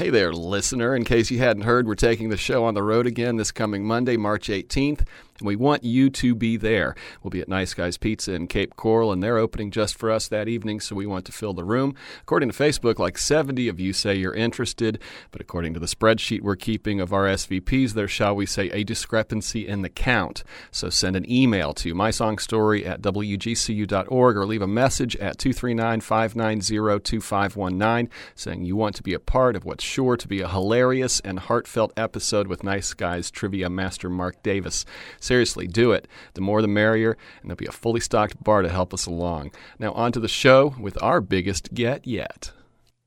Hey 0.00 0.08
there, 0.08 0.32
listener. 0.32 0.96
In 0.96 1.04
case 1.04 1.30
you 1.30 1.40
hadn't 1.40 1.64
heard, 1.64 1.86
we're 1.86 1.94
taking 1.94 2.30
the 2.30 2.38
show 2.38 2.64
on 2.64 2.72
the 2.72 2.82
road 2.82 3.06
again 3.06 3.36
this 3.36 3.52
coming 3.52 3.84
Monday, 3.84 4.16
March 4.16 4.48
18th, 4.48 5.06
and 5.40 5.46
we 5.46 5.56
want 5.56 5.84
you 5.84 6.10
to 6.10 6.34
be 6.34 6.56
there. 6.56 6.94
We'll 7.22 7.30
be 7.30 7.40
at 7.40 7.48
Nice 7.48 7.74
Guys 7.74 7.96
Pizza 7.96 8.32
in 8.34 8.46
Cape 8.46 8.76
Coral, 8.76 9.12
and 9.12 9.22
they're 9.22 9.38
opening 9.38 9.70
just 9.70 9.96
for 9.96 10.10
us 10.10 10.28
that 10.28 10.48
evening, 10.48 10.80
so 10.80 10.94
we 10.94 11.06
want 11.06 11.24
to 11.26 11.32
fill 11.32 11.54
the 11.54 11.64
room. 11.64 11.94
According 12.22 12.50
to 12.50 12.56
Facebook, 12.56 12.98
like 12.98 13.18
70 13.18 13.68
of 13.68 13.80
you 13.80 13.92
say 13.92 14.14
you're 14.14 14.34
interested, 14.34 15.00
but 15.30 15.40
according 15.40 15.74
to 15.74 15.80
the 15.80 15.86
spreadsheet 15.86 16.42
we're 16.42 16.56
keeping 16.56 17.00
of 17.00 17.10
RSVPs, 17.10 17.92
there's, 17.92 18.10
shall 18.10 18.36
we 18.36 18.46
say, 18.46 18.70
a 18.70 18.84
discrepancy 18.84 19.66
in 19.66 19.82
the 19.82 19.88
count. 19.88 20.44
So 20.70 20.90
send 20.90 21.16
an 21.16 21.30
email 21.30 21.72
to 21.74 21.94
mysongstory 21.94 22.86
at 22.86 23.02
wgcu.org 23.02 24.36
or 24.36 24.46
leave 24.46 24.62
a 24.62 24.66
message 24.66 25.16
at 25.16 25.38
239 25.38 26.00
590 26.00 27.00
2519 27.00 28.10
saying 28.34 28.64
you 28.64 28.76
want 28.76 28.94
to 28.96 29.02
be 29.02 29.14
a 29.14 29.20
part 29.20 29.56
of 29.56 29.64
what's 29.64 29.84
sure 29.84 30.16
to 30.16 30.28
be 30.28 30.40
a 30.40 30.48
hilarious 30.48 31.20
and 31.20 31.38
heartfelt 31.38 31.92
episode 31.96 32.46
with 32.46 32.62
Nice 32.62 32.92
Guys 32.94 33.30
trivia 33.30 33.70
master 33.70 34.10
Mark 34.10 34.42
Davis. 34.42 34.84
Seriously, 35.30 35.68
do 35.68 35.92
it. 35.92 36.08
The 36.34 36.40
more 36.40 36.60
the 36.60 36.66
merrier, 36.66 37.16
and 37.40 37.48
there'll 37.48 37.56
be 37.56 37.66
a 37.66 37.70
fully 37.70 38.00
stocked 38.00 38.42
bar 38.42 38.62
to 38.62 38.68
help 38.68 38.92
us 38.92 39.06
along. 39.06 39.52
Now, 39.78 39.92
on 39.92 40.10
to 40.10 40.18
the 40.18 40.26
show 40.26 40.74
with 40.76 41.00
our 41.00 41.20
biggest 41.20 41.72
get 41.72 42.04
yet. 42.04 42.50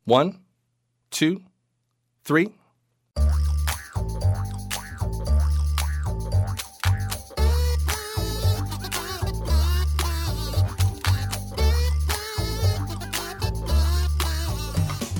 One, 0.06 0.40
two, 1.12 1.44
three. 2.24 2.54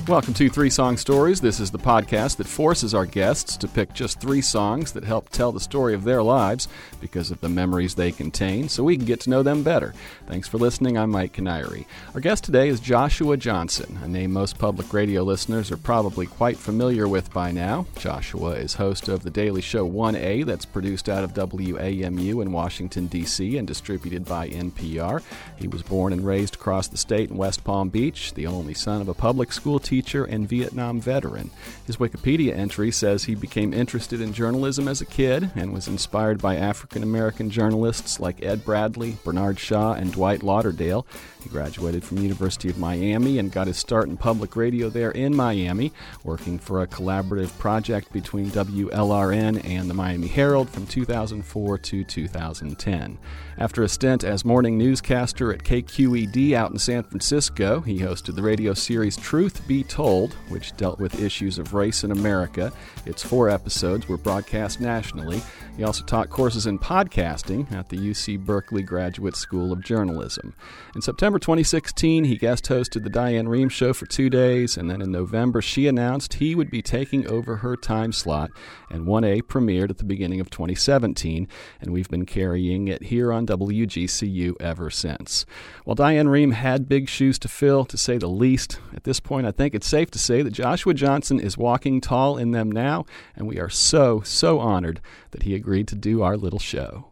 Welcome 0.06 0.34
to 0.34 0.50
Three 0.50 0.68
Song 0.68 0.98
Stories. 0.98 1.40
This 1.40 1.60
is 1.60 1.70
the 1.70 1.78
podcast 1.78 2.36
that 2.36 2.46
forces 2.46 2.92
our 2.92 3.06
guests 3.06 3.56
to 3.56 3.66
pick 3.66 3.94
just 3.94 4.20
three 4.20 4.42
songs 4.42 4.92
that 4.92 5.02
help 5.02 5.30
tell 5.30 5.50
the 5.50 5.60
story 5.60 5.94
of 5.94 6.04
their 6.04 6.22
lives 6.22 6.68
because 7.00 7.30
of 7.30 7.40
the 7.40 7.48
memories 7.48 7.94
they 7.94 8.12
contain, 8.12 8.68
so 8.68 8.84
we 8.84 8.98
can 8.98 9.06
get 9.06 9.20
to 9.20 9.30
know 9.30 9.42
them 9.42 9.62
better. 9.62 9.94
Thanks 10.26 10.46
for 10.46 10.58
listening. 10.58 10.98
I'm 10.98 11.10
Mike 11.10 11.32
Kiniry. 11.32 11.86
Our 12.12 12.20
guest 12.20 12.44
today 12.44 12.68
is 12.68 12.80
Joshua 12.80 13.38
Johnson, 13.38 13.98
a 14.02 14.08
name 14.08 14.30
most 14.30 14.58
public 14.58 14.92
radio 14.92 15.22
listeners 15.22 15.72
are 15.72 15.78
probably 15.78 16.26
quite 16.26 16.58
familiar 16.58 17.08
with 17.08 17.32
by 17.32 17.50
now. 17.50 17.86
Joshua 17.98 18.50
is 18.50 18.74
host 18.74 19.08
of 19.08 19.22
The 19.22 19.30
Daily 19.30 19.62
Show 19.62 19.88
1A, 19.88 20.44
that's 20.44 20.66
produced 20.66 21.08
out 21.08 21.24
of 21.24 21.32
WAMU 21.32 22.42
in 22.42 22.52
Washington, 22.52 23.06
D.C., 23.06 23.56
and 23.56 23.66
distributed 23.66 24.26
by 24.26 24.50
NPR. 24.50 25.22
He 25.56 25.66
was 25.66 25.82
born 25.82 26.12
and 26.12 26.26
raised 26.26 26.56
across 26.56 26.88
the 26.88 26.98
state 26.98 27.30
in 27.30 27.38
West 27.38 27.64
Palm 27.64 27.88
Beach, 27.88 28.34
the 28.34 28.46
only 28.46 28.74
son 28.74 29.00
of 29.00 29.08
a 29.08 29.14
public 29.14 29.50
school 29.50 29.78
teacher 29.78 29.93
teacher 29.94 30.24
and 30.24 30.48
Vietnam 30.48 31.00
veteran. 31.00 31.50
His 31.86 31.98
Wikipedia 31.98 32.52
entry 32.56 32.90
says 32.90 33.22
he 33.22 33.36
became 33.36 33.72
interested 33.72 34.20
in 34.20 34.32
journalism 34.32 34.88
as 34.88 35.00
a 35.00 35.06
kid 35.06 35.52
and 35.54 35.72
was 35.72 35.86
inspired 35.86 36.42
by 36.42 36.56
African 36.56 37.04
American 37.04 37.48
journalists 37.48 38.18
like 38.18 38.42
Ed 38.42 38.64
Bradley, 38.64 39.16
Bernard 39.22 39.60
Shaw, 39.60 39.92
and 39.92 40.12
Dwight 40.12 40.42
Lauderdale. 40.42 41.06
He 41.44 41.50
graduated 41.50 42.02
from 42.02 42.16
the 42.16 42.22
University 42.24 42.70
of 42.70 42.78
Miami 42.78 43.38
and 43.38 43.52
got 43.52 43.68
his 43.68 43.76
start 43.76 44.08
in 44.08 44.16
public 44.16 44.56
radio 44.56 44.88
there 44.88 45.10
in 45.12 45.36
Miami, 45.36 45.92
working 46.24 46.58
for 46.58 46.82
a 46.82 46.86
collaborative 46.86 47.56
project 47.58 48.12
between 48.12 48.50
WLRN 48.50 49.62
and 49.64 49.88
the 49.88 49.94
Miami 49.94 50.26
Herald 50.26 50.70
from 50.70 50.86
2004 50.86 51.78
to 51.78 52.02
2010. 52.02 53.18
After 53.58 53.84
a 53.84 53.88
stint 53.88 54.24
as 54.24 54.44
morning 54.44 54.76
newscaster 54.76 55.52
at 55.52 55.62
KQED 55.62 56.54
out 56.54 56.72
in 56.72 56.78
San 56.78 57.04
Francisco, 57.04 57.80
he 57.82 58.00
hosted 58.00 58.34
the 58.34 58.42
radio 58.42 58.74
series 58.74 59.16
Truth 59.16 59.68
Be 59.68 59.83
Told, 59.88 60.34
which 60.48 60.76
dealt 60.76 60.98
with 60.98 61.22
issues 61.22 61.58
of 61.58 61.74
race 61.74 62.04
in 62.04 62.10
America. 62.10 62.72
Its 63.06 63.22
four 63.22 63.48
episodes 63.48 64.08
were 64.08 64.16
broadcast 64.16 64.80
nationally. 64.80 65.42
He 65.76 65.82
also 65.82 66.04
taught 66.04 66.30
courses 66.30 66.66
in 66.66 66.78
podcasting 66.78 67.70
at 67.72 67.88
the 67.88 67.96
UC 67.96 68.44
Berkeley 68.44 68.82
Graduate 68.82 69.34
School 69.34 69.72
of 69.72 69.82
Journalism. 69.82 70.54
In 70.94 71.02
September 71.02 71.38
2016, 71.38 72.24
he 72.24 72.36
guest 72.36 72.66
hosted 72.66 73.02
The 73.02 73.10
Diane 73.10 73.48
Rehm 73.48 73.70
Show 73.70 73.92
for 73.92 74.06
two 74.06 74.30
days, 74.30 74.76
and 74.76 74.88
then 74.88 75.02
in 75.02 75.10
November, 75.10 75.60
she 75.60 75.88
announced 75.88 76.34
he 76.34 76.54
would 76.54 76.70
be 76.70 76.80
taking 76.82 77.26
over 77.26 77.56
her 77.56 77.76
time 77.76 78.12
slot, 78.12 78.50
and 78.88 79.06
1A 79.06 79.42
premiered 79.42 79.90
at 79.90 79.98
the 79.98 80.04
beginning 80.04 80.40
of 80.40 80.48
2017, 80.48 81.48
and 81.80 81.92
we've 81.92 82.08
been 82.08 82.26
carrying 82.26 82.86
it 82.86 83.04
here 83.04 83.32
on 83.32 83.46
WGCU 83.46 84.54
ever 84.60 84.90
since. 84.90 85.44
While 85.84 85.96
Diane 85.96 86.28
Rehm 86.28 86.52
had 86.52 86.88
big 86.88 87.08
shoes 87.08 87.38
to 87.40 87.48
fill, 87.48 87.84
to 87.86 87.96
say 87.96 88.16
the 88.16 88.28
least, 88.28 88.78
at 88.94 89.02
this 89.02 89.18
point, 89.18 89.46
I 89.46 89.50
think 89.50 89.73
it's 89.74 89.86
safe 89.86 90.10
to 90.12 90.18
say 90.18 90.42
that 90.42 90.52
Joshua 90.52 90.94
Johnson 90.94 91.40
is 91.40 91.58
walking 91.58 92.00
tall 92.00 92.36
in 92.36 92.52
them 92.52 92.70
now, 92.70 93.06
and 93.36 93.46
we 93.46 93.58
are 93.58 93.68
so, 93.68 94.20
so 94.22 94.58
honored 94.60 95.00
that 95.32 95.42
he 95.42 95.54
agreed 95.54 95.88
to 95.88 95.94
do 95.94 96.22
our 96.22 96.36
little 96.36 96.58
show. 96.58 97.10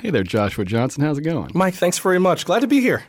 Hey 0.00 0.10
there, 0.10 0.22
Joshua 0.22 0.64
Johnson. 0.64 1.02
How's 1.02 1.18
it 1.18 1.22
going? 1.22 1.50
Mike, 1.54 1.74
thanks 1.74 1.98
very 1.98 2.18
much. 2.18 2.44
Glad 2.44 2.60
to 2.60 2.66
be 2.66 2.80
here. 2.80 3.04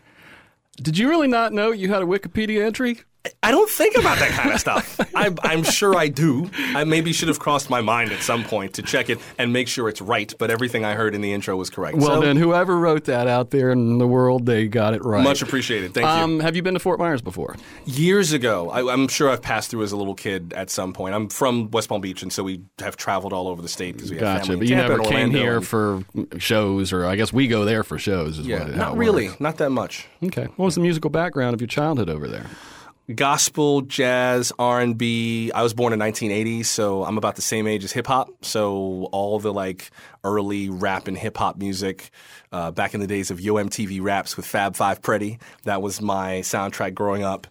Did 0.78 0.98
you 0.98 1.10
really 1.10 1.28
not 1.28 1.54
know 1.54 1.72
you 1.72 1.90
had 1.90 2.02
a 2.02 2.06
Wikipedia 2.06 2.66
entry? 2.66 3.02
I 3.44 3.52
don't 3.52 3.70
think 3.70 3.98
about 3.98 4.20
that 4.20 4.32
kind 4.32 4.52
of 4.52 4.60
stuff. 4.60 5.00
I'm, 5.16 5.38
I'm, 5.44 5.64
sure 5.64 5.96
I 5.96 6.08
do. 6.08 6.50
I 6.58 6.84
maybe 6.84 7.14
should 7.14 7.28
have 7.28 7.40
crossed 7.40 7.70
my 7.70 7.82
mind 7.82 8.12
at 8.12 8.22
some 8.22 8.44
point 8.44 8.74
to 8.76 8.82
check 8.82 9.10
it 9.10 9.20
and 9.38 9.52
make 9.52 9.68
sure 9.68 9.90
it's 9.90 10.02
right, 10.02 10.34
but 10.38 10.52
everything 10.52 10.86
I 10.86 10.94
heard 10.94 11.16
in 11.16 11.22
the 11.22 11.34
intro 11.34 11.56
was 11.56 11.70
correct. 11.70 11.98
Well, 11.98 12.08
so, 12.08 12.22
then, 12.22 12.38
whoever 12.38 12.78
wrote 12.78 13.06
that 13.06 13.28
out 13.28 13.52
there 13.52 13.72
in 13.72 13.98
the 13.98 14.08
world, 14.08 14.46
they 14.46 14.68
got 14.68 14.94
it 14.94 15.04
right. 15.04 15.24
Much 15.24 15.42
appreciated. 15.42 15.94
Thank 15.94 16.08
um, 16.08 16.36
you. 16.36 16.40
Have 16.42 16.56
you 16.56 16.62
been 16.62 16.74
to 16.74 16.80
Fort 16.80 17.00
Myers 17.00 17.22
before? 17.22 17.56
Years 17.86 18.34
ago. 18.34 18.70
I, 18.70 18.94
am 18.94 19.08
sure 19.08 19.30
I've 19.30 19.42
passed 19.42 19.72
through 19.72 19.84
as 19.84 19.92
a 19.92 19.98
little 19.98 20.16
kid 20.16 20.54
at 20.54 20.70
some 20.70 20.94
point. 20.94 21.16
I'm 21.16 21.30
from 21.30 21.70
West 21.72 21.90
Palm 21.90 22.02
Beach, 22.02 22.22
and 22.24 22.32
so 22.32 22.44
we 22.44 22.62
have 22.80 22.98
traveled 22.98 23.34
all 23.34 23.48
over 23.48 23.62
the 23.62 23.68
state 23.68 23.96
because 23.96 24.12
we 24.12 24.18
gotcha, 24.18 24.40
have 24.40 24.42
family. 24.48 24.58
But 24.58 24.68
you 24.68 24.76
never 24.76 25.00
came 25.00 25.32
here 25.32 25.58
and, 25.58 25.68
for 25.68 26.04
shows, 26.38 26.94
or 26.94 27.06
I 27.06 27.16
guess 27.16 27.34
we 27.34 27.48
go 27.48 27.66
there 27.66 27.84
for 27.84 27.98
shows. 27.98 28.40
yeah, 28.40 28.64
what, 28.64 28.76
not 28.76 28.98
really, 28.98 29.30
not 29.40 29.58
that 29.58 29.72
much. 29.72 30.08
Okay. 30.24 30.46
What 30.56 30.66
was 30.66 30.76
the 30.76 30.82
musical 30.82 31.10
background 31.10 31.54
of 31.54 31.62
your 31.62 31.68
childhood 31.68 32.10
over 32.10 32.28
there? 32.28 32.46
Gospel, 33.14 33.82
jazz, 33.82 34.52
R&B. 34.60 35.52
I 35.54 35.64
was 35.64 35.74
born 35.74 35.94
in 35.94 36.00
1980, 36.00 36.64
so 36.64 37.04
I'm 37.04 37.18
about 37.18 37.36
the 37.36 37.42
same 37.42 37.68
age 37.68 37.84
as 37.84 37.92
hip 37.92 38.08
hop. 38.08 38.30
So 38.42 39.10
all 39.12 39.40
the 39.40 39.54
like 39.54 39.92
early 40.24 40.70
rap 40.70 41.08
and 41.08 41.18
hip 41.18 41.38
hop 41.38 41.58
music 41.58 42.12
uh, 42.52 42.72
back 42.72 42.94
in 42.94 43.00
the 43.00 43.08
days 43.08 43.32
of 43.32 43.40
Yo 43.40 43.56
MTV 43.56 44.02
Raps 44.02 44.36
with 44.36 44.46
Fab 44.46 44.76
Five 44.76 45.00
Freddy, 45.04 45.40
that 45.64 45.82
was 45.82 46.02
my 46.02 46.40
soundtrack 46.40 46.94
growing 46.94 47.24
up. 47.24 47.48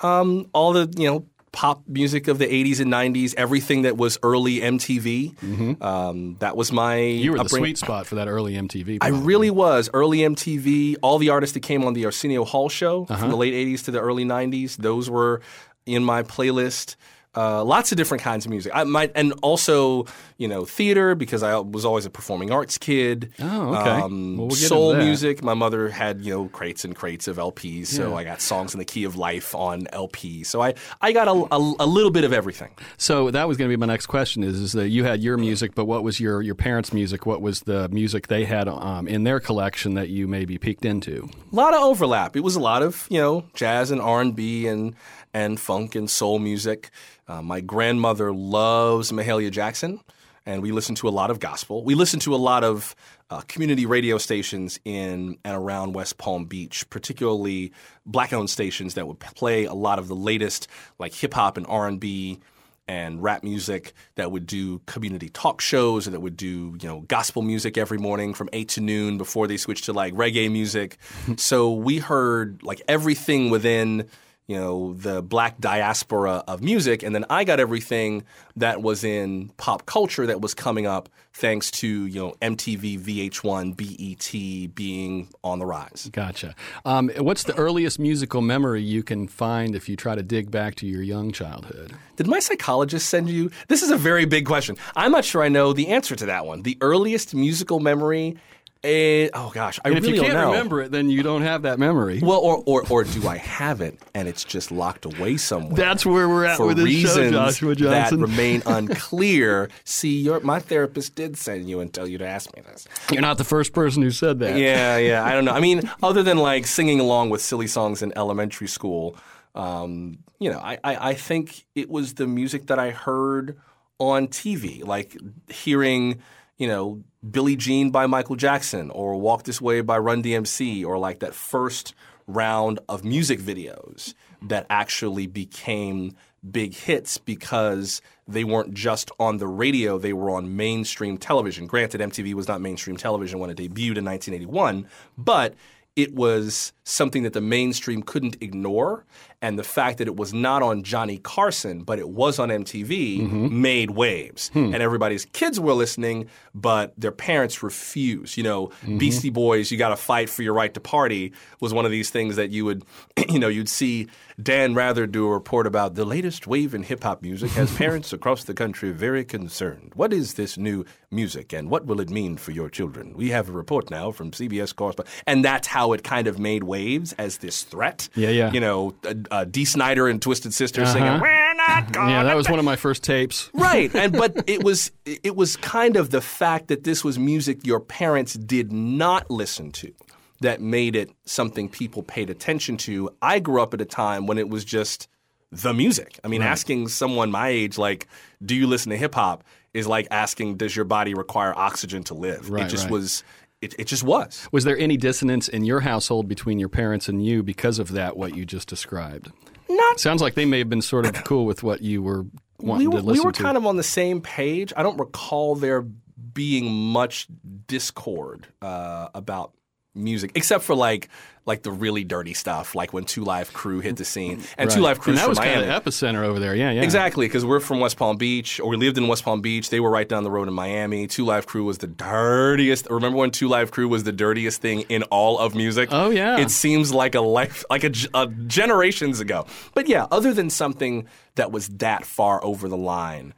Um, 0.00 0.48
all 0.52 0.72
the 0.72 0.92
you 0.96 1.10
know 1.10 1.26
pop 1.54 1.82
music 1.86 2.26
of 2.26 2.38
the 2.38 2.46
80s 2.46 2.80
and 2.80 2.92
90s, 2.92 3.32
everything 3.36 3.82
that 3.82 3.96
was 3.96 4.18
early 4.24 4.58
MTV. 4.58 5.34
Mm-hmm. 5.36 5.82
Um, 5.82 6.36
that 6.40 6.56
was 6.56 6.72
my. 6.72 6.96
You 6.96 7.32
were 7.32 7.38
the 7.38 7.48
sweet 7.48 7.78
spot 7.78 8.06
for 8.06 8.16
that 8.16 8.26
early 8.26 8.54
MTV. 8.54 8.98
Probably. 8.98 9.18
I 9.18 9.24
really 9.24 9.50
was. 9.50 9.88
Early 9.94 10.18
MTV, 10.18 10.96
all 11.00 11.18
the 11.18 11.30
artists 11.30 11.54
that 11.54 11.60
came 11.60 11.84
on 11.84 11.94
the 11.94 12.04
Arsenio 12.04 12.44
Hall 12.44 12.68
show 12.68 13.06
uh-huh. 13.08 13.16
from 13.16 13.30
the 13.30 13.36
late 13.36 13.54
80s 13.54 13.84
to 13.84 13.92
the 13.92 14.00
early 14.00 14.24
90s, 14.24 14.76
those 14.76 15.08
were 15.08 15.40
in 15.86 16.02
my 16.04 16.24
playlist. 16.24 16.96
Uh, 17.36 17.64
lots 17.64 17.90
of 17.92 17.98
different 17.98 18.22
kinds 18.22 18.44
of 18.44 18.50
music. 18.50 18.72
I 18.74 18.84
might, 18.84 19.12
and 19.14 19.32
also, 19.42 20.06
you 20.38 20.46
know, 20.46 20.64
theater 20.64 21.14
because 21.14 21.42
I 21.42 21.58
was 21.58 21.84
always 21.84 22.06
a 22.06 22.10
performing 22.10 22.52
arts 22.52 22.78
kid. 22.78 23.32
Oh, 23.40 23.74
okay. 23.74 23.90
Um, 23.90 24.36
well, 24.36 24.46
we'll 24.48 24.56
soul 24.56 24.94
music. 24.94 25.42
My 25.42 25.54
mother 25.54 25.88
had 25.88 26.20
you 26.20 26.32
know 26.32 26.48
crates 26.48 26.84
and 26.84 26.94
crates 26.94 27.26
of 27.26 27.36
LPs, 27.36 27.86
so 27.86 28.10
yeah. 28.10 28.16
I 28.16 28.24
got 28.24 28.40
songs 28.40 28.74
in 28.74 28.78
the 28.78 28.84
key 28.84 29.04
of 29.04 29.16
life 29.16 29.54
on 29.54 29.86
LP. 29.92 30.44
So 30.44 30.62
I, 30.62 30.74
I 31.00 31.12
got 31.12 31.28
a, 31.28 31.32
a, 31.32 31.74
a 31.80 31.86
little 31.86 32.10
bit 32.10 32.24
of 32.24 32.32
everything. 32.32 32.70
So 32.98 33.30
that 33.30 33.48
was 33.48 33.56
going 33.56 33.68
to 33.68 33.76
be 33.76 33.80
my 33.80 33.86
next 33.86 34.06
question: 34.06 34.42
is 34.44 34.60
is 34.60 34.72
that 34.72 34.88
you 34.88 35.04
had 35.04 35.20
your 35.20 35.36
music, 35.36 35.74
but 35.74 35.86
what 35.86 36.04
was 36.04 36.20
your 36.20 36.40
your 36.42 36.54
parents' 36.54 36.92
music? 36.92 37.26
What 37.26 37.40
was 37.40 37.60
the 37.60 37.88
music 37.88 38.28
they 38.28 38.44
had 38.44 38.68
um, 38.68 39.08
in 39.08 39.24
their 39.24 39.40
collection 39.40 39.94
that 39.94 40.08
you 40.08 40.28
maybe 40.28 40.58
peeked 40.58 40.84
into? 40.84 41.28
A 41.52 41.54
lot 41.54 41.74
of 41.74 41.82
overlap. 41.82 42.36
It 42.36 42.40
was 42.40 42.56
a 42.56 42.60
lot 42.60 42.82
of 42.82 43.06
you 43.10 43.18
know 43.18 43.44
jazz 43.54 43.90
and 43.90 44.00
R 44.00 44.20
and 44.20 44.36
B 44.36 44.66
and 44.66 44.94
and 45.34 45.58
funk 45.60 45.94
and 45.94 46.08
soul 46.08 46.38
music. 46.38 46.90
Uh, 47.28 47.42
my 47.42 47.60
grandmother 47.60 48.32
loves 48.32 49.12
Mahalia 49.12 49.50
Jackson, 49.50 50.00
and 50.46 50.62
we 50.62 50.72
listen 50.72 50.94
to 50.94 51.08
a 51.08 51.10
lot 51.10 51.30
of 51.30 51.40
gospel. 51.40 51.84
We 51.84 51.94
listen 51.94 52.20
to 52.20 52.34
a 52.34 52.36
lot 52.36 52.64
of 52.64 52.94
uh, 53.28 53.40
community 53.42 53.84
radio 53.84 54.16
stations 54.16 54.78
in 54.84 55.36
and 55.44 55.56
around 55.56 55.94
West 55.94 56.16
Palm 56.18 56.44
Beach, 56.44 56.88
particularly 56.88 57.72
black-owned 58.06 58.48
stations 58.48 58.94
that 58.94 59.08
would 59.08 59.18
play 59.18 59.64
a 59.64 59.74
lot 59.74 59.98
of 59.98 60.08
the 60.08 60.14
latest, 60.14 60.68
like 60.98 61.12
hip 61.12 61.34
hop 61.34 61.56
and 61.56 61.66
R 61.68 61.88
and 61.88 61.98
B 61.98 62.40
and 62.86 63.22
rap 63.22 63.42
music 63.42 63.94
that 64.16 64.30
would 64.30 64.46
do 64.46 64.78
community 64.80 65.30
talk 65.30 65.60
shows 65.60 66.06
or 66.06 66.10
that 66.10 66.20
would 66.20 66.36
do 66.36 66.76
you 66.80 66.86
know 66.88 67.00
gospel 67.08 67.40
music 67.40 67.78
every 67.78 67.96
morning 67.96 68.34
from 68.34 68.48
8 68.52 68.68
to 68.68 68.80
noon 68.82 69.16
before 69.16 69.46
they 69.46 69.56
switched 69.56 69.84
to 69.84 69.94
like 69.94 70.12
reggae 70.12 70.52
music 70.52 70.98
so 71.36 71.72
we 71.72 71.96
heard 71.96 72.62
like 72.62 72.82
everything 72.86 73.48
within 73.48 74.06
you 74.46 74.56
know, 74.56 74.92
the 74.94 75.22
black 75.22 75.58
diaspora 75.58 76.44
of 76.46 76.62
music. 76.62 77.02
And 77.02 77.14
then 77.14 77.24
I 77.30 77.44
got 77.44 77.60
everything 77.60 78.24
that 78.56 78.82
was 78.82 79.02
in 79.02 79.48
pop 79.56 79.86
culture 79.86 80.26
that 80.26 80.40
was 80.40 80.52
coming 80.52 80.86
up 80.86 81.08
thanks 81.32 81.70
to, 81.70 82.06
you 82.06 82.20
know, 82.20 82.34
MTV, 82.42 83.00
VH1, 83.00 83.74
BET 83.76 84.74
being 84.74 85.28
on 85.42 85.58
the 85.58 85.66
rise. 85.66 86.10
Gotcha. 86.12 86.54
Um, 86.84 87.10
what's 87.16 87.44
the 87.44 87.54
earliest 87.54 87.98
musical 87.98 88.42
memory 88.42 88.82
you 88.82 89.02
can 89.02 89.28
find 89.28 89.74
if 89.74 89.88
you 89.88 89.96
try 89.96 90.14
to 90.14 90.22
dig 90.22 90.50
back 90.50 90.74
to 90.76 90.86
your 90.86 91.02
young 91.02 91.32
childhood? 91.32 91.92
Did 92.16 92.26
my 92.26 92.38
psychologist 92.38 93.08
send 93.08 93.30
you? 93.30 93.50
This 93.68 93.82
is 93.82 93.90
a 93.90 93.96
very 93.96 94.26
big 94.26 94.46
question. 94.46 94.76
I'm 94.94 95.10
not 95.10 95.24
sure 95.24 95.42
I 95.42 95.48
know 95.48 95.72
the 95.72 95.88
answer 95.88 96.14
to 96.16 96.26
that 96.26 96.46
one. 96.46 96.62
The 96.62 96.76
earliest 96.80 97.34
musical 97.34 97.80
memory 97.80 98.36
Eh, 98.84 99.30
oh 99.32 99.50
gosh, 99.54 99.80
I 99.82 99.88
And 99.88 99.94
really 99.94 100.10
if 100.10 100.14
you 100.14 100.20
don't 100.20 100.30
can't 100.30 100.38
know. 100.38 100.52
remember 100.52 100.82
it, 100.82 100.90
then 100.92 101.08
you 101.08 101.22
don't 101.22 101.40
have 101.40 101.62
that 101.62 101.78
memory. 101.78 102.20
Well, 102.22 102.38
or, 102.38 102.62
or 102.66 102.84
or 102.90 103.04
do 103.04 103.26
I 103.26 103.38
have 103.38 103.80
it 103.80 103.98
and 104.14 104.28
it's 104.28 104.44
just 104.44 104.70
locked 104.70 105.06
away 105.06 105.38
somewhere? 105.38 105.74
That's 105.74 106.04
where 106.04 106.28
we're 106.28 106.44
at 106.44 106.58
for 106.58 106.66
with 106.66 106.76
this 106.76 106.86
show, 106.90 107.16
reasons 107.16 107.32
Joshua 107.32 107.74
that 107.76 108.12
remain 108.12 108.62
unclear. 108.66 109.70
See, 109.84 110.20
your 110.20 110.40
my 110.40 110.60
therapist 110.60 111.14
did 111.14 111.38
send 111.38 111.68
you 111.68 111.80
and 111.80 111.92
tell 111.94 112.06
you 112.06 112.18
to 112.18 112.26
ask 112.26 112.54
me 112.54 112.62
this. 112.62 112.86
You're 113.10 113.22
not 113.22 113.38
the 113.38 113.44
first 113.44 113.72
person 113.72 114.02
who 114.02 114.10
said 114.10 114.38
that. 114.40 114.58
Yeah, 114.58 114.96
yeah. 114.98 115.24
I 115.24 115.32
don't 115.32 115.46
know. 115.46 115.52
I 115.52 115.60
mean, 115.60 115.90
other 116.02 116.22
than 116.22 116.36
like 116.36 116.66
singing 116.66 117.00
along 117.00 117.30
with 117.30 117.40
silly 117.40 117.66
songs 117.66 118.02
in 118.02 118.12
elementary 118.16 118.68
school, 118.68 119.16
um, 119.54 120.18
you 120.38 120.50
know, 120.50 120.58
I, 120.58 120.78
I, 120.84 121.10
I 121.10 121.14
think 121.14 121.64
it 121.74 121.88
was 121.88 122.14
the 122.14 122.26
music 122.26 122.66
that 122.66 122.78
I 122.78 122.90
heard 122.90 123.56
on 123.98 124.26
TV, 124.28 124.84
like 124.84 125.16
hearing, 125.48 126.20
you 126.58 126.66
know, 126.68 127.02
Billie 127.30 127.56
Jean 127.56 127.90
by 127.90 128.06
Michael 128.06 128.36
Jackson 128.36 128.90
or 128.90 129.16
Walk 129.16 129.44
This 129.44 129.60
Way 129.60 129.80
by 129.80 129.98
Run 129.98 130.22
DMC 130.22 130.84
or 130.84 130.98
like 130.98 131.20
that 131.20 131.34
first 131.34 131.94
round 132.26 132.80
of 132.88 133.04
music 133.04 133.40
videos 133.40 134.14
that 134.42 134.66
actually 134.68 135.26
became 135.26 136.14
big 136.50 136.74
hits 136.74 137.16
because 137.16 138.02
they 138.28 138.44
weren't 138.44 138.74
just 138.74 139.10
on 139.18 139.38
the 139.38 139.46
radio, 139.46 139.98
they 139.98 140.12
were 140.12 140.30
on 140.30 140.56
mainstream 140.56 141.16
television. 141.16 141.66
Granted, 141.66 142.00
MTV 142.00 142.34
was 142.34 142.48
not 142.48 142.60
mainstream 142.60 142.96
television 142.96 143.38
when 143.38 143.50
it 143.50 143.56
debuted 143.56 143.96
in 143.96 144.04
1981, 144.04 144.86
but 145.16 145.54
it 145.96 146.14
was 146.14 146.72
something 146.82 147.22
that 147.22 147.32
the 147.32 147.40
mainstream 147.40 148.02
couldn't 148.02 148.36
ignore. 148.42 149.04
And 149.44 149.58
the 149.58 149.64
fact 149.64 149.98
that 149.98 150.08
it 150.08 150.16
was 150.16 150.32
not 150.32 150.62
on 150.62 150.82
Johnny 150.82 151.18
Carson, 151.18 151.82
but 151.84 151.98
it 151.98 152.08
was 152.08 152.38
on 152.38 152.48
MTV, 152.48 153.50
made 153.50 153.90
waves. 153.90 154.50
And 154.54 154.76
everybody's 154.76 155.26
kids 155.26 155.60
were 155.60 155.74
listening, 155.74 156.28
but 156.54 156.94
their 156.96 157.12
parents 157.12 157.62
refused. 157.62 158.38
You 158.38 158.44
know, 158.44 158.70
Beastie 158.98 159.28
Boys, 159.28 159.70
You 159.70 159.76
Gotta 159.76 159.96
Fight 159.96 160.30
for 160.30 160.42
Your 160.42 160.54
Right 160.54 160.72
to 160.72 160.80
Party 160.80 161.32
was 161.60 161.74
one 161.74 161.84
of 161.84 161.90
these 161.90 162.08
things 162.08 162.36
that 162.36 162.50
you 162.50 162.64
would, 162.64 162.84
you 163.28 163.38
know, 163.38 163.48
you'd 163.48 163.68
see 163.68 164.08
Dan 164.42 164.74
Rather 164.74 165.06
do 165.06 165.26
a 165.26 165.30
report 165.30 165.66
about 165.66 165.94
the 165.94 166.04
latest 166.04 166.46
wave 166.46 166.74
in 166.74 166.82
hip 166.82 167.02
hop 167.04 167.22
music 167.22 167.50
has 167.52 167.74
parents 167.84 168.12
across 168.12 168.44
the 168.44 168.54
country 168.54 168.90
very 168.90 169.24
concerned. 169.24 169.92
What 169.94 170.12
is 170.12 170.34
this 170.34 170.56
new 170.58 170.84
music 171.10 171.52
and 171.52 171.70
what 171.70 171.86
will 171.86 172.00
it 172.00 172.10
mean 172.10 172.36
for 172.36 172.50
your 172.50 172.68
children? 172.68 173.14
We 173.14 173.30
have 173.30 173.48
a 173.48 173.52
report 173.52 173.90
now 173.90 174.10
from 174.10 174.32
CBS 174.32 174.74
correspondent. 174.74 175.14
And 175.26 175.44
that's 175.44 175.68
how 175.68 175.92
it 175.92 176.02
kind 176.02 176.26
of 176.26 176.38
made 176.38 176.64
waves 176.64 177.12
as 177.12 177.38
this 177.38 177.62
threat. 177.62 178.08
Yeah, 178.16 178.30
yeah. 178.30 178.52
You 178.52 178.60
know, 178.60 178.94
uh, 179.04 179.14
uh, 179.34 179.44
Dee 179.44 179.64
Snider 179.64 180.08
and 180.08 180.20
Twisted 180.22 180.52
Sister 180.54 180.82
Uh-huh. 180.82 180.92
singing, 180.92 181.20
We're 181.20 181.54
not 181.54 181.92
going 181.92 182.08
Yeah, 182.14 182.22
that 182.24 182.36
was 182.36 182.48
one 182.48 182.58
of 182.58 182.64
my 182.64 182.76
first 182.76 183.02
tapes. 183.02 183.50
right 183.54 183.94
and 183.94 184.12
but 184.12 184.44
it 184.48 184.62
was 184.62 184.92
it 185.04 185.34
was 185.36 185.56
kind 185.56 185.96
of 185.96 186.10
the 186.10 186.20
fact 186.20 186.68
that 186.68 186.84
this 186.84 187.02
was 187.04 187.18
music 187.18 187.66
your 187.66 187.80
parents 187.80 188.34
did 188.34 188.72
not 188.72 189.30
listen 189.30 189.70
to 189.72 189.92
that 190.40 190.60
made 190.60 190.94
it 190.96 191.10
something 191.24 191.68
people 191.68 192.02
paid 192.02 192.28
attention 192.30 192.76
to 192.76 193.08
i 193.22 193.38
grew 193.38 193.60
up 193.62 193.72
at 193.74 193.80
a 193.80 193.84
time 193.84 194.26
when 194.26 194.36
it 194.38 194.48
was 194.48 194.64
just 194.64 195.08
the 195.52 195.72
music 195.72 196.18
i 196.24 196.28
mean 196.28 196.42
asking 196.42 196.88
someone 196.88 197.30
my 197.30 197.48
age 197.48 197.78
like 197.78 198.08
do 198.44 198.54
you 198.54 198.66
listen 198.66 198.90
to 198.90 198.96
hip 198.96 199.14
hop 199.14 199.44
is 199.72 199.86
like 199.86 200.06
asking 200.10 200.56
does 200.56 200.74
your 200.76 200.84
body 200.84 201.14
require 201.14 201.52
oxygen 201.56 202.02
to 202.02 202.14
live 202.14 202.50
Right, 202.50 202.66
it 202.66 202.68
just 202.68 202.84
right. 202.84 202.92
was 202.92 203.24
it, 203.64 203.74
it 203.78 203.84
just 203.86 204.02
was 204.02 204.48
Was 204.52 204.64
there 204.64 204.78
any 204.78 204.96
dissonance 204.96 205.48
in 205.48 205.64
your 205.64 205.80
household 205.80 206.28
between 206.28 206.58
your 206.58 206.68
parents 206.68 207.08
and 207.08 207.24
you 207.24 207.42
because 207.42 207.78
of 207.78 207.92
that, 207.92 208.16
what 208.16 208.36
you 208.36 208.44
just 208.44 208.68
described? 208.68 209.32
not 209.68 209.98
Sounds 209.98 210.20
like 210.22 210.34
they 210.34 210.44
may 210.44 210.58
have 210.58 210.68
been 210.68 210.82
sort 210.82 211.06
of 211.06 211.24
cool 211.24 211.46
with 211.46 211.62
what 211.62 211.80
you 211.80 212.02
were 212.02 212.26
wanting 212.60 212.88
we 212.90 212.94
were, 212.94 213.00
to 213.00 213.06
listen 213.06 213.22
we 213.22 213.24
were 213.24 213.32
to. 213.32 213.42
kind 213.42 213.56
of 213.56 213.66
on 213.66 213.76
the 213.76 213.82
same 213.82 214.20
page. 214.20 214.72
I 214.76 214.82
don't 214.82 214.98
recall 214.98 215.56
there 215.56 215.82
being 215.82 216.72
much 216.72 217.28
discord 217.66 218.46
uh, 218.60 219.08
about 219.14 219.52
music, 219.94 220.32
except 220.34 220.64
for 220.64 220.74
like 220.74 221.08
like 221.46 221.62
the 221.62 221.70
really 221.70 222.04
dirty 222.04 222.32
stuff, 222.32 222.74
like 222.74 222.92
when 222.92 223.04
Two 223.04 223.22
Live 223.22 223.52
Crew 223.52 223.80
hit 223.80 223.96
the 223.96 224.04
scene, 224.04 224.42
and 224.56 224.70
Two 224.70 224.80
Live 224.80 224.98
Crew 224.98 225.12
and 225.12 225.18
that 225.18 225.28
was 225.28 225.38
kind 225.38 225.60
of 225.60 225.84
epicenter 225.84 226.22
over 226.24 226.40
there. 226.40 226.54
Yeah, 226.54 226.70
yeah. 226.70 226.82
Exactly, 226.82 227.26
because 227.26 227.44
we're 227.44 227.60
from 227.60 227.80
West 227.80 227.96
Palm 227.96 228.16
Beach, 228.16 228.60
or 228.60 228.70
we 228.70 228.76
lived 228.76 228.96
in 228.96 229.08
West 229.08 229.24
Palm 229.24 229.40
Beach. 229.40 229.70
They 229.70 229.80
were 229.80 229.90
right 229.90 230.08
down 230.08 230.24
the 230.24 230.30
road 230.30 230.48
in 230.48 230.54
Miami. 230.54 231.06
Two 231.06 231.24
Live 231.24 231.46
Crew 231.46 231.64
was 231.64 231.78
the 231.78 231.86
dirtiest. 231.86 232.86
Remember 232.88 233.18
when 233.18 233.30
Two 233.30 233.48
Live 233.48 233.70
Crew 233.70 233.88
was 233.88 234.04
the 234.04 234.12
dirtiest 234.12 234.60
thing 234.60 234.82
in 234.88 235.02
all 235.04 235.38
of 235.38 235.54
music? 235.54 235.90
Oh, 235.92 236.10
yeah. 236.10 236.38
It 236.38 236.50
seems 236.50 236.92
like 236.92 237.14
a 237.14 237.20
life, 237.20 237.64
like 237.68 237.84
a 237.84 237.90
generations 237.90 239.20
ago. 239.20 239.46
But 239.74 239.88
yeah, 239.88 240.06
other 240.10 240.32
than 240.32 240.50
something 240.50 241.06
that 241.34 241.52
was 241.52 241.68
that 241.68 242.04
far 242.04 242.42
over 242.44 242.68
the 242.68 242.76
line, 242.76 243.34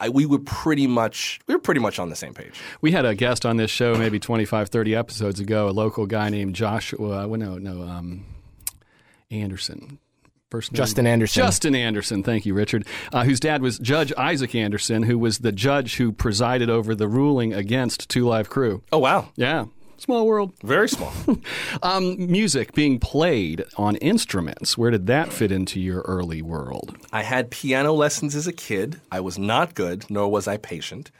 I, 0.00 0.08
we 0.08 0.26
were 0.26 0.38
pretty 0.38 0.86
much 0.86 1.40
we 1.46 1.54
were 1.54 1.60
pretty 1.60 1.80
much 1.80 1.98
on 1.98 2.08
the 2.08 2.16
same 2.16 2.34
page. 2.34 2.60
We 2.80 2.92
had 2.92 3.04
a 3.04 3.14
guest 3.14 3.44
on 3.44 3.56
this 3.56 3.70
show 3.70 3.94
maybe 3.96 4.18
25, 4.18 4.68
30 4.68 4.94
episodes 4.94 5.40
ago, 5.40 5.68
a 5.68 5.70
local 5.70 6.06
guy 6.06 6.28
named 6.28 6.54
Joshua, 6.54 7.26
well, 7.26 7.38
no, 7.38 7.58
no, 7.58 7.82
um, 7.82 8.24
Anderson. 9.30 9.98
First 10.50 10.72
name? 10.72 10.76
Justin 10.78 11.06
Anderson. 11.06 11.42
Justin 11.42 11.74
Anderson, 11.74 12.22
thank 12.22 12.46
you, 12.46 12.54
Richard, 12.54 12.86
uh, 13.12 13.24
whose 13.24 13.38
dad 13.38 13.60
was 13.60 13.78
Judge 13.78 14.14
Isaac 14.16 14.54
Anderson, 14.54 15.02
who 15.02 15.18
was 15.18 15.38
the 15.40 15.52
judge 15.52 15.96
who 15.96 16.10
presided 16.10 16.70
over 16.70 16.94
the 16.94 17.06
ruling 17.06 17.52
against 17.52 18.08
Two 18.08 18.26
Live 18.26 18.48
Crew. 18.48 18.82
Oh 18.90 18.98
wow, 18.98 19.28
Yeah, 19.36 19.66
small 20.00 20.26
world. 20.26 20.52
very 20.62 20.88
small. 20.88 21.12
Um, 21.82 22.16
music 22.30 22.72
being 22.74 22.98
played 22.98 23.64
on 23.76 23.96
instruments, 23.96 24.76
where 24.76 24.90
did 24.90 25.06
that 25.06 25.32
fit 25.32 25.52
into 25.52 25.80
your 25.80 26.00
early 26.02 26.42
world? 26.42 26.96
I 27.12 27.22
had 27.22 27.50
piano 27.50 27.92
lessons 27.92 28.34
as 28.34 28.46
a 28.46 28.52
kid. 28.52 29.00
I 29.12 29.20
was 29.20 29.38
not 29.38 29.74
good, 29.74 30.10
nor 30.10 30.28
was 30.28 30.48
I 30.48 30.56
patient. 30.56 31.10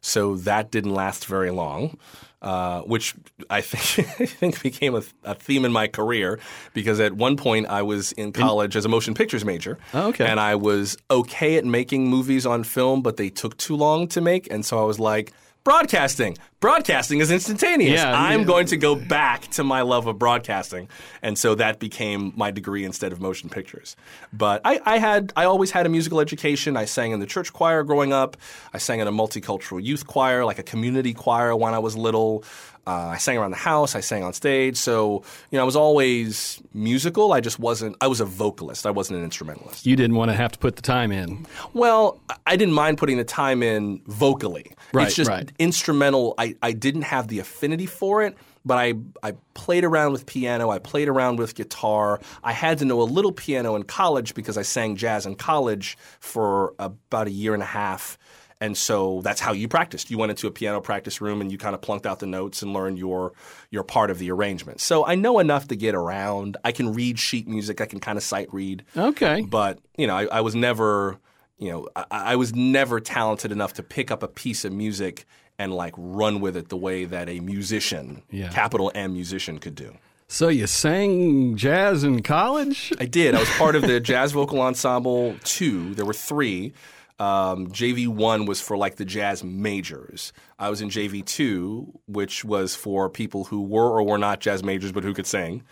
So 0.00 0.36
that 0.36 0.70
didn't 0.70 0.94
last 0.94 1.26
very 1.26 1.50
long, 1.50 1.98
uh, 2.42 2.80
which 2.82 3.14
I 3.50 3.60
think, 3.60 4.08
I 4.20 4.26
think 4.26 4.62
became 4.62 4.94
a, 4.94 5.02
a 5.24 5.34
theme 5.34 5.64
in 5.64 5.72
my 5.72 5.86
career 5.86 6.40
because 6.72 6.98
at 7.00 7.12
one 7.12 7.36
point 7.36 7.66
I 7.66 7.82
was 7.82 8.12
in 8.12 8.32
college 8.32 8.76
as 8.76 8.84
a 8.84 8.88
motion 8.88 9.14
pictures 9.14 9.44
major. 9.44 9.78
Oh, 9.92 10.08
okay. 10.08 10.26
And 10.26 10.40
I 10.40 10.54
was 10.54 10.96
okay 11.10 11.56
at 11.56 11.64
making 11.64 12.08
movies 12.08 12.46
on 12.46 12.64
film, 12.64 13.02
but 13.02 13.16
they 13.16 13.28
took 13.30 13.56
too 13.58 13.76
long 13.76 14.08
to 14.08 14.20
make. 14.20 14.50
And 14.50 14.64
so 14.64 14.80
I 14.80 14.84
was 14.84 14.98
like, 14.98 15.32
broadcasting. 15.62 16.38
Broadcasting 16.60 17.20
is 17.20 17.30
instantaneous. 17.30 18.00
Yeah, 18.00 18.12
I'm 18.12 18.40
yeah. 18.40 18.46
going 18.46 18.66
to 18.66 18.76
go 18.76 18.94
back 18.94 19.48
to 19.52 19.64
my 19.64 19.80
love 19.80 20.06
of 20.06 20.18
broadcasting. 20.18 20.90
And 21.22 21.38
so 21.38 21.54
that 21.54 21.78
became 21.78 22.34
my 22.36 22.50
degree 22.50 22.84
instead 22.84 23.12
of 23.12 23.20
motion 23.20 23.48
pictures. 23.48 23.96
But 24.30 24.60
I, 24.62 24.78
I 24.84 24.98
had 24.98 25.32
I 25.36 25.46
always 25.46 25.70
had 25.70 25.86
a 25.86 25.88
musical 25.88 26.20
education. 26.20 26.76
I 26.76 26.84
sang 26.84 27.12
in 27.12 27.20
the 27.20 27.26
church 27.26 27.54
choir 27.54 27.82
growing 27.82 28.12
up. 28.12 28.36
I 28.74 28.78
sang 28.78 29.00
in 29.00 29.08
a 29.08 29.12
multicultural 29.12 29.82
youth 29.82 30.06
choir, 30.06 30.44
like 30.44 30.58
a 30.58 30.62
community 30.62 31.14
choir 31.14 31.56
when 31.56 31.72
I 31.72 31.78
was 31.78 31.96
little. 31.96 32.44
Uh, 32.86 33.08
I 33.08 33.18
sang 33.18 33.36
around 33.36 33.52
the 33.52 33.58
house. 33.58 33.94
I 33.94 34.00
sang 34.00 34.24
on 34.24 34.32
stage. 34.32 34.76
So, 34.76 35.22
you 35.50 35.56
know, 35.56 35.62
I 35.62 35.64
was 35.64 35.76
always 35.76 36.60
musical. 36.72 37.32
I 37.32 37.40
just 37.40 37.58
wasn't, 37.58 37.94
I 38.00 38.06
was 38.06 38.20
a 38.20 38.24
vocalist. 38.24 38.86
I 38.86 38.90
wasn't 38.90 39.18
an 39.18 39.24
instrumentalist. 39.24 39.86
You 39.86 39.96
didn't 39.96 40.16
want 40.16 40.30
to 40.30 40.36
have 40.36 40.52
to 40.52 40.58
put 40.58 40.76
the 40.76 40.82
time 40.82 41.12
in. 41.12 41.46
Well, 41.74 42.18
I 42.46 42.56
didn't 42.56 42.74
mind 42.74 42.98
putting 42.98 43.18
the 43.18 43.24
time 43.24 43.62
in 43.62 44.00
vocally. 44.06 44.72
Right, 44.92 45.06
it's 45.06 45.14
just 45.14 45.30
right. 45.30 45.52
instrumental. 45.58 46.34
I, 46.38 46.49
I 46.62 46.72
didn't 46.72 47.02
have 47.02 47.28
the 47.28 47.38
affinity 47.38 47.86
for 47.86 48.22
it, 48.22 48.36
but 48.64 48.78
I, 48.78 48.94
I 49.22 49.32
played 49.54 49.84
around 49.84 50.12
with 50.12 50.26
piano. 50.26 50.70
I 50.70 50.78
played 50.78 51.08
around 51.08 51.38
with 51.38 51.54
guitar. 51.54 52.20
I 52.42 52.52
had 52.52 52.78
to 52.78 52.84
know 52.84 53.00
a 53.00 53.04
little 53.04 53.32
piano 53.32 53.74
in 53.76 53.84
college 53.84 54.34
because 54.34 54.58
I 54.58 54.62
sang 54.62 54.96
jazz 54.96 55.26
in 55.26 55.34
college 55.36 55.96
for 56.20 56.74
about 56.78 57.26
a 57.26 57.30
year 57.30 57.54
and 57.54 57.62
a 57.62 57.66
half. 57.66 58.18
And 58.62 58.76
so 58.76 59.22
that's 59.22 59.40
how 59.40 59.52
you 59.52 59.68
practiced. 59.68 60.10
You 60.10 60.18
went 60.18 60.30
into 60.30 60.46
a 60.46 60.50
piano 60.50 60.82
practice 60.82 61.22
room 61.22 61.40
and 61.40 61.50
you 61.50 61.56
kind 61.56 61.74
of 61.74 61.80
plunked 61.80 62.04
out 62.04 62.18
the 62.18 62.26
notes 62.26 62.60
and 62.60 62.74
learned 62.74 62.98
your 62.98 63.32
your 63.70 63.82
part 63.84 64.10
of 64.10 64.18
the 64.18 64.30
arrangement. 64.30 64.82
So 64.82 65.06
I 65.06 65.14
know 65.14 65.38
enough 65.38 65.68
to 65.68 65.76
get 65.76 65.94
around. 65.94 66.58
I 66.62 66.72
can 66.72 66.92
read 66.92 67.18
sheet 67.18 67.48
music. 67.48 67.80
I 67.80 67.86
can 67.86 68.00
kind 68.00 68.18
of 68.18 68.22
sight 68.22 68.52
read 68.52 68.84
Okay. 68.94 69.40
but 69.48 69.78
you 69.96 70.06
know, 70.06 70.14
I, 70.14 70.26
I 70.26 70.40
was 70.42 70.54
never, 70.54 71.16
you 71.56 71.70
know, 71.70 71.88
I, 71.96 72.04
I 72.10 72.36
was 72.36 72.54
never 72.54 73.00
talented 73.00 73.50
enough 73.50 73.72
to 73.74 73.82
pick 73.82 74.10
up 74.10 74.22
a 74.22 74.28
piece 74.28 74.66
of 74.66 74.74
music 74.74 75.24
and 75.60 75.72
like 75.82 75.94
run 75.96 76.40
with 76.40 76.56
it 76.56 76.68
the 76.68 76.76
way 76.76 77.04
that 77.04 77.28
a 77.28 77.38
musician, 77.40 78.22
Yeah. 78.30 78.48
capital 78.48 78.90
M 78.94 79.12
musician, 79.12 79.58
could 79.58 79.74
do. 79.74 79.90
So 80.26 80.48
you 80.48 80.66
sang 80.66 81.56
jazz 81.56 82.02
in 82.04 82.22
college? 82.22 82.92
I 83.00 83.04
did. 83.06 83.34
I 83.34 83.40
was 83.40 83.50
part 83.50 83.74
of 83.76 83.82
the 83.82 83.98
jazz 84.00 84.32
vocal 84.32 84.60
ensemble 84.60 85.36
two. 85.44 85.94
There 85.96 86.06
were 86.06 86.14
three. 86.30 86.72
Um, 87.18 87.66
JV 87.68 88.08
one 88.08 88.46
was 88.46 88.60
for 88.62 88.76
like 88.78 88.96
the 88.96 89.04
jazz 89.04 89.44
majors. 89.44 90.32
I 90.58 90.70
was 90.70 90.80
in 90.80 90.88
JV 90.88 91.22
two, 91.24 91.92
which 92.06 92.44
was 92.44 92.74
for 92.74 93.10
people 93.10 93.44
who 93.44 93.60
were 93.60 93.90
or 93.90 94.02
were 94.02 94.18
not 94.18 94.40
jazz 94.40 94.62
majors 94.64 94.92
but 94.92 95.04
who 95.04 95.12
could 95.14 95.26
sing. 95.26 95.62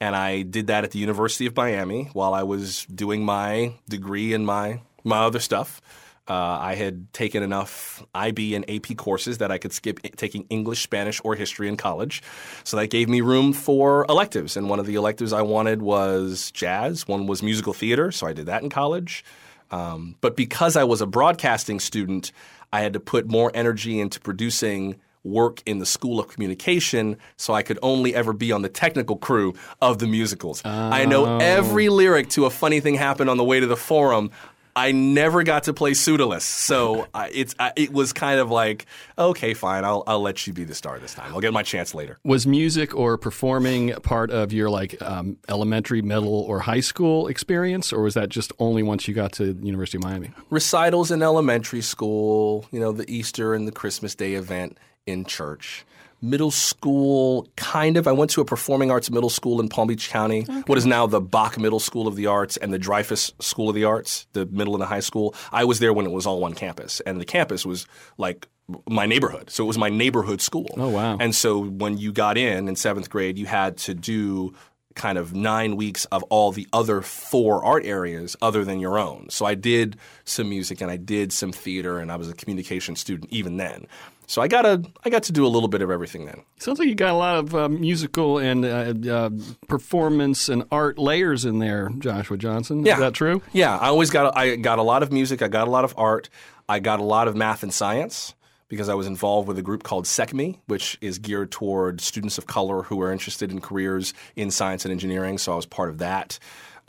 and 0.00 0.14
I 0.16 0.42
did 0.42 0.66
that 0.66 0.82
at 0.84 0.90
the 0.90 0.98
University 0.98 1.46
of 1.46 1.54
Miami 1.56 2.10
while 2.12 2.34
I 2.34 2.42
was 2.42 2.84
doing 2.86 3.24
my 3.24 3.72
degree 3.88 4.34
and 4.34 4.44
my 4.44 4.80
my 5.04 5.18
other 5.28 5.40
stuff. 5.40 5.80
Uh, 6.28 6.34
I 6.60 6.76
had 6.76 7.12
taken 7.12 7.42
enough 7.42 8.04
IB 8.14 8.54
and 8.54 8.68
AP 8.70 8.96
courses 8.96 9.38
that 9.38 9.50
I 9.50 9.58
could 9.58 9.72
skip 9.72 10.00
taking 10.16 10.46
English, 10.50 10.82
Spanish, 10.82 11.20
or 11.24 11.34
history 11.34 11.68
in 11.68 11.76
college. 11.76 12.22
So 12.62 12.76
that 12.76 12.88
gave 12.88 13.08
me 13.08 13.20
room 13.20 13.52
for 13.52 14.06
electives. 14.08 14.56
And 14.56 14.68
one 14.68 14.78
of 14.78 14.86
the 14.86 14.94
electives 14.94 15.32
I 15.32 15.42
wanted 15.42 15.82
was 15.82 16.52
jazz, 16.52 17.08
one 17.08 17.26
was 17.26 17.42
musical 17.42 17.72
theater. 17.72 18.12
So 18.12 18.26
I 18.26 18.32
did 18.32 18.46
that 18.46 18.62
in 18.62 18.70
college. 18.70 19.24
Um, 19.72 20.16
but 20.20 20.36
because 20.36 20.76
I 20.76 20.84
was 20.84 21.00
a 21.00 21.06
broadcasting 21.06 21.80
student, 21.80 22.30
I 22.72 22.82
had 22.82 22.92
to 22.92 23.00
put 23.00 23.26
more 23.26 23.50
energy 23.54 23.98
into 23.98 24.20
producing 24.20 25.00
work 25.24 25.62
in 25.66 25.78
the 25.78 25.86
School 25.86 26.18
of 26.18 26.28
Communication, 26.28 27.16
so 27.36 27.54
I 27.54 27.62
could 27.62 27.78
only 27.82 28.14
ever 28.14 28.32
be 28.32 28.50
on 28.50 28.62
the 28.62 28.68
technical 28.68 29.16
crew 29.16 29.54
of 29.80 29.98
the 29.98 30.06
musicals. 30.06 30.62
Oh. 30.64 30.70
I 30.70 31.04
know 31.04 31.38
every 31.38 31.88
lyric 31.88 32.28
to 32.30 32.46
a 32.46 32.50
funny 32.50 32.80
thing 32.80 32.94
happened 32.94 33.30
on 33.30 33.36
the 33.36 33.44
way 33.44 33.60
to 33.60 33.66
the 33.66 33.76
forum. 33.76 34.30
I 34.74 34.92
never 34.92 35.42
got 35.42 35.64
to 35.64 35.74
play 35.74 35.94
Pseudolus, 35.94 36.44
so 36.44 37.06
I, 37.14 37.30
it's 37.32 37.54
I, 37.58 37.72
it 37.76 37.92
was 37.92 38.12
kind 38.12 38.40
of 38.40 38.50
like 38.50 38.86
okay, 39.18 39.54
fine, 39.54 39.84
I'll 39.84 40.02
I'll 40.06 40.20
let 40.22 40.46
you 40.46 40.52
be 40.52 40.64
the 40.64 40.74
star 40.74 40.98
this 40.98 41.14
time. 41.14 41.32
I'll 41.34 41.40
get 41.40 41.52
my 41.52 41.62
chance 41.62 41.94
later. 41.94 42.18
Was 42.24 42.46
music 42.46 42.94
or 42.94 43.18
performing 43.18 43.92
part 44.02 44.30
of 44.30 44.52
your 44.52 44.70
like 44.70 45.00
um, 45.02 45.36
elementary, 45.48 46.02
middle, 46.02 46.40
or 46.40 46.60
high 46.60 46.80
school 46.80 47.26
experience, 47.26 47.92
or 47.92 48.02
was 48.02 48.14
that 48.14 48.28
just 48.28 48.52
only 48.58 48.82
once 48.82 49.06
you 49.06 49.14
got 49.14 49.32
to 49.34 49.52
University 49.62 49.98
of 49.98 50.04
Miami? 50.04 50.30
Recitals 50.50 51.10
in 51.10 51.22
elementary 51.22 51.82
school, 51.82 52.66
you 52.70 52.80
know, 52.80 52.92
the 52.92 53.10
Easter 53.10 53.54
and 53.54 53.66
the 53.66 53.72
Christmas 53.72 54.14
Day 54.14 54.34
event 54.34 54.78
in 55.06 55.24
church 55.24 55.84
middle 56.22 56.50
school, 56.50 57.48
kind 57.56 57.96
of. 57.96 58.06
I 58.06 58.12
went 58.12 58.30
to 58.32 58.40
a 58.40 58.44
performing 58.44 58.90
arts 58.90 59.10
middle 59.10 59.28
school 59.28 59.60
in 59.60 59.68
Palm 59.68 59.88
Beach 59.88 60.08
County, 60.08 60.42
okay. 60.42 60.62
what 60.66 60.78
is 60.78 60.86
now 60.86 61.06
the 61.06 61.20
Bak 61.20 61.58
Middle 61.58 61.80
School 61.80 62.06
of 62.06 62.16
the 62.16 62.26
Arts 62.26 62.56
and 62.56 62.72
the 62.72 62.78
Dreyfoos 62.78 63.32
School 63.42 63.68
of 63.68 63.74
the 63.74 63.84
Arts, 63.84 64.26
the 64.32 64.46
middle 64.46 64.74
and 64.74 64.80
the 64.80 64.86
high 64.86 65.00
school. 65.00 65.34
I 65.50 65.64
was 65.64 65.80
there 65.80 65.92
when 65.92 66.06
it 66.06 66.12
was 66.12 66.26
all 66.26 66.40
one 66.40 66.54
campus, 66.54 67.00
and 67.00 67.20
the 67.20 67.24
campus 67.24 67.66
was 67.66 67.86
like 68.16 68.46
my 68.88 69.06
neighborhood. 69.06 69.50
So 69.50 69.64
it 69.64 69.66
was 69.66 69.78
my 69.78 69.90
neighborhood 69.90 70.40
school. 70.40 70.68
Oh, 70.76 70.88
wow. 70.88 71.16
And 71.18 71.34
so 71.34 71.64
when 71.64 71.98
you 71.98 72.12
got 72.12 72.38
in 72.38 72.68
in 72.68 72.76
seventh 72.76 73.10
grade, 73.10 73.36
you 73.36 73.46
had 73.46 73.76
to 73.78 73.94
do 73.94 74.54
kind 74.94 75.18
of 75.18 75.34
nine 75.34 75.76
weeks 75.76 76.04
of 76.06 76.22
all 76.24 76.52
the 76.52 76.66
other 76.72 77.00
four 77.00 77.64
art 77.64 77.84
areas 77.84 78.36
other 78.42 78.64
than 78.64 78.78
your 78.78 78.98
own. 78.98 79.26
So 79.30 79.46
I 79.46 79.54
did 79.54 79.96
some 80.24 80.48
music 80.48 80.80
and 80.80 80.90
I 80.90 80.96
did 80.96 81.32
some 81.32 81.52
theater 81.52 81.98
and 81.98 82.12
I 82.12 82.16
was 82.16 82.28
a 82.28 82.34
communication 82.34 82.96
student 82.96 83.32
even 83.32 83.56
then. 83.56 83.86
So 84.32 84.40
I 84.40 84.48
got 84.48 84.64
a, 84.64 84.82
I 85.04 85.10
got 85.10 85.24
to 85.24 85.32
do 85.32 85.44
a 85.44 85.48
little 85.48 85.68
bit 85.68 85.82
of 85.82 85.90
everything 85.90 86.24
then. 86.24 86.40
Sounds 86.58 86.78
like 86.78 86.88
you 86.88 86.94
got 86.94 87.10
a 87.10 87.18
lot 87.18 87.36
of 87.36 87.54
uh, 87.54 87.68
musical 87.68 88.38
and 88.38 88.64
uh, 88.64 88.94
uh, 89.12 89.30
performance 89.68 90.48
and 90.48 90.64
art 90.72 90.98
layers 90.98 91.44
in 91.44 91.58
there, 91.58 91.90
Joshua 91.98 92.38
Johnson. 92.38 92.86
Yeah. 92.86 92.94
Is 92.94 93.00
that 93.00 93.12
true? 93.12 93.42
Yeah, 93.52 93.76
I 93.76 93.88
always 93.88 94.08
got, 94.08 94.34
I 94.34 94.56
got 94.56 94.78
a 94.78 94.82
lot 94.82 95.02
of 95.02 95.12
music. 95.12 95.42
I 95.42 95.48
got 95.48 95.68
a 95.68 95.70
lot 95.70 95.84
of 95.84 95.92
art. 95.98 96.30
I 96.66 96.78
got 96.78 96.98
a 96.98 97.02
lot 97.02 97.28
of 97.28 97.36
math 97.36 97.62
and 97.62 97.74
science 97.74 98.34
because 98.68 98.88
I 98.88 98.94
was 98.94 99.06
involved 99.06 99.48
with 99.48 99.58
a 99.58 99.62
group 99.62 99.82
called 99.82 100.06
SECME, 100.06 100.58
which 100.64 100.96
is 101.02 101.18
geared 101.18 101.50
toward 101.50 102.00
students 102.00 102.38
of 102.38 102.46
color 102.46 102.84
who 102.84 103.02
are 103.02 103.12
interested 103.12 103.52
in 103.52 103.60
careers 103.60 104.14
in 104.34 104.50
science 104.50 104.86
and 104.86 104.92
engineering. 104.92 105.36
So 105.36 105.52
I 105.52 105.56
was 105.56 105.66
part 105.66 105.90
of 105.90 105.98
that. 105.98 106.38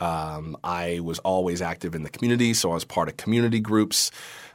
Um, 0.00 0.56
I 0.64 1.00
was 1.00 1.18
always 1.18 1.60
active 1.60 1.94
in 1.94 2.04
the 2.04 2.10
community, 2.10 2.54
so 2.54 2.70
I 2.70 2.74
was 2.74 2.86
part 2.86 3.08
of 3.08 3.18
community 3.18 3.60
groups. 3.60 4.10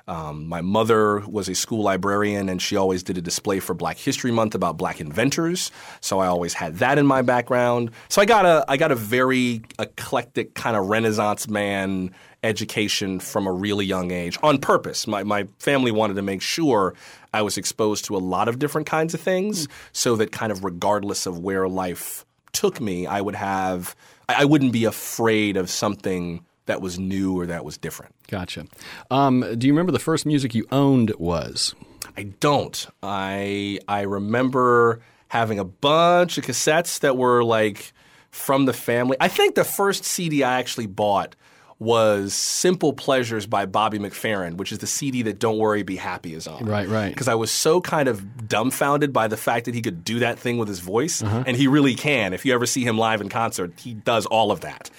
Um, 0.10 0.48
my 0.48 0.62
mother 0.62 1.20
was 1.28 1.48
a 1.50 1.54
school 1.54 1.84
librarian, 1.84 2.50
and 2.50 2.60
she 2.60 2.76
always 2.76 3.04
did 3.04 3.20
a 3.20 3.22
display 3.22 3.60
for 3.60 3.76
Black 3.76 4.00
History 4.00 4.32
Month 4.32 4.56
about 4.56 4.76
Black 4.76 5.00
inventors. 5.00 5.72
So 6.02 6.18
I 6.18 6.26
always 6.26 6.56
had 6.56 6.78
that 6.78 6.98
in 6.98 7.06
my 7.06 7.22
background. 7.22 7.92
So 8.10 8.20
I 8.20 8.26
got 8.26 8.44
a 8.44 8.66
I 8.68 8.76
got 8.78 8.92
a 8.92 8.96
very 8.96 9.62
eclectic 9.78 10.56
kind 10.56 10.76
of 10.76 10.88
Renaissance 10.88 11.48
man 11.48 12.10
education 12.42 13.20
from 13.20 13.46
a 13.46 13.52
really 13.52 13.86
young 13.86 14.10
age 14.10 14.40
on 14.42 14.58
purpose. 14.58 15.06
My 15.06 15.22
my 15.22 15.48
family 15.60 15.92
wanted 15.92 16.16
to 16.16 16.24
make 16.24 16.42
sure 16.42 16.96
I 17.32 17.44
was 17.44 17.56
exposed 17.56 18.06
to 18.06 18.16
a 18.16 18.18
lot 18.18 18.48
of 18.48 18.58
different 18.58 18.88
kinds 18.88 19.14
of 19.14 19.22
things, 19.22 19.68
so 19.92 20.16
that 20.16 20.32
kind 20.32 20.52
of 20.52 20.64
regardless 20.64 21.28
of 21.28 21.38
where 21.38 21.70
life 21.70 22.26
took 22.52 22.82
me, 22.82 23.06
I 23.06 23.22
would 23.22 23.36
have 23.36 23.96
I, 24.28 24.42
I 24.42 24.46
wouldn't 24.46 24.74
be 24.74 24.86
afraid 24.86 25.56
of 25.56 25.70
something 25.70 26.44
that 26.70 26.82
was 26.82 26.98
new 26.98 27.38
or 27.38 27.48
that 27.48 27.66
was 27.66 27.78
different. 27.78 28.16
Gotcha. 28.28 28.66
Um, 29.12 29.46
do 29.58 29.68
you 29.68 29.74
remember 29.74 29.92
the 29.92 30.00
first 30.00 30.26
music 30.26 30.56
you 30.56 30.66
owned 30.72 31.12
was? 31.18 31.76
I 32.16 32.24
don't. 32.24 32.88
I 33.04 33.80
I 33.88 34.02
remember 34.02 35.02
having 35.28 35.60
a 35.60 35.66
bunch 35.66 36.38
of 36.38 36.46
cassettes 36.46 37.00
that 37.02 37.18
were 37.18 37.44
like 37.44 37.94
from 38.32 38.66
the 38.66 38.74
family. 38.74 39.18
I 39.20 39.28
think 39.28 39.56
the 39.56 39.64
first 39.64 40.06
CD 40.06 40.44
I 40.44 40.60
actually 40.60 40.88
bought 40.88 41.36
was 41.80 42.34
Simple 42.34 42.92
Pleasures 42.92 43.46
by 43.46 43.66
Bobby 43.66 44.00
McFerrin, 44.00 44.58
which 44.58 44.72
is 44.74 44.80
the 44.80 44.88
CD 44.88 45.22
that 45.24 45.40
Don't 45.40 45.58
Worry 45.58 45.84
Be 45.84 45.96
Happy 45.96 46.34
is 46.34 46.46
on. 46.46 46.66
Right, 46.66 46.88
right. 46.90 47.10
Because 47.10 47.30
I 47.30 47.36
was 47.36 47.52
so 47.52 47.80
kind 47.80 48.10
of 48.10 48.50
dumbfounded 48.50 49.14
by 49.14 49.30
the 49.30 49.38
fact 49.38 49.66
that 49.66 49.74
he 49.74 49.82
could 49.82 50.04
do 50.04 50.20
that 50.20 50.38
thing 50.38 50.58
with 50.58 50.68
his 50.68 50.80
voice, 50.80 51.24
uh-huh. 51.24 51.46
and 51.48 51.56
he 51.56 51.68
really 51.68 51.96
can. 51.96 52.34
If 52.34 52.46
you 52.46 52.54
ever 52.54 52.66
see 52.66 52.84
him 52.84 52.98
live 52.98 53.22
in 53.22 53.30
concert, 53.30 53.80
he 53.80 53.94
does 53.94 54.26
all 54.26 54.52
of 54.52 54.60
that 54.62 54.92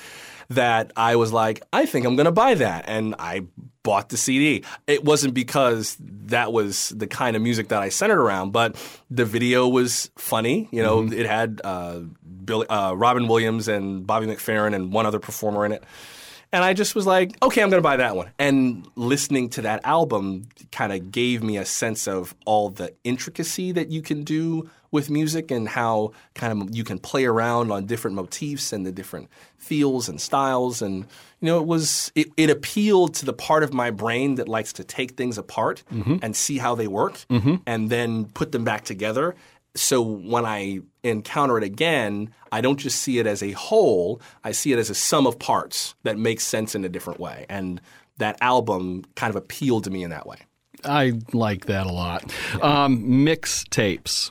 that 0.50 0.92
I 0.96 1.16
was 1.16 1.32
like, 1.32 1.62
I 1.72 1.86
think 1.86 2.04
I'm 2.04 2.16
going 2.16 2.26
to 2.26 2.32
buy 2.32 2.54
that. 2.54 2.84
And 2.86 3.14
I 3.18 3.46
bought 3.82 4.10
the 4.10 4.16
CD. 4.16 4.64
It 4.86 5.04
wasn't 5.04 5.32
because 5.32 5.96
that 6.00 6.52
was 6.52 6.90
the 6.90 7.06
kind 7.06 7.36
of 7.36 7.42
music 7.42 7.68
that 7.68 7.80
I 7.80 7.88
centered 7.88 8.20
around, 8.20 8.50
but 8.50 8.76
the 9.10 9.24
video 9.24 9.68
was 9.68 10.10
funny. 10.16 10.68
You 10.70 10.82
know, 10.82 11.02
mm-hmm. 11.02 11.18
it 11.18 11.26
had 11.26 11.60
uh, 11.64 12.00
Billy, 12.44 12.66
uh, 12.68 12.92
Robin 12.92 13.26
Williams 13.26 13.68
and 13.68 14.06
Bobby 14.06 14.26
McFerrin 14.26 14.74
and 14.74 14.92
one 14.92 15.06
other 15.06 15.18
performer 15.18 15.64
in 15.64 15.72
it. 15.72 15.84
And 16.52 16.64
I 16.64 16.72
just 16.72 16.94
was 16.94 17.06
like, 17.06 17.36
okay, 17.42 17.62
I'm 17.62 17.70
going 17.70 17.78
to 17.80 17.86
buy 17.86 17.96
that 17.98 18.16
one. 18.16 18.30
And 18.38 18.88
listening 18.96 19.50
to 19.50 19.62
that 19.62 19.80
album 19.84 20.48
kind 20.72 20.92
of 20.92 21.12
gave 21.12 21.42
me 21.42 21.56
a 21.56 21.64
sense 21.64 22.08
of 22.08 22.34
all 22.44 22.70
the 22.70 22.92
intricacy 23.04 23.72
that 23.72 23.90
you 23.90 24.02
can 24.02 24.24
do 24.24 24.68
with 24.90 25.08
music 25.10 25.50
and 25.50 25.68
how 25.68 26.12
kind 26.34 26.62
of 26.62 26.74
you 26.74 26.82
can 26.82 26.98
play 26.98 27.24
around 27.24 27.70
on 27.70 27.86
different 27.86 28.16
motifs 28.16 28.72
and 28.72 28.84
the 28.84 28.92
different 28.92 29.28
feels 29.56 30.08
and 30.08 30.20
styles 30.20 30.82
and 30.82 31.06
you 31.40 31.46
know 31.46 31.60
it 31.60 31.66
was 31.66 32.10
it, 32.14 32.28
it 32.36 32.50
appealed 32.50 33.14
to 33.14 33.24
the 33.24 33.32
part 33.32 33.62
of 33.62 33.72
my 33.72 33.90
brain 33.90 34.34
that 34.36 34.48
likes 34.48 34.72
to 34.72 34.82
take 34.82 35.12
things 35.12 35.38
apart 35.38 35.84
mm-hmm. 35.92 36.16
and 36.22 36.34
see 36.34 36.58
how 36.58 36.74
they 36.74 36.88
work 36.88 37.24
mm-hmm. 37.30 37.56
and 37.66 37.90
then 37.90 38.24
put 38.26 38.52
them 38.52 38.64
back 38.64 38.84
together 38.84 39.36
so 39.74 40.02
when 40.02 40.44
I 40.44 40.80
encounter 41.02 41.56
it 41.58 41.64
again, 41.64 42.30
I 42.52 42.60
don't 42.60 42.78
just 42.78 43.00
see 43.00 43.18
it 43.18 43.26
as 43.26 43.42
a 43.42 43.52
whole, 43.52 44.20
I 44.44 44.52
see 44.52 44.72
it 44.72 44.78
as 44.78 44.90
a 44.90 44.94
sum 44.94 45.26
of 45.26 45.38
parts 45.38 45.94
that 46.02 46.18
makes 46.18 46.44
sense 46.44 46.74
in 46.74 46.84
a 46.84 46.88
different 46.88 47.20
way. 47.20 47.46
And 47.48 47.80
that 48.18 48.36
album 48.40 49.04
kind 49.14 49.30
of 49.30 49.36
appealed 49.36 49.84
to 49.84 49.90
me 49.90 50.02
in 50.02 50.10
that 50.10 50.26
way. 50.26 50.38
I 50.84 51.14
like 51.32 51.66
that 51.66 51.86
a 51.86 51.92
lot. 51.92 52.32
Yeah. 52.56 52.84
Um, 52.84 53.04
mixtapes. 53.04 54.30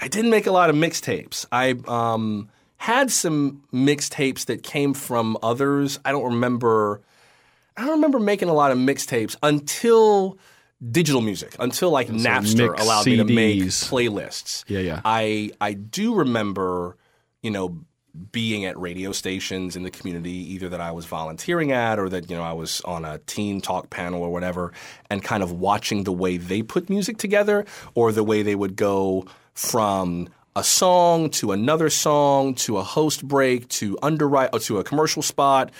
I 0.00 0.08
didn't 0.08 0.30
make 0.30 0.46
a 0.46 0.52
lot 0.52 0.70
of 0.70 0.76
mixtapes. 0.76 1.46
I 1.52 1.76
um, 1.86 2.48
had 2.76 3.10
some 3.10 3.62
mixtapes 3.72 4.46
that 4.46 4.62
came 4.62 4.94
from 4.94 5.36
others. 5.42 5.98
I 6.04 6.12
don't 6.12 6.24
remember. 6.24 7.00
I 7.76 7.82
don't 7.82 7.92
remember 7.92 8.18
making 8.18 8.48
a 8.48 8.54
lot 8.54 8.72
of 8.72 8.78
mixtapes 8.78 9.36
until 9.42 10.38
digital 10.88 11.20
music 11.20 11.54
until 11.58 11.90
like 11.90 12.08
so 12.08 12.14
Napster 12.14 12.78
allowed 12.78 13.04
CDs. 13.04 13.06
me 13.06 13.16
to 13.16 13.24
make 13.24 13.58
playlists. 13.60 14.64
Yeah, 14.66 14.80
yeah. 14.80 15.00
I 15.04 15.50
I 15.60 15.74
do 15.74 16.14
remember, 16.14 16.96
you 17.42 17.50
know, 17.50 17.80
being 18.32 18.64
at 18.64 18.78
radio 18.78 19.12
stations 19.12 19.76
in 19.76 19.82
the 19.82 19.90
community, 19.90 20.52
either 20.54 20.68
that 20.70 20.80
I 20.80 20.90
was 20.90 21.06
volunteering 21.06 21.72
at 21.72 21.98
or 21.98 22.08
that 22.08 22.30
you 22.30 22.36
know 22.36 22.42
I 22.42 22.52
was 22.52 22.80
on 22.82 23.04
a 23.04 23.18
teen 23.18 23.60
talk 23.60 23.90
panel 23.90 24.22
or 24.22 24.30
whatever, 24.32 24.72
and 25.08 25.22
kind 25.22 25.42
of 25.42 25.52
watching 25.52 26.04
the 26.04 26.12
way 26.12 26.36
they 26.36 26.62
put 26.62 26.88
music 26.90 27.18
together 27.18 27.64
or 27.94 28.12
the 28.12 28.24
way 28.24 28.42
they 28.42 28.54
would 28.54 28.76
go 28.76 29.26
from 29.54 30.28
a 30.56 30.64
song 30.64 31.30
to 31.30 31.52
another 31.52 31.88
song 31.90 32.54
to 32.54 32.78
a 32.78 32.82
host 32.82 33.26
break 33.26 33.68
to 33.68 33.96
underwrite 34.02 34.50
or 34.52 34.58
to 34.58 34.78
a 34.78 34.84
commercial 34.84 35.22
spot 35.22 35.70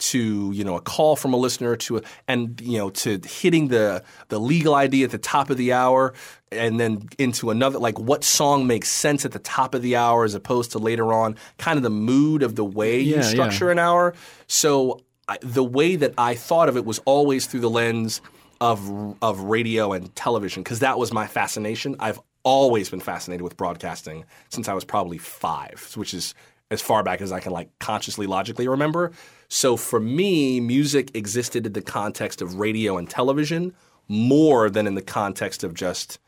to 0.00 0.50
you 0.52 0.64
know 0.64 0.76
a 0.76 0.80
call 0.80 1.14
from 1.14 1.32
a 1.32 1.36
listener 1.36 1.76
to 1.76 1.98
a, 1.98 2.02
and 2.26 2.60
you 2.60 2.78
know 2.78 2.90
to 2.90 3.20
hitting 3.24 3.68
the 3.68 4.02
the 4.28 4.38
legal 4.38 4.74
ID 4.74 5.04
at 5.04 5.10
the 5.10 5.18
top 5.18 5.50
of 5.50 5.56
the 5.56 5.72
hour 5.72 6.12
and 6.50 6.80
then 6.80 7.08
into 7.18 7.50
another 7.50 7.78
like 7.78 7.98
what 7.98 8.24
song 8.24 8.66
makes 8.66 8.88
sense 8.88 9.24
at 9.24 9.32
the 9.32 9.38
top 9.38 9.74
of 9.74 9.82
the 9.82 9.96
hour 9.96 10.24
as 10.24 10.34
opposed 10.34 10.72
to 10.72 10.78
later 10.78 11.12
on 11.12 11.36
kind 11.58 11.76
of 11.76 11.82
the 11.82 11.90
mood 11.90 12.42
of 12.42 12.56
the 12.56 12.64
way 12.64 13.00
yeah, 13.00 13.18
you 13.18 13.22
structure 13.22 13.66
yeah. 13.66 13.72
an 13.72 13.78
hour 13.78 14.14
so 14.46 15.00
I, 15.28 15.38
the 15.42 15.64
way 15.64 15.96
that 15.96 16.14
I 16.18 16.34
thought 16.34 16.68
of 16.68 16.76
it 16.76 16.84
was 16.84 16.98
always 17.00 17.46
through 17.46 17.60
the 17.60 17.70
lens 17.70 18.20
of 18.60 19.16
of 19.22 19.40
radio 19.40 19.92
and 19.92 20.14
television 20.16 20.62
because 20.62 20.80
that 20.80 20.98
was 20.98 21.12
my 21.12 21.26
fascination 21.26 21.96
I've 22.00 22.20
always 22.42 22.88
been 22.88 23.00
fascinated 23.00 23.42
with 23.42 23.56
broadcasting 23.56 24.24
since 24.48 24.66
I 24.66 24.72
was 24.72 24.84
probably 24.84 25.18
5 25.18 25.92
which 25.96 26.14
is 26.14 26.34
as 26.70 26.80
far 26.80 27.02
back 27.02 27.20
as 27.20 27.32
I 27.32 27.40
can 27.40 27.52
like 27.52 27.68
consciously 27.78 28.26
logically 28.26 28.68
remember. 28.68 29.12
So 29.50 29.76
for 29.76 29.98
me, 29.98 30.60
music 30.60 31.10
existed 31.12 31.66
in 31.66 31.72
the 31.72 31.82
context 31.82 32.40
of 32.40 32.54
radio 32.54 32.96
and 32.96 33.10
television 33.10 33.74
more 34.06 34.70
than 34.70 34.86
in 34.86 34.94
the 34.94 35.02
context 35.02 35.64
of 35.64 35.74
just 35.74 36.20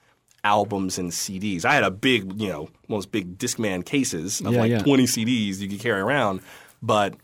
albums 0.44 0.98
and 0.98 1.12
CDs. 1.12 1.64
I 1.64 1.74
had 1.74 1.84
a 1.84 1.90
big, 1.90 2.40
you 2.40 2.48
know, 2.48 2.62
one 2.62 2.98
of 2.98 3.04
those 3.04 3.06
big 3.06 3.38
Discman 3.38 3.86
cases 3.86 4.40
of 4.40 4.52
Yeah, 4.52 4.60
like 4.60 4.70
yeah. 4.72 4.78
20 4.80 5.04
CDs 5.04 5.60
you 5.60 5.68
could 5.68 5.78
carry 5.78 6.00
around, 6.00 6.40
but 6.82 7.14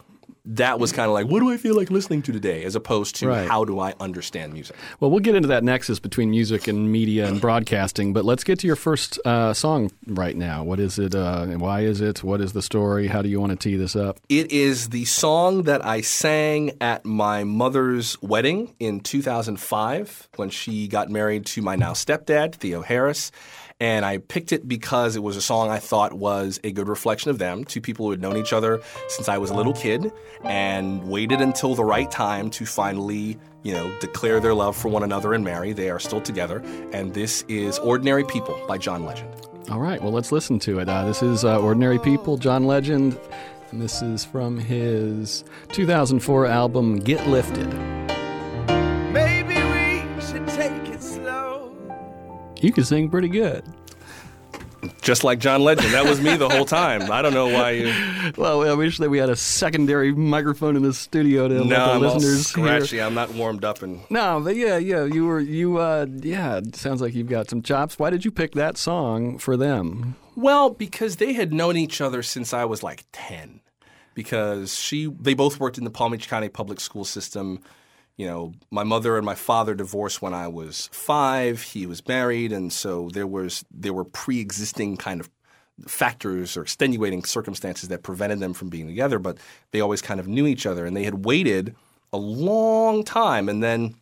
that 0.50 0.80
was 0.80 0.92
kind 0.92 1.06
of 1.08 1.12
like, 1.12 1.26
what 1.26 1.40
do 1.40 1.50
I 1.50 1.56
feel 1.58 1.76
like 1.76 1.90
listening 1.90 2.22
to 2.22 2.32
today, 2.32 2.64
as 2.64 2.74
opposed 2.74 3.16
to 3.16 3.28
Right. 3.28 3.46
how 3.48 3.64
do 3.64 3.78
I 3.80 3.94
understand 4.00 4.52
music? 4.54 4.76
Well, 4.98 5.10
we'll 5.10 5.20
get 5.20 5.34
into 5.34 5.48
that 5.48 5.62
nexus 5.62 5.98
between 6.00 6.30
music 6.30 6.66
and 6.68 6.90
media 6.90 7.26
and 7.26 7.40
broadcasting, 7.48 8.12
but 8.12 8.24
let's 8.24 8.44
get 8.44 8.58
to 8.60 8.66
your 8.66 8.76
first 8.76 9.18
uh, 9.26 9.52
song 9.52 9.90
right 10.06 10.34
now. 10.36 10.64
What 10.64 10.80
is 10.80 10.98
it? 10.98 11.14
Uh, 11.14 11.46
why 11.58 11.80
is 11.82 12.00
it? 12.00 12.24
What 12.24 12.40
is 12.40 12.54
the 12.54 12.62
story? 12.62 13.08
How 13.08 13.20
do 13.22 13.28
you 13.28 13.40
want 13.40 13.50
to 13.52 13.56
tee 13.56 13.76
this 13.76 13.94
up? 13.94 14.18
It 14.28 14.50
is 14.50 14.88
the 14.88 15.04
song 15.04 15.64
that 15.64 15.84
I 15.84 16.00
sang 16.00 16.72
at 16.80 17.04
my 17.04 17.44
mother's 17.44 18.20
wedding 18.22 18.74
in 18.80 19.00
2005 19.00 20.28
when 20.36 20.50
she 20.50 20.88
got 20.88 21.10
married 21.10 21.46
to 21.46 21.62
my 21.62 21.76
now 21.76 21.92
stepdad, 21.92 22.54
Theo 22.54 22.82
Harris. 22.82 23.30
And 23.80 24.04
I 24.04 24.18
picked 24.18 24.52
it 24.52 24.66
because 24.66 25.14
it 25.14 25.22
was 25.22 25.36
a 25.36 25.42
song 25.42 25.70
I 25.70 25.78
thought 25.78 26.12
was 26.12 26.58
a 26.64 26.72
good 26.72 26.88
reflection 26.88 27.30
of 27.30 27.38
them, 27.38 27.64
two 27.64 27.80
people 27.80 28.06
who 28.06 28.10
had 28.10 28.20
known 28.20 28.36
each 28.36 28.52
other 28.52 28.80
since 29.06 29.28
I 29.28 29.38
was 29.38 29.50
a 29.50 29.54
little 29.54 29.72
kid 29.72 30.12
and 30.42 31.08
waited 31.08 31.40
until 31.40 31.76
the 31.76 31.84
right 31.84 32.10
time 32.10 32.50
to 32.50 32.66
finally, 32.66 33.38
you 33.62 33.72
know, 33.72 33.96
declare 34.00 34.40
their 34.40 34.54
love 34.54 34.76
for 34.76 34.88
one 34.88 35.04
another 35.04 35.32
and 35.32 35.44
marry. 35.44 35.72
They 35.72 35.90
are 35.90 36.00
still 36.00 36.20
together. 36.20 36.60
And 36.92 37.14
this 37.14 37.44
is 37.46 37.78
Ordinary 37.78 38.24
People 38.24 38.60
by 38.66 38.78
John 38.78 39.04
Legend. 39.04 39.32
All 39.70 39.80
right, 39.80 40.02
well, 40.02 40.12
let's 40.12 40.32
listen 40.32 40.58
to 40.60 40.80
it. 40.80 40.88
Uh, 40.88 41.04
this 41.04 41.22
is 41.22 41.44
uh, 41.44 41.60
Ordinary 41.60 41.98
People, 42.00 42.36
John 42.36 42.64
Legend, 42.64 43.20
and 43.70 43.80
this 43.80 44.02
is 44.02 44.24
from 44.24 44.58
his 44.58 45.44
2004 45.72 46.46
album 46.46 46.98
Get 46.98 47.28
Lifted. 47.28 47.72
You 52.60 52.72
can 52.72 52.84
sing 52.84 53.08
pretty 53.10 53.28
good. 53.28 53.64
Just 55.02 55.24
like 55.24 55.40
John 55.40 55.62
Legend. 55.62 55.92
That 55.92 56.04
was 56.04 56.20
me 56.20 56.36
the 56.36 56.48
whole 56.48 56.64
time. 56.64 57.10
I 57.10 57.20
don't 57.20 57.34
know 57.34 57.48
why 57.48 57.70
you. 57.72 58.32
Well, 58.36 58.68
I 58.68 58.74
wish 58.74 58.98
that 58.98 59.10
we 59.10 59.18
had 59.18 59.28
a 59.28 59.34
secondary 59.34 60.12
microphone 60.12 60.76
in 60.76 60.82
the 60.82 60.94
studio 60.94 61.48
to 61.48 61.54
No, 61.54 61.60
let 61.62 61.68
the 61.68 61.74
I'm 61.76 61.90
all 62.04 62.14
listeners 62.14 62.32
hear. 62.54 62.64
scratchy. 62.78 63.02
I'm 63.02 63.14
not 63.14 63.32
warmed 63.34 63.64
up 63.64 63.82
and 63.82 64.00
No, 64.08 64.40
but 64.40 64.54
yeah, 64.54 64.76
yeah, 64.76 65.04
you 65.04 65.26
were 65.26 65.40
you. 65.40 65.78
Uh, 65.78 66.06
yeah, 66.20 66.60
sounds 66.74 67.00
like 67.00 67.14
you've 67.14 67.28
got 67.28 67.50
some 67.50 67.60
chops. 67.62 67.98
Why 67.98 68.10
did 68.10 68.24
you 68.24 68.30
pick 68.30 68.52
that 68.52 68.76
song 68.78 69.38
for 69.38 69.56
them? 69.56 70.14
Well, 70.36 70.70
because 70.70 71.16
they 71.16 71.32
had 71.32 71.52
known 71.52 71.76
each 71.76 72.00
other 72.00 72.22
since 72.22 72.54
I 72.54 72.64
was 72.64 72.82
like 72.84 73.04
10. 73.12 73.60
Because 74.14 74.76
she 74.76 75.06
they 75.06 75.34
both 75.34 75.58
worked 75.58 75.78
in 75.78 75.84
the 75.84 75.90
Palm 75.90 76.12
Beach 76.12 76.28
County 76.28 76.48
public 76.48 76.78
school 76.80 77.04
system. 77.04 77.60
You 78.18 78.26
know, 78.26 78.52
my 78.70 78.84
mother 78.84 79.16
and 79.16 79.24
my 79.24 79.34
father 79.36 79.74
divorced 79.74 80.20
when 80.20 80.34
I 80.34 80.48
was 80.48 80.90
5. 80.92 81.62
He 81.62 81.86
was 81.86 82.06
married 82.06 82.52
and 82.52 82.70
so 82.70 83.08
there 83.12 83.26
was 83.26 83.64
there 83.70 83.94
were 83.94 84.04
pre-existing 84.04 84.98
kind 84.98 85.20
of 85.20 85.30
factors 85.86 86.56
or 86.56 86.62
extenuating 86.62 87.24
circumstances 87.24 87.88
that 87.88 88.02
prevented 88.02 88.40
them 88.40 88.52
from 88.52 88.68
being 88.68 88.88
together, 88.88 89.18
but 89.18 89.38
they 89.70 89.80
always 89.80 90.02
kind 90.02 90.20
of 90.20 90.28
knew 90.28 90.46
each 90.46 90.66
other 90.66 90.84
and 90.84 90.96
they 90.96 91.04
had 91.04 91.24
waited 91.24 91.74
a 92.12 92.18
long 92.18 93.04
time 93.04 93.48
and 93.48 93.62
then 93.62 93.94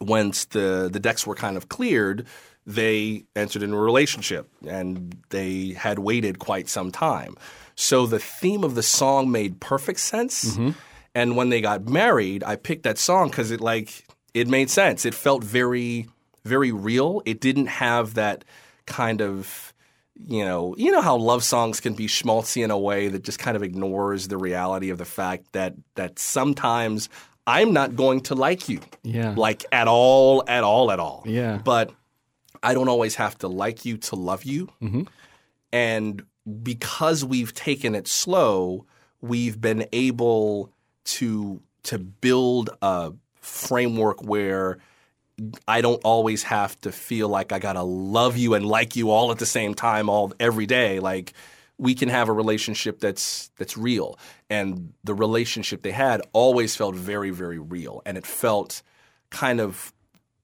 once 0.00 0.46
the 0.46 0.90
the 0.92 1.00
decks 1.00 1.26
were 1.26 1.36
kind 1.36 1.56
of 1.56 1.68
cleared, 1.68 2.26
they 2.66 3.24
entered 3.36 3.62
into 3.62 3.76
a 3.76 3.80
relationship 3.80 4.48
and 4.66 5.16
they 5.30 5.72
had 5.72 5.98
waited 5.98 6.38
quite 6.38 6.68
some 6.68 6.90
time. 6.90 7.36
So 7.76 8.06
the 8.06 8.18
theme 8.18 8.64
of 8.64 8.74
the 8.74 8.82
song 8.82 9.30
made 9.30 9.60
perfect 9.60 10.00
sense. 10.00 10.56
Mm-hmm. 10.56 10.70
And 11.14 11.36
when 11.36 11.48
they 11.50 11.60
got 11.60 11.88
married, 11.88 12.42
I 12.44 12.56
picked 12.56 12.82
that 12.84 12.98
song 12.98 13.28
because 13.30 13.50
it 13.50 13.60
like 13.60 14.04
it 14.34 14.48
made 14.48 14.70
sense. 14.70 15.04
It 15.04 15.14
felt 15.14 15.44
very 15.44 16.08
very 16.44 16.72
real. 16.72 17.22
It 17.24 17.40
didn't 17.40 17.66
have 17.66 18.14
that 18.14 18.44
kind 18.86 19.20
of 19.20 19.72
you 20.28 20.44
know, 20.44 20.76
you 20.78 20.92
know 20.92 21.00
how 21.00 21.16
love 21.16 21.42
songs 21.42 21.80
can 21.80 21.94
be 21.94 22.06
schmaltzy 22.06 22.62
in 22.62 22.70
a 22.70 22.78
way 22.78 23.08
that 23.08 23.24
just 23.24 23.40
kind 23.40 23.56
of 23.56 23.64
ignores 23.64 24.28
the 24.28 24.36
reality 24.38 24.90
of 24.90 24.98
the 24.98 25.04
fact 25.04 25.52
that 25.52 25.74
that 25.96 26.18
sometimes 26.20 27.08
I'm 27.46 27.72
not 27.72 27.96
going 27.96 28.20
to 28.22 28.34
like 28.34 28.68
you 28.68 28.80
Yeah. 29.02 29.34
like 29.36 29.64
at 29.72 29.88
all, 29.88 30.44
at 30.46 30.62
all, 30.64 30.90
at 30.92 30.98
all. 31.00 31.24
Yeah. 31.26 31.58
But 31.64 31.92
I 32.62 32.74
don't 32.74 32.88
always 32.88 33.16
have 33.16 33.36
to 33.38 33.48
like 33.48 33.84
you 33.84 33.96
to 33.98 34.16
love 34.16 34.44
you. 34.44 34.68
Mm-hmm. 34.80 35.02
And 35.72 36.22
because 36.62 37.24
we've 37.24 37.52
taken 37.52 37.94
it 37.94 38.06
slow, 38.06 38.86
we've 39.20 39.60
been 39.60 39.86
able 39.92 40.70
to 41.04 41.60
to 41.84 41.98
build 41.98 42.70
a 42.82 43.12
framework 43.40 44.24
where 44.24 44.78
I 45.66 45.80
don't 45.80 46.00
always 46.04 46.44
have 46.44 46.80
to 46.82 46.92
feel 46.92 47.28
like 47.28 47.52
I 47.52 47.58
gotta 47.58 47.82
love 47.82 48.36
you 48.36 48.54
and 48.54 48.64
like 48.64 48.96
you 48.96 49.10
all 49.10 49.30
at 49.30 49.38
the 49.38 49.46
same 49.46 49.74
time 49.74 50.08
all 50.08 50.32
every 50.38 50.66
day. 50.66 51.00
Like 51.00 51.34
we 51.76 51.94
can 51.94 52.08
have 52.08 52.28
a 52.28 52.32
relationship 52.32 53.00
that's 53.00 53.50
that's 53.58 53.76
real. 53.76 54.18
And 54.48 54.92
the 55.02 55.14
relationship 55.14 55.82
they 55.82 55.90
had 55.90 56.22
always 56.32 56.76
felt 56.76 56.94
very, 56.94 57.30
very 57.30 57.58
real. 57.58 58.02
And 58.06 58.16
it 58.16 58.26
felt 58.26 58.82
kind 59.30 59.60
of 59.60 59.92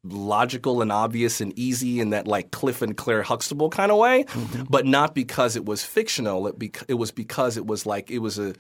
logical 0.03 0.81
and 0.81 0.91
obvious 0.91 1.41
and 1.41 1.57
easy 1.59 2.01
in 2.01 2.11
that 2.11 2.27
like 2.27 2.51
Cliff 2.51 2.83
and 2.83 2.97
Claire 2.97 3.23
Huxtable 3.23 3.71
kind 3.71 3.93
of 3.93 3.99
way, 3.99 4.25
mm-hmm. 4.25 4.65
but 4.69 4.87
not 4.87 5.15
because 5.15 5.57
it 5.57 5.65
was 5.65 5.85
fictional. 5.85 6.47
It 6.47 6.59
bec- 6.59 6.85
it 6.89 6.95
was 6.95 7.11
because 7.11 7.57
it 7.57 7.67
was 7.67 7.87
like 7.87 8.11
it 8.11 8.19
was 8.19 8.39
a 8.39 8.55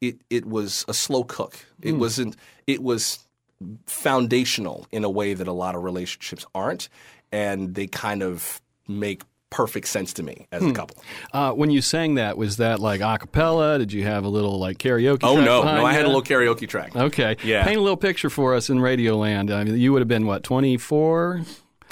it 0.00 0.18
it 0.30 0.46
was 0.46 0.84
a 0.88 0.94
slow 0.94 1.24
cook. 1.24 1.56
It 1.82 1.92
wasn't 1.92 2.36
it 2.66 2.82
was 2.82 3.18
foundational 3.86 4.86
in 4.92 5.04
a 5.04 5.10
way 5.10 5.34
that 5.34 5.48
a 5.48 5.52
lot 5.52 5.74
of 5.74 5.82
relationships 5.82 6.44
aren't 6.54 6.88
and 7.32 7.74
they 7.74 7.86
kind 7.86 8.22
of 8.22 8.60
make 8.88 9.22
perfect 9.50 9.86
sense 9.86 10.12
to 10.12 10.22
me 10.22 10.48
as 10.50 10.64
a 10.64 10.72
couple. 10.72 10.96
Uh, 11.32 11.52
when 11.52 11.70
you 11.70 11.80
sang 11.80 12.16
that, 12.16 12.36
was 12.36 12.56
that 12.56 12.80
like 12.80 13.00
a 13.00 13.18
cappella? 13.18 13.78
Did 13.78 13.92
you 13.92 14.02
have 14.02 14.24
a 14.24 14.28
little 14.28 14.58
like 14.58 14.78
karaoke? 14.78 15.20
Oh 15.22 15.36
track 15.36 15.46
no, 15.46 15.62
no, 15.62 15.84
I 15.84 15.92
had 15.92 16.04
a 16.04 16.08
little 16.08 16.22
karaoke 16.22 16.68
track. 16.68 16.96
Okay. 16.96 17.36
Yeah. 17.44 17.64
Paint 17.64 17.76
a 17.78 17.80
little 17.80 17.96
picture 17.96 18.28
for 18.30 18.54
us 18.54 18.68
in 18.68 18.78
Radioland. 18.78 19.54
I 19.54 19.62
mean, 19.62 19.78
you 19.78 19.92
would 19.92 20.00
have 20.00 20.08
been 20.08 20.26
what, 20.26 20.42
24, 20.42 21.42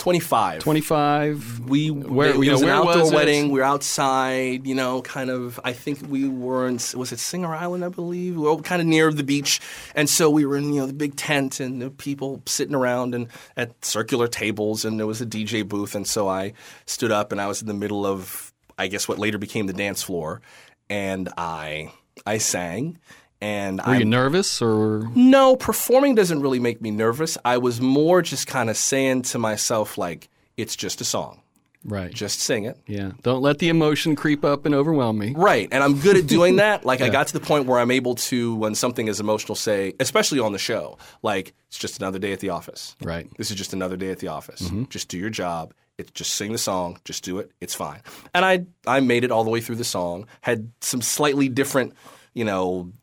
25. 0.03 0.59
25? 0.59 1.59
we 1.61 1.89
Where- 1.89 2.31
it, 2.31 2.35
you 2.35 2.47
know, 2.47 2.51
was 2.51 2.61
an 2.61 2.67
outdoor 2.67 2.97
was 3.03 3.11
it? 3.13 3.15
wedding. 3.15 3.51
We 3.51 3.59
were 3.59 3.65
outside, 3.65 4.67
you 4.67 4.75
know, 4.75 5.01
kind 5.01 5.29
of. 5.29 5.61
I 5.63 5.71
think 5.71 5.99
we 6.09 6.27
were 6.27 6.67
in 6.67 6.73
was 6.95 7.13
it 7.13 7.19
Singer 7.19 7.55
Island, 7.55 7.85
I 7.85 7.87
believe. 7.87 8.35
We 8.35 8.41
were 8.41 8.57
kind 8.57 8.81
of 8.81 8.87
near 8.89 9.13
the 9.13 9.23
beach, 9.23 9.61
and 9.95 10.09
so 10.09 10.29
we 10.29 10.45
were 10.45 10.57
in 10.57 10.73
you 10.73 10.81
know 10.81 10.87
the 10.87 10.93
big 10.93 11.15
tent 11.15 11.61
and 11.61 11.81
the 11.81 11.89
people 11.89 12.41
sitting 12.45 12.75
around 12.75 13.15
and 13.15 13.29
at 13.55 13.85
circular 13.85 14.27
tables, 14.27 14.83
and 14.83 14.99
there 14.99 15.07
was 15.07 15.21
a 15.21 15.25
DJ 15.25 15.65
booth, 15.65 15.95
and 15.95 16.05
so 16.05 16.27
I 16.27 16.51
stood 16.85 17.11
up 17.13 17.31
and 17.31 17.39
I 17.39 17.47
was 17.47 17.61
in 17.61 17.67
the 17.69 17.73
middle 17.73 18.05
of 18.05 18.51
I 18.77 18.87
guess 18.87 19.07
what 19.07 19.19
later 19.19 19.37
became 19.37 19.67
the 19.67 19.73
dance 19.73 20.03
floor, 20.03 20.41
and 20.89 21.29
I 21.37 21.93
I 22.25 22.39
sang. 22.39 22.99
And 23.43 23.81
Were 23.85 23.91
I 23.91 23.97
you 23.97 24.05
nervous 24.05 24.61
or? 24.61 25.09
no, 25.15 25.57
performing 25.57 26.15
doesn't 26.15 26.39
really 26.39 26.59
make 26.59 26.81
me 26.81 26.91
nervous. 26.91 27.37
I 27.43 27.57
was 27.57 27.81
more 27.81 28.21
just 28.21 28.47
kind 28.47 28.69
of 28.69 28.77
saying 28.77 29.23
to 29.23 29.37
myself, 29.37 29.97
like, 29.97 30.29
it's 30.55 30.77
just 30.77 31.01
a 31.01 31.03
song. 31.03 31.41
Right. 31.83 32.13
Just 32.13 32.39
sing 32.39 32.63
it. 32.63 32.79
Yeah. 32.87 33.11
Don't 33.21 33.41
let 33.41 33.59
the 33.59 33.67
emotion 33.67 34.15
creep 34.15 34.45
up 34.45 34.65
and 34.65 34.73
overwhelm 34.73 35.17
me. 35.17 35.33
Right. 35.35 35.67
And 35.73 35.83
I'm 35.83 35.99
good 35.99 36.15
at 36.15 36.25
doing 36.25 36.55
that. 36.55 36.85
Like, 36.93 37.01
I 37.01 37.09
got 37.09 37.27
to 37.27 37.33
the 37.33 37.41
point 37.41 37.65
where 37.65 37.79
I'm 37.79 37.91
able 37.91 38.15
to, 38.15 38.55
when 38.55 38.75
something 38.75 39.09
is 39.09 39.19
emotional, 39.19 39.55
say, 39.55 39.93
especially 39.99 40.39
on 40.39 40.53
the 40.53 40.57
show, 40.57 40.97
like, 41.21 41.53
it's 41.67 41.77
just 41.77 41.99
another 41.99 42.19
day 42.19 42.31
at 42.31 42.39
the 42.39 42.49
office. 42.51 42.95
Right. 43.01 43.27
This 43.37 43.51
is 43.51 43.57
just 43.57 43.73
another 43.73 43.97
day 43.97 44.09
at 44.11 44.19
the 44.19 44.29
office. 44.29 44.61
Mm-hmm. 44.61 44.85
Just 44.85 45.09
do 45.09 45.17
your 45.17 45.29
job. 45.29 45.73
It's 45.97 46.11
just 46.11 46.35
sing 46.35 46.53
the 46.53 46.57
song. 46.57 46.99
Just 47.03 47.25
do 47.25 47.39
it. 47.39 47.51
It's 47.59 47.75
fine. 47.75 47.99
And 48.33 48.45
I, 48.45 48.65
I 48.87 49.01
made 49.01 49.25
it 49.25 49.31
all 49.31 49.43
the 49.43 49.49
way 49.49 49.59
through 49.59 49.75
the 49.75 49.83
song. 49.83 50.27
Had 50.39 50.71
some 50.79 51.01
slightly 51.01 51.49
different, 51.49 51.93
you 52.33 52.45
know, 52.45 52.93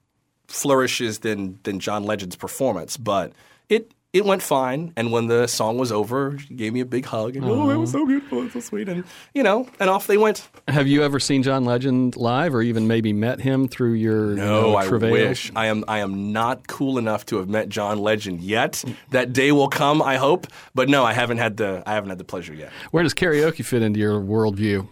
flourishes 0.50 1.20
than 1.20 1.58
than 1.62 1.80
John 1.80 2.04
Legend's 2.04 2.36
performance, 2.36 2.96
but 2.96 3.32
it 3.68 3.92
it 4.12 4.24
went 4.24 4.42
fine. 4.42 4.92
And 4.96 5.12
when 5.12 5.28
the 5.28 5.46
song 5.46 5.78
was 5.78 5.92
over, 5.92 6.36
she 6.36 6.54
gave 6.54 6.72
me 6.72 6.80
a 6.80 6.84
big 6.84 7.04
hug 7.04 7.36
and 7.36 7.44
oh, 7.44 7.68
that 7.68 7.78
was 7.78 7.92
so 7.92 8.04
beautiful, 8.04 8.42
that's 8.42 8.54
so 8.54 8.60
sweet, 8.60 8.88
and 8.88 9.04
you 9.34 9.44
know, 9.44 9.68
and 9.78 9.88
off 9.88 10.08
they 10.08 10.18
went. 10.18 10.48
Have 10.66 10.88
you 10.88 11.04
ever 11.04 11.20
seen 11.20 11.44
John 11.44 11.64
Legend 11.64 12.16
live, 12.16 12.52
or 12.54 12.62
even 12.62 12.88
maybe 12.88 13.12
met 13.12 13.40
him 13.40 13.68
through 13.68 13.92
your 13.92 14.30
you 14.30 14.36
No, 14.36 14.72
know, 14.72 14.76
I 14.76 14.88
wish 14.88 15.52
I 15.54 15.66
am. 15.66 15.84
I 15.86 16.00
am 16.00 16.32
not 16.32 16.66
cool 16.66 16.98
enough 16.98 17.24
to 17.26 17.36
have 17.36 17.48
met 17.48 17.68
John 17.68 18.00
Legend 18.00 18.40
yet. 18.40 18.84
That 19.10 19.32
day 19.32 19.52
will 19.52 19.68
come, 19.68 20.02
I 20.02 20.16
hope. 20.16 20.48
But 20.74 20.88
no, 20.88 21.04
I 21.04 21.12
haven't 21.12 21.38
had 21.38 21.56
the. 21.56 21.82
I 21.86 21.92
haven't 21.94 22.10
had 22.10 22.18
the 22.18 22.24
pleasure 22.24 22.54
yet. 22.54 22.72
Where 22.90 23.04
does 23.04 23.14
karaoke 23.14 23.64
fit 23.64 23.82
into 23.82 24.00
your 24.00 24.20
worldview? 24.20 24.88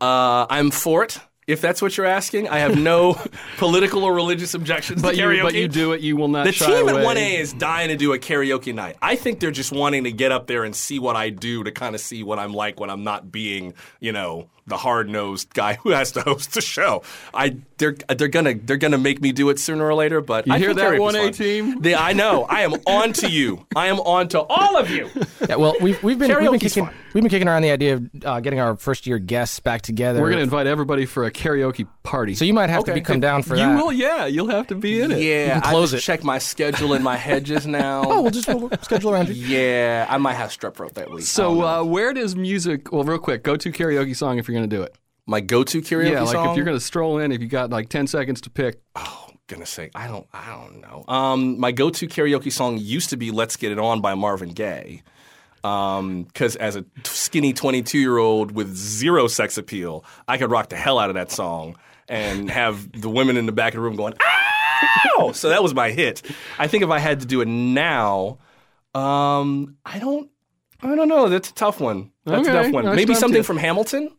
Uh, 0.00 0.46
I'm 0.50 0.70
for 0.70 1.04
it. 1.04 1.18
If 1.46 1.60
that's 1.60 1.82
what 1.82 1.96
you're 1.96 2.06
asking, 2.06 2.48
I 2.48 2.58
have 2.60 2.78
no 2.78 3.20
political 3.58 4.04
or 4.04 4.14
religious 4.14 4.54
objections 4.54 5.02
But 5.02 5.12
to 5.12 5.16
you, 5.16 5.24
karaoke. 5.24 5.42
but 5.42 5.54
you 5.54 5.66
do 5.68 5.92
it. 5.92 6.00
You 6.00 6.16
will 6.16 6.28
not. 6.28 6.44
The 6.46 6.52
team 6.52 6.88
away. 6.88 7.00
at 7.04 7.16
1A 7.16 7.40
is 7.40 7.52
dying 7.52 7.88
to 7.88 7.96
do 7.96 8.12
a 8.12 8.18
karaoke 8.18 8.72
night. 8.72 8.96
I 9.02 9.16
think 9.16 9.40
they're 9.40 9.50
just 9.50 9.72
wanting 9.72 10.04
to 10.04 10.12
get 10.12 10.30
up 10.30 10.46
there 10.46 10.62
and 10.62 10.74
see 10.74 11.00
what 11.00 11.16
I 11.16 11.30
do 11.30 11.64
to 11.64 11.72
kind 11.72 11.94
of 11.96 12.00
see 12.00 12.22
what 12.22 12.38
I'm 12.38 12.52
like 12.54 12.78
when 12.78 12.90
I'm 12.90 13.02
not 13.02 13.32
being, 13.32 13.74
you 13.98 14.12
know, 14.12 14.48
the 14.66 14.76
hard-nosed 14.76 15.52
guy 15.54 15.74
who 15.82 15.90
has 15.90 16.12
to 16.12 16.20
host 16.22 16.54
the 16.54 16.60
show. 16.60 17.02
I 17.34 17.56
they're 17.78 17.96
they're 18.16 18.28
gonna 18.28 18.54
they're 18.54 18.76
gonna 18.76 18.98
make 18.98 19.20
me 19.20 19.32
do 19.32 19.50
it 19.50 19.58
sooner 19.58 19.84
or 19.84 19.94
later. 19.94 20.20
But 20.20 20.46
You 20.46 20.52
I 20.54 20.58
hear 20.58 20.68
think 20.74 20.78
that, 20.78 21.00
1A 21.00 21.36
team? 21.36 21.80
They- 21.80 21.94
I 21.96 22.12
know. 22.12 22.44
I 22.44 22.60
am 22.62 22.74
on 22.86 23.12
to 23.14 23.28
you. 23.28 23.66
I 23.74 23.88
am 23.88 23.98
on 24.00 24.28
to 24.28 24.40
all 24.40 24.76
of 24.76 24.90
you. 24.90 25.08
Yeah, 25.48 25.56
well, 25.56 25.74
we've, 25.80 26.00
we've 26.04 26.16
been 26.20 26.28
we've 26.40 26.50
been 26.52 26.60
kicking 26.60 26.84
fun. 26.86 26.94
we've 27.12 27.22
been 27.24 27.28
kicking 27.28 27.48
around 27.48 27.62
the 27.62 27.72
idea 27.72 27.94
of 27.96 28.10
uh, 28.24 28.38
getting 28.38 28.60
our 28.60 28.76
first 28.76 29.08
year 29.08 29.18
guests 29.18 29.58
back 29.58 29.82
together. 29.82 30.20
We're 30.20 30.28
going 30.28 30.36
to 30.38 30.44
invite 30.44 30.68
everybody 30.68 31.04
for 31.04 31.24
a 31.24 31.32
karaoke 31.32 31.88
party. 32.04 32.36
so 32.36 32.44
you 32.44 32.54
might 32.54 32.70
have 32.70 32.84
to 32.84 32.94
be 32.94 33.00
come 33.00 33.18
down 33.18 33.42
for 33.42 33.56
you 33.56 33.62
that. 33.64 33.76
will, 33.76 33.92
yeah. 33.92 34.26
You'll 34.26 34.50
have 34.50 34.68
to 34.68 34.76
be 34.76 35.00
in 35.00 35.10
it. 35.10 35.20
Yeah, 35.20 35.58
close 35.60 35.92
I 35.92 35.96
it. 35.96 35.96
just 35.96 36.06
check 36.06 36.22
my 36.22 36.38
schedule 36.38 36.94
in 36.94 37.02
my 37.02 37.16
head 37.16 37.42
just 37.42 37.66
now. 37.82 38.04
Oh, 38.06 38.22
we'll 38.22 38.30
just 38.30 38.46
we'll 38.46 38.70
schedule 38.82 39.10
around 39.12 39.28
you. 39.30 39.34
Yeah, 39.58 40.06
I 40.08 40.16
might 40.18 40.34
have 40.34 40.50
strep 40.50 40.74
throat 40.76 40.94
that 40.94 41.10
week. 41.10 41.24
So, 41.24 41.62
uh, 41.62 41.82
where 41.82 42.12
does 42.14 42.36
music? 42.36 42.92
Well, 42.92 43.02
real 43.02 43.18
quick, 43.18 43.42
go 43.42 43.56
to 43.56 43.72
karaoke 43.72 44.14
song 44.14 44.38
if 44.38 44.46
you're 44.46 44.51
going 44.52 44.68
to 44.68 44.76
do 44.76 44.82
it. 44.82 44.94
my 45.26 45.40
go-to 45.40 45.80
karaoke 45.82 46.10
yeah, 46.12 46.22
like 46.22 46.32
song. 46.32 46.50
if 46.50 46.56
you're 46.56 46.64
going 46.64 46.76
to 46.76 46.84
stroll 46.84 47.18
in, 47.18 47.32
if 47.32 47.40
you 47.40 47.48
got 47.48 47.70
like 47.70 47.88
ten 47.88 48.06
seconds 48.06 48.40
to 48.42 48.50
pick. 48.50 48.80
oh, 48.96 49.26
goodness 49.46 49.70
sake, 49.70 49.90
I 49.94 50.06
don't, 50.08 50.26
I 50.32 50.46
don't 50.50 50.80
know. 50.80 51.04
Um, 51.08 51.58
my 51.60 51.72
go-to 51.72 52.06
karaoke 52.08 52.50
song 52.52 52.78
used 52.78 53.10
to 53.10 53.16
be 53.16 53.30
"Let's 53.30 53.56
Get 53.56 53.72
It 53.72 53.78
On" 53.78 54.00
by 54.00 54.14
Marvin 54.14 54.50
Gaye. 54.50 55.02
Because 55.62 56.56
as 56.56 56.74
a 56.74 56.84
skinny 57.04 57.52
22 57.52 57.96
year 57.98 58.18
old 58.18 58.50
with 58.52 58.74
zero 58.74 59.28
sex 59.28 59.56
appeal, 59.56 60.04
I 60.26 60.36
could 60.36 60.50
rock 60.50 60.70
the 60.70 60.76
hell 60.76 60.98
out 60.98 61.08
of 61.08 61.14
that 61.14 61.30
song 61.30 61.76
and 62.08 62.50
have 62.50 62.90
the 63.00 63.08
women 63.08 63.36
in 63.36 63.46
the 63.46 63.52
back 63.52 63.74
of 63.74 63.76
the 63.76 63.82
room 63.82 63.94
going, 63.94 64.14
"Ow!" 65.20 65.30
So 65.32 65.50
that 65.50 65.62
was 65.62 65.72
my 65.72 65.90
hit. 65.92 66.22
I 66.58 66.66
think 66.66 66.82
if 66.82 66.90
I 66.90 66.98
had 66.98 67.20
to 67.20 67.26
do 67.26 67.40
it 67.42 67.46
now, 67.48 68.38
um, 68.94 69.76
I 69.86 69.98
don't, 70.00 70.30
I 70.82 70.94
don't 70.96 71.08
know. 71.08 71.28
That's 71.28 71.50
a 71.50 71.54
tough 71.54 71.80
one. 71.80 72.10
That's 72.24 72.46
Okay, 72.48 72.58
a 72.58 72.62
tough 72.64 72.72
one. 72.72 72.84
nice 72.86 72.96
Maybe 72.96 73.14
something 73.14 73.42
to- 73.42 73.46
from 73.46 73.56
Hamilton. 73.58 74.10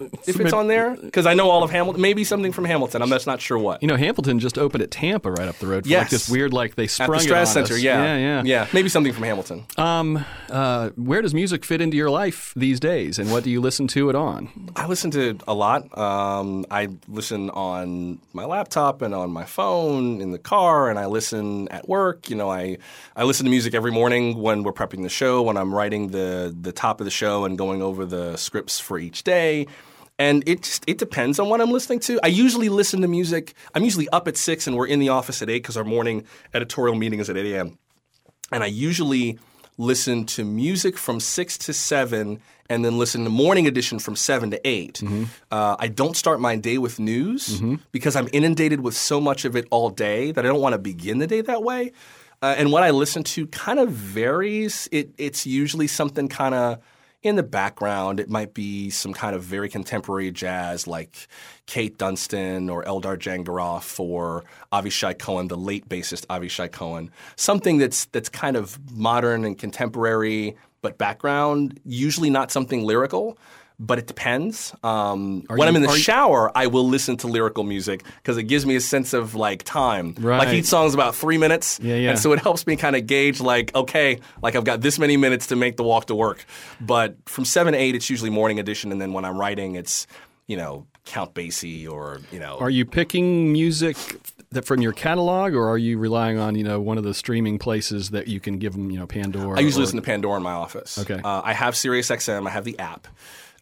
If 0.00 0.38
it's 0.38 0.52
on 0.52 0.68
there, 0.68 0.96
because 0.96 1.26
I 1.26 1.34
know 1.34 1.50
all 1.50 1.62
of 1.64 1.70
Hamilton, 1.70 2.00
maybe 2.00 2.22
something 2.22 2.52
from 2.52 2.64
Hamilton. 2.64 3.02
I'm 3.02 3.08
just 3.08 3.26
not 3.26 3.40
sure 3.40 3.58
what. 3.58 3.82
You 3.82 3.88
know, 3.88 3.96
Hamilton 3.96 4.38
just 4.38 4.56
opened 4.56 4.82
at 4.82 4.90
Tampa 4.92 5.30
right 5.30 5.48
up 5.48 5.56
the 5.58 5.66
road. 5.66 5.84
For 5.84 5.90
like 5.90 6.02
Yes. 6.02 6.10
this 6.10 6.28
weird, 6.28 6.52
like 6.52 6.76
they 6.76 6.84
At 6.84 6.90
sprung 6.90 7.10
the 7.10 7.16
it 7.16 7.20
Stress 7.22 7.48
on 7.56 7.64
Center, 7.66 7.74
us. 7.74 7.82
yeah, 7.82 8.04
yeah, 8.04 8.16
yeah. 8.16 8.42
yeah. 8.44 8.66
Maybe 8.72 8.88
something 8.88 9.12
from 9.12 9.24
Hamilton. 9.24 9.64
Um, 9.76 10.24
uh, 10.50 10.90
where 10.90 11.20
does 11.22 11.34
music 11.34 11.64
fit 11.64 11.80
into 11.80 11.96
your 11.96 12.10
life 12.10 12.52
these 12.54 12.78
days, 12.78 13.18
and 13.18 13.32
what 13.32 13.42
do 13.42 13.50
you 13.50 13.60
listen 13.60 13.88
to 13.88 14.08
it 14.10 14.14
on? 14.14 14.48
I 14.76 14.86
listen 14.86 15.10
to 15.12 15.38
a 15.48 15.54
lot. 15.54 15.96
Um, 15.98 16.64
I 16.70 16.88
listen 17.08 17.50
on 17.50 18.20
my 18.32 18.44
laptop 18.44 19.02
and 19.02 19.14
on 19.14 19.30
my 19.32 19.44
phone 19.44 20.20
in 20.20 20.30
the 20.30 20.38
car, 20.38 20.90
and 20.90 20.98
I 20.98 21.06
listen 21.06 21.68
at 21.70 21.88
work. 21.88 22.30
You 22.30 22.36
know, 22.36 22.50
I 22.50 22.78
I 23.16 23.24
listen 23.24 23.44
to 23.44 23.50
music 23.50 23.74
every 23.74 23.90
morning 23.90 24.38
when 24.40 24.62
we're 24.62 24.72
prepping 24.72 25.02
the 25.02 25.08
show, 25.08 25.42
when 25.42 25.56
I'm 25.56 25.74
writing 25.74 26.08
the 26.08 26.54
the 26.60 26.72
top 26.72 27.00
of 27.00 27.04
the 27.04 27.10
show 27.10 27.44
and 27.44 27.58
going 27.58 27.82
over 27.82 28.04
the 28.04 28.36
scripts 28.36 28.78
for 28.78 28.96
each 28.98 29.24
day. 29.24 29.66
And 30.18 30.42
it 30.48 30.62
just 30.62 30.84
it 30.86 30.98
depends 30.98 31.38
on 31.38 31.48
what 31.48 31.60
I'm 31.60 31.70
listening 31.70 32.00
to. 32.00 32.18
I 32.22 32.26
usually 32.28 32.68
listen 32.68 33.00
to 33.02 33.08
music. 33.08 33.54
I'm 33.74 33.84
usually 33.84 34.08
up 34.08 34.26
at 34.26 34.36
six, 34.36 34.66
and 34.66 34.76
we're 34.76 34.86
in 34.88 34.98
the 34.98 35.10
office 35.10 35.42
at 35.42 35.48
eight 35.48 35.62
because 35.62 35.76
our 35.76 35.84
morning 35.84 36.24
editorial 36.52 36.96
meeting 36.96 37.20
is 37.20 37.30
at 37.30 37.36
eight 37.36 37.54
a.m. 37.54 37.78
and 38.50 38.64
I 38.64 38.66
usually 38.66 39.38
listen 39.76 40.26
to 40.26 40.44
music 40.44 40.98
from 40.98 41.20
six 41.20 41.56
to 41.56 41.72
seven, 41.72 42.40
and 42.68 42.84
then 42.84 42.98
listen 42.98 43.22
to 43.22 43.30
morning 43.30 43.68
edition 43.68 44.00
from 44.00 44.16
seven 44.16 44.50
to 44.50 44.58
8 44.66 45.00
Uh, 45.52 45.76
I 45.78 45.86
don't 45.86 46.16
start 46.16 46.40
my 46.40 46.56
day 46.56 46.78
with 46.78 46.98
news 46.98 47.62
because 47.92 48.16
I'm 48.16 48.28
inundated 48.32 48.80
with 48.80 48.96
so 48.96 49.20
much 49.20 49.44
of 49.44 49.54
it 49.54 49.66
all 49.70 49.88
day 49.90 50.32
that 50.32 50.44
I 50.44 50.48
don't 50.48 50.60
want 50.60 50.72
to 50.72 50.78
begin 50.78 51.18
the 51.18 51.28
day 51.28 51.42
that 51.42 51.62
way. 51.62 51.92
Uh, 52.42 52.54
and 52.58 52.72
what 52.72 52.82
I 52.82 52.90
listen 52.90 53.22
to 53.34 53.46
kind 53.46 53.78
of 53.78 53.90
varies. 53.90 54.88
It, 54.90 55.10
it's 55.16 55.46
usually 55.46 55.86
something 55.86 56.26
kind 56.28 56.54
of 56.54 56.78
in 57.22 57.36
the 57.36 57.42
background. 57.42 58.20
It 58.20 58.28
might 58.28 58.54
be 58.54 58.90
some 58.90 59.12
kind 59.12 59.34
of 59.34 59.42
very 59.42 59.68
contemporary 59.68 60.30
jazz 60.30 60.86
like 60.86 61.28
Kate 61.66 61.98
Dunstan 61.98 62.70
or 62.70 62.84
Eldar 62.84 63.16
Djangirov 63.16 63.98
or 63.98 64.44
Avishai 64.72 65.18
Cohen, 65.18 65.48
the 65.48 65.56
late 65.56 65.88
bassist 65.88 66.26
Avishai 66.26 66.70
Cohen. 66.70 67.10
Something 67.36 67.78
that's 67.78 68.06
that's 68.06 68.28
kind 68.28 68.56
of 68.56 68.78
modern 68.92 69.44
and 69.44 69.58
contemporary, 69.58 70.56
but 70.82 70.98
background. 70.98 71.80
Usually 71.84 72.30
not 72.30 72.52
something 72.52 72.84
lyrical. 72.84 73.38
But 73.80 73.98
it 74.00 74.08
depends. 74.08 74.74
Um, 74.82 75.44
when 75.46 75.58
you- 75.60 75.64
I'm 75.64 75.76
in 75.76 75.82
the 75.82 75.88
are 75.88 75.96
you- 75.96 76.02
shower, 76.02 76.50
I 76.56 76.66
will 76.66 76.88
listen 76.88 77.16
to 77.18 77.28
lyrical 77.28 77.62
music 77.62 78.02
because 78.16 78.36
it 78.36 78.42
gives 78.44 78.66
me 78.66 78.74
a 78.74 78.80
sense 78.80 79.12
of 79.12 79.36
like 79.36 79.62
time. 79.62 80.14
Like 80.18 80.24
Right. 80.48 80.54
each 80.54 80.64
song's 80.64 80.94
about 80.94 81.14
three 81.14 81.38
minutes, 81.38 81.78
Yeah, 81.80 81.94
yeah. 81.94 82.10
and 82.10 82.18
so 82.18 82.32
it 82.32 82.40
helps 82.40 82.66
me 82.66 82.74
kind 82.74 82.96
of 82.96 83.06
gauge 83.06 83.40
like, 83.40 83.72
okay, 83.76 84.18
like 84.42 84.56
I've 84.56 84.64
got 84.64 84.80
this 84.80 84.98
many 84.98 85.16
minutes 85.16 85.46
to 85.48 85.56
make 85.56 85.76
the 85.76 85.84
walk 85.84 86.06
to 86.06 86.14
work. 86.16 86.44
But 86.80 87.16
from 87.26 87.44
seven 87.44 87.72
to 87.72 87.78
eight, 87.78 87.94
it's 87.94 88.10
usually 88.10 88.30
morning 88.30 88.58
edition, 88.58 88.90
and 88.90 89.00
then 89.00 89.12
when 89.12 89.24
I'm 89.24 89.38
writing, 89.38 89.76
it's 89.76 90.08
you 90.48 90.56
know 90.56 90.86
Count 91.04 91.32
Basie 91.34 91.88
or 91.88 92.20
you 92.32 92.40
know. 92.40 92.56
Are 92.58 92.70
you 92.70 92.84
picking 92.84 93.52
music 93.52 93.96
that 94.50 94.64
from 94.64 94.80
your 94.80 94.92
catalog, 94.92 95.54
or 95.54 95.68
are 95.68 95.78
you 95.78 95.98
relying 95.98 96.36
on 96.36 96.56
you 96.56 96.64
know 96.64 96.80
one 96.80 96.98
of 96.98 97.04
the 97.04 97.14
streaming 97.14 97.60
places 97.60 98.10
that 98.10 98.26
you 98.26 98.40
can 98.40 98.58
give 98.58 98.72
them 98.72 98.90
you 98.90 98.98
know 98.98 99.06
Pandora? 99.06 99.56
I 99.56 99.60
usually 99.60 99.82
or- 99.82 99.84
listen 99.84 99.96
to 99.98 100.02
Pandora 100.02 100.38
in 100.38 100.42
my 100.42 100.52
office. 100.52 100.98
Okay. 100.98 101.20
Uh, 101.22 101.42
I 101.44 101.52
have 101.52 101.74
SiriusXM. 101.74 102.44
I 102.44 102.50
have 102.50 102.64
the 102.64 102.76
app. 102.80 103.06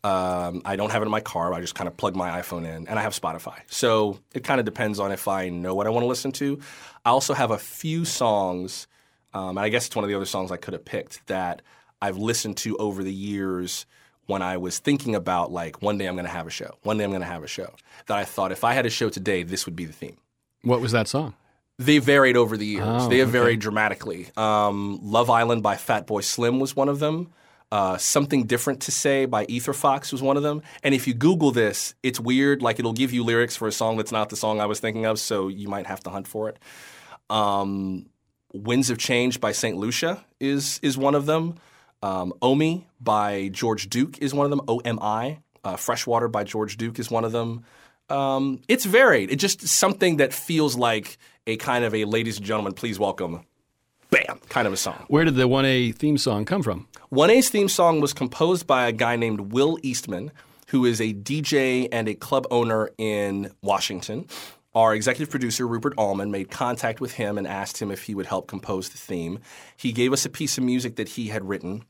Um, 0.07 0.63
I 0.65 0.77
don't 0.77 0.91
have 0.93 1.03
it 1.03 1.07
in 1.07 1.11
my 1.11 1.21
car. 1.21 1.53
I 1.53 1.61
just 1.61 1.75
kind 1.75 1.89
of 1.89 1.97
plug 1.97 2.15
my 2.15 2.41
iPhone 2.41 2.65
in, 2.65 2.87
and 2.87 2.97
I 2.99 3.03
have 3.03 3.19
Spotify. 3.19 3.59
So 3.67 4.21
it 4.35 4.45
kind 4.45 4.61
of 4.61 4.65
depends 4.65 5.01
on 5.01 5.11
if 5.11 5.27
I 5.27 5.49
know 5.49 5.75
what 5.75 5.89
I 5.89 5.91
want 5.91 6.05
to 6.05 6.09
listen 6.09 6.31
to. 6.33 6.61
I 7.05 7.11
also 7.11 7.35
have 7.35 7.51
a 7.51 7.59
few 7.59 8.05
songs, 8.05 8.87
um, 9.35 9.51
and 9.51 9.61
I 9.61 9.69
guess 9.69 9.87
it's 9.87 9.97
one 9.97 10.05
of 10.05 10.09
the 10.09 10.15
other 10.15 10.25
songs 10.25 10.53
I 10.53 10.59
could 10.59 10.75
have 10.75 10.85
picked 10.85 11.27
that 11.27 11.63
I've 12.01 12.19
listened 12.19 12.57
to 12.59 12.77
over 12.77 13.03
the 13.03 13.13
years 13.13 13.85
when 14.27 14.43
I 14.43 14.59
was 14.59 14.79
thinking 14.79 15.17
about 15.17 15.51
like 15.51 15.83
one 15.83 15.99
day 15.99 16.07
I'm 16.07 16.15
going 16.15 16.27
to 16.27 16.31
have 16.31 16.47
a 16.47 16.51
show. 16.51 16.77
One 16.83 16.99
day 16.99 17.05
I'm 17.05 17.11
going 17.11 17.23
to 17.23 17.27
have 17.27 17.43
a 17.43 17.49
show. 17.49 17.75
That 18.07 18.17
I 18.17 18.25
thought 18.25 18.53
if 18.53 18.63
I 18.63 18.75
had 18.75 18.87
a 18.87 18.91
show 18.91 19.09
today, 19.09 19.43
this 19.43 19.67
would 19.67 19.75
be 19.75 19.87
the 19.87 19.93
theme. 19.93 20.19
What 20.63 20.81
was 20.81 20.93
that 20.93 21.09
song? 21.09 21.35
They 21.79 21.99
varied 21.99 22.37
over 22.37 22.57
the 22.57 22.67
years. 22.67 22.87
Oh, 22.87 23.09
they 23.09 23.19
have 23.19 23.29
okay. 23.29 23.39
varied 23.39 23.61
dramatically. 23.61 24.29
Um, 24.37 25.01
Love 25.03 25.31
Island 25.31 25.63
by 25.65 25.75
Fatboy 25.75 26.23
Slim 26.23 26.61
was 26.61 26.77
one 26.77 26.89
of 26.89 27.01
them. 27.01 27.33
Uh, 27.73 27.97
Something 27.97 28.45
Different 28.45 28.83
to 28.83 28.93
Say 28.93 29.27
by 29.27 29.45
Ether 29.47 29.73
Fox 29.73 30.13
was 30.13 30.23
one 30.23 30.37
of 30.37 30.43
them. 30.43 30.63
And 30.83 30.95
if 30.95 31.07
you 31.07 31.15
Google 31.15 31.51
this, 31.51 31.95
it's 32.03 32.21
weird. 32.21 32.63
Like 32.63 32.79
it'll 32.79 32.93
give 32.93 33.13
you 33.13 33.25
lyrics 33.25 33.57
for 33.57 33.67
a 33.67 33.73
song 33.73 33.97
that's 33.97 34.13
not 34.13 34.29
the 34.29 34.37
song 34.37 34.61
I 34.61 34.67
was 34.67 34.81
thinking 34.81 35.05
of, 35.05 35.19
so 35.19 35.49
you 35.49 35.69
might 35.69 35.87
have 35.87 36.01
to 36.05 36.11
hunt 36.11 36.29
for 36.29 36.49
it. 36.49 36.59
Um, 37.29 38.07
Winds 38.53 38.91
of 38.91 38.99
Change 38.99 39.41
by 39.41 39.53
St. 39.53 39.77
Lucia 39.77 40.25
is 40.41 40.79
is 40.83 40.97
one 40.97 41.15
of 41.15 41.27
them. 41.27 41.57
Um, 42.03 42.33
Omi 42.41 42.87
by 43.01 43.49
George 43.49 43.91
Duke 43.91 44.19
is 44.19 44.33
one 44.33 44.45
of 44.45 44.51
them. 44.51 44.61
O 44.69 44.79
M 44.79 44.99
I. 45.03 45.41
Uh, 45.65 45.75
Freshwater 45.75 46.29
by 46.29 46.45
George 46.45 46.77
Duke 46.77 47.01
is 47.01 47.11
one 47.11 47.25
of 47.25 47.33
them. 47.33 47.65
Um, 48.09 48.61
it's 48.69 48.85
varied. 48.85 49.33
It's 49.33 49.41
just 49.41 49.67
something 49.67 50.19
that 50.19 50.33
feels 50.33 50.77
like 50.77 51.19
a 51.49 51.57
kind 51.57 51.85
of 51.85 51.93
a 51.93 52.05
ladies 52.05 52.37
and 52.37 52.47
gentlemen, 52.47 52.73
please 52.73 53.01
welcome, 53.01 53.45
bam, 54.11 54.41
kind 54.49 54.67
of 54.67 54.73
a 54.73 54.77
song. 54.77 55.05
Where 55.09 55.25
did 55.25 55.37
the 55.37 55.49
one 55.49 55.65
A 55.65 55.93
theme 55.93 56.19
song 56.19 56.45
come 56.45 56.63
from? 56.63 56.89
1A's 57.13 57.49
theme 57.49 57.69
song 57.69 58.01
was 58.01 58.13
composed 58.13 58.67
by 58.67 58.87
a 58.87 58.93
guy 58.93 59.17
named 59.17 59.53
Will 59.53 59.79
Eastman, 59.83 60.33
who 60.69 60.85
is 60.85 61.01
a 61.01 61.15
DJ 61.15 61.89
and 61.93 62.09
a 62.09 62.15
club 62.15 62.47
owner 62.51 62.91
in 62.99 63.53
Washington. 63.63 64.27
Our 64.75 64.95
executive 64.95 65.31
producer, 65.31 65.67
Rupert 65.67 65.95
Allman, 65.97 66.31
made 66.31 66.51
contact 66.51 67.01
with 67.01 67.13
him 67.13 67.39
and 67.39 67.47
asked 67.47 67.81
him 67.81 67.91
if 67.91 68.03
he 68.03 68.15
would 68.15 68.27
help 68.27 68.47
compose 68.47 68.91
the 68.91 68.99
theme. 68.99 69.39
He 69.77 69.93
gave 69.93 70.13
us 70.13 70.27
a 70.27 70.29
piece 70.29 70.59
of 70.59 70.65
music 70.65 70.97
that 70.97 71.11
he 71.11 71.29
had 71.29 71.49
written 71.49 71.85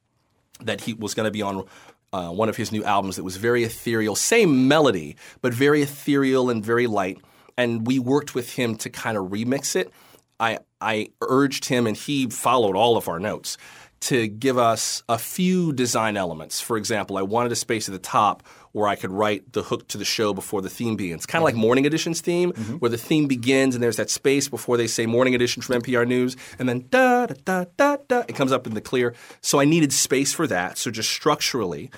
that 0.61 0.83
he 0.83 0.95
was 0.95 1.15
going 1.15 1.25
to 1.25 1.31
be 1.31 1.43
on 1.43 1.65
uh, 2.13 2.29
one 2.31 2.49
of 2.49 2.57
his 2.57 2.73
new 2.73 2.85
albums 2.85 3.17
that 3.17 3.25
was 3.25 3.37
very 3.37 3.65
ethereal, 3.65 4.15
same 4.15 4.69
melody, 4.69 5.17
but 5.43 5.53
very 5.53 5.83
ethereal 5.83 6.49
and 6.49 6.65
very 6.65 6.87
light. 6.87 7.19
And 7.59 7.87
we 7.87 7.99
worked 7.99 8.35
with 8.35 8.53
him 8.55 8.77
to 8.77 8.91
kind 8.91 9.17
of 9.17 9.27
remix 9.27 9.77
it. 9.77 9.91
I, 10.39 10.59
I 10.81 11.09
urged 11.21 11.67
him, 11.67 11.87
and 11.87 11.97
he 11.97 12.29
followed 12.29 12.77
all 12.77 12.97
of 12.97 13.09
our 13.09 13.19
notes, 13.19 13.57
to 13.99 14.29
give 14.29 14.59
us 14.59 15.03
a 15.09 15.19
few 15.19 15.73
design 15.73 16.17
elements. 16.17 16.61
For 16.61 16.77
example, 16.77 17.17
I 17.17 17.23
wanted 17.23 17.53
a 17.53 17.57
space 17.57 17.89
at 17.89 17.93
the 17.93 17.99
top 17.99 18.47
where 18.73 18.87
I 18.87 18.95
could 18.95 19.11
write 19.11 19.53
the 19.55 19.63
hook 19.63 19.89
to 19.89 19.99
the 19.99 20.05
show 20.05 20.35
before 20.35 20.61
the 20.61 20.69
theme 20.69 20.97
begins. 20.97 21.25
Kind 21.25 21.41
of 21.41 21.45
like 21.45 21.55
mm-hmm. 21.55 21.63
Morning 21.63 21.87
Edition's 21.87 22.21
theme, 22.21 22.53
mm-hmm. 22.53 22.75
where 22.75 22.91
the 22.91 22.99
theme 22.99 23.27
begins 23.27 23.75
and 23.75 23.83
there's 23.83 23.97
that 23.97 24.11
space 24.11 24.49
before 24.49 24.77
they 24.77 24.87
say 24.87 25.07
Morning 25.07 25.35
Edition 25.35 25.63
from 25.63 25.81
NPR 25.81 26.07
News, 26.07 26.37
and 26.59 26.69
then 26.69 26.87
da 26.91 27.27
da 27.27 27.35
da 27.45 27.65
da 27.77 27.97
da, 28.07 28.25
it 28.29 28.37
comes 28.37 28.53
up 28.53 28.67
in 28.67 28.75
the 28.75 28.83
clear. 28.83 29.15
So 29.41 29.61
I 29.61 29.65
needed 29.65 29.93
space 29.93 30.35
for 30.35 30.47
that. 30.47 30.77
So 30.77 30.91
just 30.91 31.11
structurally, 31.11 31.91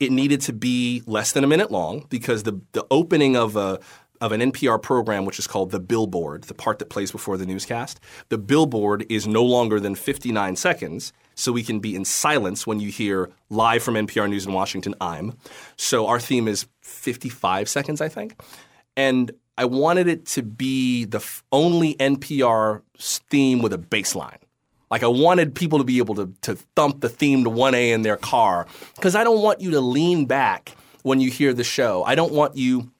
it 0.00 0.10
needed 0.10 0.40
to 0.42 0.52
be 0.52 1.02
less 1.06 1.32
than 1.32 1.44
a 1.44 1.46
minute 1.46 1.70
long 1.70 2.06
because 2.10 2.42
the 2.42 2.60
the 2.72 2.84
opening 2.90 3.36
of 3.36 3.54
a 3.54 3.78
of 4.20 4.32
an 4.32 4.40
NPR 4.40 4.80
program, 4.80 5.24
which 5.24 5.38
is 5.38 5.46
called 5.46 5.70
the 5.70 5.80
Billboard, 5.80 6.44
the 6.44 6.54
part 6.54 6.78
that 6.78 6.88
plays 6.88 7.10
before 7.12 7.36
the 7.36 7.46
newscast. 7.46 8.00
The 8.28 8.38
Billboard 8.38 9.04
is 9.08 9.26
no 9.26 9.42
longer 9.44 9.80
than 9.80 9.94
59 9.94 10.56
seconds, 10.56 11.12
so 11.34 11.52
we 11.52 11.62
can 11.62 11.80
be 11.80 11.94
in 11.94 12.04
silence 12.04 12.66
when 12.66 12.80
you 12.80 12.90
hear 12.90 13.30
live 13.50 13.82
from 13.82 13.94
NPR 13.94 14.28
News 14.28 14.46
in 14.46 14.52
Washington, 14.52 14.94
I'm. 15.00 15.36
So 15.76 16.06
our 16.06 16.20
theme 16.20 16.48
is 16.48 16.66
55 16.82 17.68
seconds, 17.68 18.00
I 18.00 18.08
think. 18.08 18.40
and 18.96 19.32
I 19.56 19.66
wanted 19.66 20.08
it 20.08 20.26
to 20.26 20.42
be 20.42 21.04
the 21.04 21.24
only 21.52 21.94
NPR 21.94 22.82
theme 22.98 23.62
with 23.62 23.72
a 23.72 23.78
bass 23.78 24.16
line. 24.16 24.38
Like 24.90 25.04
I 25.04 25.06
wanted 25.06 25.54
people 25.54 25.78
to 25.78 25.84
be 25.84 25.98
able 25.98 26.16
to 26.16 26.32
to 26.42 26.56
thump 26.76 27.00
the 27.00 27.08
theme 27.08 27.44
to 27.44 27.50
1A 27.50 27.92
in 27.92 28.02
their 28.02 28.16
car 28.16 28.66
because 28.96 29.14
I 29.14 29.22
don't 29.24 29.40
want 29.40 29.60
you 29.60 29.70
to 29.72 29.80
lean 29.80 30.26
back 30.26 30.76
when 31.02 31.20
you 31.20 31.30
hear 31.30 31.52
the 31.52 31.64
show. 31.64 32.02
I 32.04 32.14
don't 32.16 32.32
want 32.32 32.56
you 32.56 32.90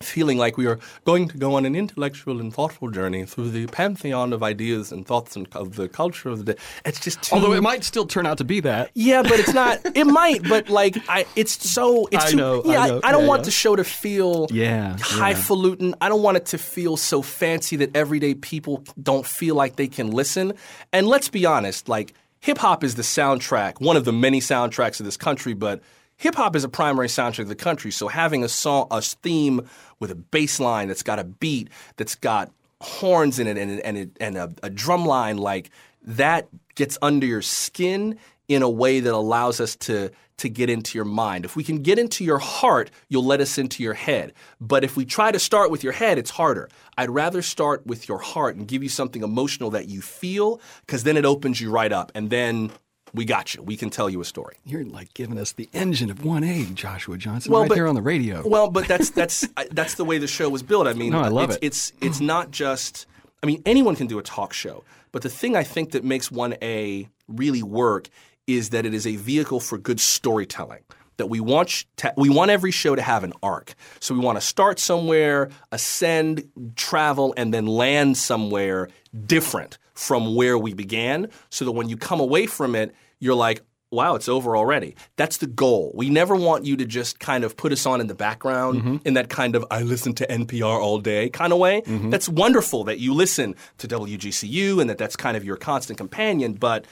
feeling 0.00 0.38
like 0.38 0.56
we 0.56 0.66
are 0.66 0.78
going 1.04 1.28
to 1.28 1.36
go 1.38 1.54
on 1.54 1.64
an 1.66 1.74
intellectual 1.74 2.40
and 2.40 2.52
thoughtful 2.54 2.90
journey 2.90 3.24
through 3.24 3.50
the 3.50 3.66
pantheon 3.66 4.32
of 4.32 4.42
ideas 4.42 4.92
and 4.92 5.06
thoughts 5.06 5.36
and 5.36 5.48
of 5.54 5.76
the 5.76 5.88
culture 5.88 6.28
of 6.28 6.38
the 6.44 6.54
day. 6.54 6.60
It's 6.84 7.00
just 7.00 7.22
too 7.22 7.34
Although 7.34 7.52
it 7.52 7.62
might 7.62 7.82
still 7.84 8.06
turn 8.06 8.26
out 8.26 8.38
to 8.38 8.44
be 8.44 8.60
that. 8.60 8.90
yeah, 8.94 9.22
but 9.22 9.32
it's 9.40 9.52
not. 9.54 9.80
It 9.96 10.04
might, 10.20 10.42
but 10.48 10.68
like, 10.68 10.96
I, 11.08 11.26
it's 11.36 11.68
so. 11.70 12.06
It's 12.12 12.26
I 12.26 12.30
too, 12.30 12.36
know, 12.36 12.62
I 12.64 12.72
Yeah, 12.72 12.86
know. 12.86 13.00
I, 13.02 13.12
don't 13.12 13.22
Yeah, 13.22 13.28
want 13.28 13.40
yeah. 13.40 13.44
the 13.46 13.50
show 13.50 13.76
to 13.76 13.84
feel 13.84 14.46
Yeah, 14.50 14.90
yeah. 14.90 14.96
highfalutin. 15.00 15.94
I 16.00 16.08
don't 16.08 16.22
want 16.22 16.36
it 16.36 16.46
to 16.46 16.58
feel 16.58 16.96
so 16.96 17.22
fancy 17.22 17.76
that 17.76 17.94
everyday 17.96 18.34
people 18.34 18.84
don't 19.02 19.26
feel 19.26 19.54
like 19.54 19.76
they 19.76 19.88
can 19.88 20.10
listen. 20.10 20.52
And 20.92 21.06
let's 21.08 21.28
be 21.28 21.44
honest, 21.46 21.88
like 21.88 22.14
hip 22.40 22.58
hop 22.58 22.84
is 22.84 22.94
the 22.94 23.02
soundtrack, 23.02 23.80
one 23.80 23.96
of 23.96 24.04
the 24.04 24.12
many 24.12 24.40
soundtracks 24.40 25.00
of 25.00 25.06
this 25.06 25.16
country, 25.16 25.54
but. 25.54 25.82
Hip 26.18 26.34
hop 26.34 26.56
is 26.56 26.64
a 26.64 26.68
primary 26.68 27.06
soundtrack 27.06 27.42
of 27.42 27.48
the 27.48 27.54
country, 27.54 27.92
so 27.92 28.08
having 28.08 28.42
a 28.42 28.48
song, 28.48 28.88
a 28.90 29.00
theme 29.00 29.68
with 30.00 30.10
a 30.10 30.16
bass 30.16 30.58
line 30.58 30.88
that's 30.88 31.04
got 31.04 31.20
a 31.20 31.24
beat, 31.24 31.68
that's 31.96 32.16
got 32.16 32.50
horns 32.80 33.38
in 33.38 33.46
it, 33.46 33.56
and 33.56 33.80
and 33.80 33.96
it, 33.96 34.10
and 34.20 34.36
a, 34.36 34.52
a 34.64 34.68
drum 34.68 35.06
line 35.06 35.38
like 35.38 35.70
that 36.02 36.48
gets 36.74 36.98
under 37.02 37.24
your 37.24 37.42
skin 37.42 38.18
in 38.48 38.62
a 38.62 38.68
way 38.68 38.98
that 38.98 39.14
allows 39.14 39.60
us 39.60 39.76
to 39.76 40.10
to 40.38 40.48
get 40.48 40.68
into 40.68 40.98
your 40.98 41.04
mind. 41.04 41.44
If 41.44 41.54
we 41.54 41.62
can 41.62 41.82
get 41.82 42.00
into 42.00 42.24
your 42.24 42.38
heart, 42.38 42.90
you'll 43.08 43.24
let 43.24 43.40
us 43.40 43.56
into 43.56 43.84
your 43.84 43.94
head. 43.94 44.32
But 44.60 44.82
if 44.82 44.96
we 44.96 45.04
try 45.04 45.30
to 45.30 45.38
start 45.38 45.70
with 45.70 45.84
your 45.84 45.92
head, 45.92 46.18
it's 46.18 46.30
harder. 46.30 46.68
I'd 46.96 47.10
rather 47.10 47.42
start 47.42 47.86
with 47.86 48.08
your 48.08 48.18
heart 48.18 48.56
and 48.56 48.66
give 48.66 48.82
you 48.82 48.88
something 48.88 49.22
emotional 49.22 49.70
that 49.70 49.88
you 49.88 50.00
feel 50.00 50.60
cuz 50.88 51.04
then 51.04 51.16
it 51.16 51.24
opens 51.24 51.60
you 51.60 51.70
right 51.70 51.92
up 51.92 52.10
and 52.14 52.30
then 52.30 52.72
we 53.14 53.24
got 53.24 53.54
you. 53.54 53.62
We 53.62 53.76
can 53.76 53.90
tell 53.90 54.08
you 54.10 54.20
a 54.20 54.24
story. 54.24 54.56
You're 54.64 54.84
like 54.84 55.14
giving 55.14 55.38
us 55.38 55.52
the 55.52 55.68
engine 55.72 56.10
of 56.10 56.18
1A, 56.18 56.74
Joshua 56.74 57.16
Johnson, 57.18 57.52
Well, 57.52 57.62
right 57.62 57.68
but- 57.68 57.74
there 57.74 57.86
on 57.86 57.94
the 57.94 58.02
radio. 58.02 58.46
Well, 58.46 58.70
but 58.70 58.86
that's 58.88 59.10
that's 59.10 59.46
I- 59.56 59.68
that's 59.70 59.94
the 59.94 60.04
way 60.04 60.18
the 60.18 60.26
show 60.26 60.48
was 60.48 60.62
built. 60.62 60.86
I 60.86 60.92
mean, 60.94 61.12
No, 61.12 61.20
I 61.20 61.28
love 61.28 61.50
it's, 61.50 61.56
it. 61.56 61.64
It's 61.66 61.92
it's 62.00 62.20
not 62.20 62.50
just. 62.50 63.06
I 63.42 63.46
mean, 63.46 63.62
anyone 63.66 63.94
can 63.96 64.08
do 64.08 64.18
a 64.18 64.22
talk 64.22 64.52
show, 64.52 64.82
but 65.12 65.22
the 65.22 65.28
thing 65.30 65.54
I 65.56 65.62
think 65.62 65.92
that 65.92 66.02
makes 66.04 66.30
One 66.30 66.56
A 66.62 67.08
really 67.28 67.62
work 67.62 68.08
is 68.46 68.70
that 68.70 68.84
it 68.86 68.94
is 68.94 69.06
a 69.06 69.16
vehicle 69.16 69.60
for 69.60 69.78
good 69.78 70.00
storytelling. 70.00 70.80
That 71.18 71.26
we 71.26 71.40
want 71.40 71.84
to, 71.96 72.14
we 72.16 72.30
want 72.30 72.52
every 72.52 72.70
show 72.70 72.94
to 72.94 73.02
have 73.02 73.24
an 73.24 73.32
arc. 73.42 73.74
So 73.98 74.14
we 74.14 74.20
want 74.20 74.36
to 74.36 74.40
start 74.40 74.78
somewhere, 74.78 75.50
ascend, 75.72 76.48
travel, 76.76 77.34
and 77.36 77.52
then 77.52 77.66
land 77.66 78.16
somewhere 78.16 78.88
different 79.26 79.78
from 79.98 80.36
where 80.36 80.56
we 80.56 80.74
began. 80.74 81.28
So 81.50 81.64
that 81.64 81.72
when 81.72 81.88
you 81.88 81.96
come 81.96 82.20
away 82.20 82.46
from 82.46 82.76
it, 82.76 82.94
you're 83.18 83.34
like, 83.34 83.62
wow, 83.90 84.14
it's 84.14 84.28
over 84.28 84.56
already. 84.56 84.94
That's 85.16 85.38
the 85.38 85.46
goal. 85.48 85.90
We 85.94 86.08
never 86.08 86.36
want 86.36 86.64
you 86.64 86.76
to 86.76 86.84
just 86.84 87.18
kind 87.18 87.42
of 87.42 87.56
put 87.56 87.72
us 87.72 87.84
on 87.84 88.00
in 88.00 88.06
the 88.06 88.14
background 88.14 88.78
mm-hmm. 88.78 88.96
in 89.04 89.14
that 89.14 89.28
kind 89.28 89.56
of 89.56 89.64
I 89.70 89.82
listen 89.82 90.14
to 90.14 90.26
NPR 90.26 90.80
all 90.80 90.98
day 91.00 91.30
kind 91.30 91.52
of 91.52 91.58
way. 91.58 91.80
Mm-hmm. 91.80 92.10
That's 92.10 92.28
wonderful 92.28 92.84
that 92.84 93.00
you 93.00 93.12
listen 93.12 93.56
to 93.78 93.88
WGCU 93.88 94.80
and 94.80 94.88
that 94.88 94.98
that's 94.98 95.16
kind 95.16 95.36
of 95.36 95.44
your 95.44 95.56
constant 95.56 95.98
companion, 95.98 96.52
but 96.52 96.86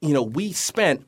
you 0.00 0.14
know, 0.14 0.22
we 0.22 0.52
spent 0.52 1.06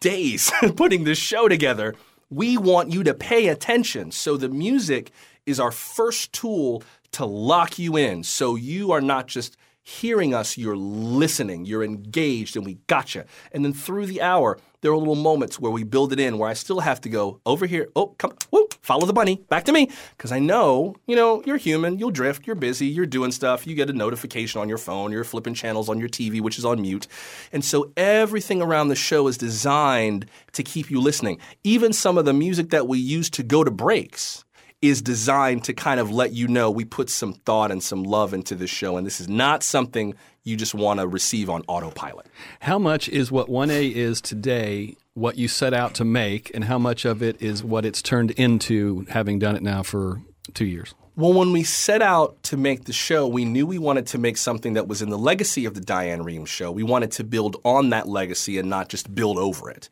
days 0.00 0.50
putting 0.76 1.04
this 1.04 1.18
show 1.18 1.46
together. 1.46 1.94
We 2.30 2.56
want 2.56 2.90
you 2.90 3.04
to 3.04 3.14
pay 3.14 3.48
attention. 3.48 4.10
So 4.10 4.36
the 4.36 4.48
music 4.48 5.12
is 5.46 5.60
our 5.60 5.70
first 5.70 6.32
tool 6.32 6.82
to 7.12 7.24
lock 7.24 7.78
you 7.78 7.96
in. 7.96 8.24
So 8.24 8.56
you 8.56 8.92
are 8.92 9.00
not 9.00 9.28
just 9.28 9.56
hearing 9.84 10.34
us, 10.34 10.56
you're 10.56 10.76
listening, 10.76 11.66
you're 11.66 11.84
engaged, 11.84 12.56
and 12.56 12.64
we 12.64 12.78
gotcha. 12.86 13.26
And 13.52 13.64
then 13.64 13.74
through 13.74 14.06
the 14.06 14.22
hour, 14.22 14.58
there 14.80 14.90
are 14.90 14.96
little 14.96 15.14
moments 15.14 15.60
where 15.60 15.70
we 15.70 15.84
build 15.84 16.12
it 16.12 16.18
in 16.18 16.38
where 16.38 16.48
I 16.48 16.54
still 16.54 16.80
have 16.80 17.02
to 17.02 17.08
go 17.10 17.40
over 17.44 17.66
here. 17.66 17.88
Oh, 17.94 18.08
come, 18.18 18.32
whoop, 18.50 18.74
follow 18.80 19.06
the 19.06 19.12
bunny, 19.12 19.42
back 19.48 19.64
to 19.64 19.72
me. 19.72 19.90
Because 20.16 20.32
I 20.32 20.38
know, 20.38 20.96
you 21.06 21.14
know, 21.14 21.42
you're 21.44 21.58
human, 21.58 21.98
you'll 21.98 22.10
drift, 22.10 22.46
you're 22.46 22.56
busy, 22.56 22.86
you're 22.86 23.06
doing 23.06 23.30
stuff, 23.30 23.66
you 23.66 23.74
get 23.74 23.90
a 23.90 23.92
notification 23.92 24.60
on 24.60 24.68
your 24.68 24.78
phone, 24.78 25.12
you're 25.12 25.22
flipping 25.22 25.54
channels 25.54 25.88
on 25.88 25.98
your 25.98 26.08
TV, 26.08 26.40
which 26.40 26.58
is 26.58 26.64
on 26.64 26.80
mute. 26.80 27.06
And 27.52 27.64
so 27.64 27.92
everything 27.96 28.62
around 28.62 28.88
the 28.88 28.96
show 28.96 29.26
is 29.28 29.36
designed 29.36 30.26
to 30.52 30.62
keep 30.62 30.90
you 30.90 31.00
listening. 31.00 31.38
Even 31.62 31.92
some 31.92 32.16
of 32.16 32.24
the 32.24 32.32
music 32.32 32.70
that 32.70 32.88
we 32.88 32.98
use 32.98 33.28
to 33.30 33.42
go 33.42 33.64
to 33.64 33.70
breaks 33.70 34.43
is 34.88 35.02
designed 35.02 35.64
to 35.64 35.72
kind 35.72 35.98
of 36.00 36.10
let 36.10 36.32
you 36.32 36.48
know 36.48 36.70
we 36.70 36.84
put 36.84 37.10
some 37.10 37.32
thought 37.32 37.70
and 37.70 37.82
some 37.82 38.02
love 38.02 38.34
into 38.34 38.54
this 38.54 38.70
show, 38.70 38.96
and 38.96 39.06
this 39.06 39.20
is 39.20 39.28
not 39.28 39.62
something 39.62 40.14
you 40.42 40.56
just 40.56 40.74
want 40.74 41.00
to 41.00 41.06
receive 41.06 41.48
on 41.48 41.62
autopilot. 41.68 42.26
How 42.60 42.78
much 42.78 43.08
is 43.08 43.32
what 43.32 43.48
1A 43.48 43.92
is 43.92 44.20
today 44.20 44.96
what 45.14 45.38
you 45.38 45.48
set 45.48 45.72
out 45.72 45.94
to 45.94 46.04
make, 46.04 46.50
and 46.54 46.64
how 46.64 46.78
much 46.78 47.04
of 47.04 47.22
it 47.22 47.40
is 47.40 47.62
what 47.62 47.84
it's 47.84 48.02
turned 48.02 48.32
into 48.32 49.06
having 49.10 49.38
done 49.38 49.56
it 49.56 49.62
now 49.62 49.82
for 49.82 50.20
two 50.54 50.66
years? 50.66 50.94
Well, 51.16 51.32
when 51.32 51.52
we 51.52 51.62
set 51.62 52.02
out 52.02 52.42
to 52.44 52.56
make 52.56 52.86
the 52.86 52.92
show, 52.92 53.28
we 53.28 53.44
knew 53.44 53.68
we 53.68 53.78
wanted 53.78 54.08
to 54.08 54.18
make 54.18 54.36
something 54.36 54.72
that 54.72 54.88
was 54.88 55.00
in 55.00 55.10
the 55.10 55.18
legacy 55.18 55.64
of 55.64 55.74
the 55.74 55.80
Diane 55.80 56.24
Rehm 56.24 56.44
show. 56.44 56.72
We 56.72 56.82
wanted 56.82 57.12
to 57.12 57.22
build 57.22 57.56
on 57.64 57.90
that 57.90 58.08
legacy 58.08 58.58
and 58.58 58.68
not 58.68 58.88
just 58.88 59.14
build 59.14 59.38
over 59.38 59.70
it. 59.70 59.88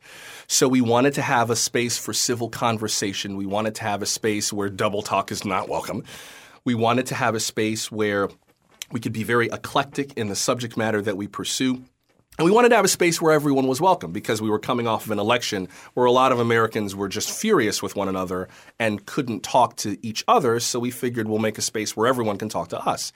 So 0.47 0.67
we 0.67 0.81
wanted 0.81 1.13
to 1.13 1.21
have 1.21 1.49
a 1.49 1.55
space 1.55 1.97
for 1.97 2.11
civil 2.11 2.49
conversation. 2.49 3.37
We 3.37 3.45
wanted 3.45 3.73
to 3.75 3.83
have 3.83 4.01
a 4.01 4.05
space 4.05 4.51
where 4.51 4.67
double 4.67 5.01
talk 5.01 5.31
is 5.31 5.45
not 5.45 5.69
welcome. 5.69 6.03
We 6.65 6.75
wanted 6.75 7.05
to 7.05 7.15
have 7.15 7.35
a 7.35 7.39
space 7.39 7.89
where 7.89 8.27
we 8.91 8.99
could 8.99 9.13
be 9.13 9.23
very 9.23 9.47
eclectic 9.47 10.11
in 10.17 10.27
the 10.27 10.35
subject 10.35 10.75
matter 10.75 11.01
that 11.01 11.15
we 11.15 11.27
pursue. 11.27 11.85
And 12.39 12.45
we 12.45 12.51
wanted 12.51 12.69
to 12.69 12.75
have 12.75 12.85
a 12.85 12.89
space 12.89 13.21
where 13.21 13.31
everyone 13.31 13.67
was 13.67 13.79
welcome 13.79 14.11
because 14.11 14.41
we 14.41 14.49
were 14.49 14.57
coming 14.57 14.87
off 14.87 15.05
of 15.05 15.11
an 15.11 15.19
election 15.19 15.67
where 15.93 16.07
a 16.07 16.11
lot 16.11 16.31
of 16.31 16.39
Americans 16.39 16.95
were 16.95 17.07
just 17.07 17.29
furious 17.29 17.83
with 17.83 17.95
one 17.95 18.09
another 18.09 18.47
and 18.79 19.05
couldn't 19.05 19.43
talk 19.43 19.75
to 19.77 20.03
each 20.05 20.23
other. 20.27 20.59
So 20.59 20.79
we 20.79 20.89
figured 20.89 21.27
we'll 21.27 21.37
make 21.37 21.59
a 21.59 21.61
space 21.61 21.95
where 21.95 22.07
everyone 22.07 22.39
can 22.39 22.49
talk 22.49 22.69
to 22.69 22.79
us. 22.79 23.13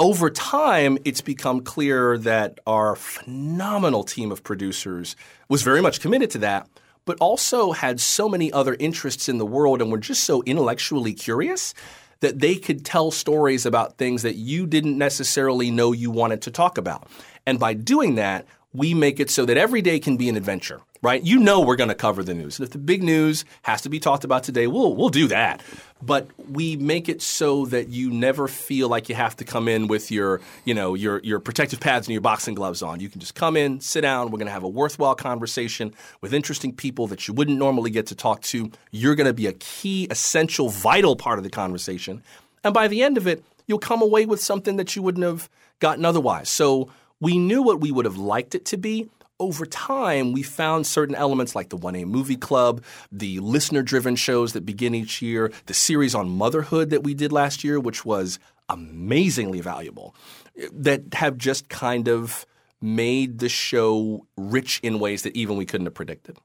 Over 0.00 0.30
time, 0.30 0.98
it's 1.04 1.20
become 1.20 1.60
clear 1.60 2.18
that 2.18 2.58
our 2.66 2.96
phenomenal 2.96 4.02
team 4.02 4.32
of 4.32 4.42
producers 4.42 5.14
was 5.48 5.62
very 5.62 5.80
much 5.80 6.00
committed 6.00 6.30
to 6.32 6.38
that, 6.38 6.68
but 7.04 7.18
also 7.20 7.70
had 7.70 8.00
so 8.00 8.28
many 8.28 8.52
other 8.52 8.76
interests 8.80 9.28
in 9.28 9.38
the 9.38 9.46
world 9.46 9.80
and 9.80 9.92
were 9.92 9.98
just 9.98 10.24
so 10.24 10.42
intellectually 10.42 11.14
curious 11.14 11.72
that 12.20 12.40
they 12.40 12.56
could 12.56 12.84
tell 12.84 13.10
stories 13.10 13.64
about 13.64 13.96
things 13.96 14.22
that 14.22 14.34
you 14.34 14.66
didn't 14.66 14.98
necessarily 14.98 15.70
know 15.70 15.92
you 15.92 16.10
wanted 16.10 16.42
to 16.42 16.50
talk 16.50 16.78
about. 16.78 17.08
And 17.48 17.58
by 17.58 17.72
doing 17.72 18.16
that, 18.16 18.44
we 18.74 18.92
make 18.92 19.18
it 19.18 19.30
so 19.30 19.46
that 19.46 19.56
every 19.56 19.80
day 19.80 19.98
can 19.98 20.18
be 20.18 20.28
an 20.28 20.36
adventure, 20.36 20.82
right? 21.00 21.22
You 21.22 21.38
know 21.38 21.60
we're 21.62 21.76
going 21.76 21.88
to 21.88 21.94
cover 21.94 22.22
the 22.22 22.34
news. 22.34 22.58
And 22.58 22.66
if 22.66 22.72
the 22.72 22.78
big 22.78 23.02
news 23.02 23.46
has 23.62 23.80
to 23.82 23.88
be 23.88 23.98
talked 23.98 24.22
about 24.22 24.42
today, 24.42 24.66
we'll 24.66 24.94
we'll 24.94 25.08
do 25.08 25.28
that. 25.28 25.62
But 26.02 26.28
we 26.50 26.76
make 26.76 27.08
it 27.08 27.22
so 27.22 27.64
that 27.64 27.88
you 27.88 28.10
never 28.10 28.48
feel 28.48 28.90
like 28.90 29.08
you 29.08 29.14
have 29.14 29.34
to 29.36 29.46
come 29.46 29.66
in 29.66 29.86
with 29.86 30.10
your, 30.10 30.42
you 30.66 30.74
know, 30.74 30.92
your 30.92 31.20
your 31.24 31.40
protective 31.40 31.80
pads 31.80 32.06
and 32.06 32.12
your 32.12 32.20
boxing 32.20 32.54
gloves 32.54 32.82
on. 32.82 33.00
You 33.00 33.08
can 33.08 33.18
just 33.18 33.34
come 33.34 33.56
in, 33.56 33.80
sit 33.80 34.02
down, 34.02 34.26
we're 34.26 34.36
going 34.36 34.44
to 34.48 34.52
have 34.52 34.62
a 34.62 34.68
worthwhile 34.68 35.14
conversation 35.14 35.94
with 36.20 36.34
interesting 36.34 36.74
people 36.74 37.06
that 37.06 37.28
you 37.28 37.32
wouldn't 37.32 37.56
normally 37.56 37.90
get 37.90 38.08
to 38.08 38.14
talk 38.14 38.42
to. 38.42 38.70
You're 38.90 39.14
going 39.14 39.26
to 39.26 39.32
be 39.32 39.46
a 39.46 39.54
key, 39.54 40.06
essential, 40.10 40.68
vital 40.68 41.16
part 41.16 41.38
of 41.38 41.44
the 41.44 41.50
conversation. 41.50 42.22
And 42.62 42.74
by 42.74 42.88
the 42.88 43.02
end 43.02 43.16
of 43.16 43.26
it, 43.26 43.42
you'll 43.66 43.78
come 43.78 44.02
away 44.02 44.26
with 44.26 44.40
something 44.42 44.76
that 44.76 44.94
you 44.94 45.00
wouldn't 45.00 45.24
have 45.24 45.48
gotten 45.80 46.04
otherwise. 46.04 46.50
So 46.50 46.90
we 47.20 47.38
knew 47.38 47.62
what 47.62 47.80
we 47.80 47.90
would 47.90 48.04
have 48.04 48.16
liked 48.16 48.54
it 48.54 48.64
to 48.66 48.76
be. 48.76 49.08
Over 49.40 49.66
time, 49.66 50.32
we 50.32 50.42
found 50.42 50.86
certain 50.86 51.14
elements 51.14 51.54
like 51.54 51.68
the 51.68 51.76
1A 51.76 52.06
Movie 52.06 52.36
Club, 52.36 52.82
the 53.12 53.38
listener 53.38 53.82
driven 53.82 54.16
shows 54.16 54.52
that 54.52 54.66
begin 54.66 54.94
each 54.94 55.22
year, 55.22 55.52
the 55.66 55.74
series 55.74 56.14
on 56.14 56.28
motherhood 56.28 56.90
that 56.90 57.04
we 57.04 57.14
did 57.14 57.30
last 57.30 57.62
year, 57.62 57.78
which 57.78 58.04
was 58.04 58.40
amazingly 58.68 59.60
valuable, 59.60 60.14
eh, 60.60 60.66
that 60.72 61.14
have 61.14 61.38
just 61.38 61.68
kind 61.68 62.08
of 62.08 62.44
made 62.80 63.38
the 63.40 63.48
show 63.48 64.26
rich 64.36 64.78
in 64.82 64.98
ways 65.00 65.22
that 65.22 65.34
even 65.36 65.56
we 65.56 65.66
couldn't 65.66 65.86
have 65.86 65.94
predicted. 65.94 66.38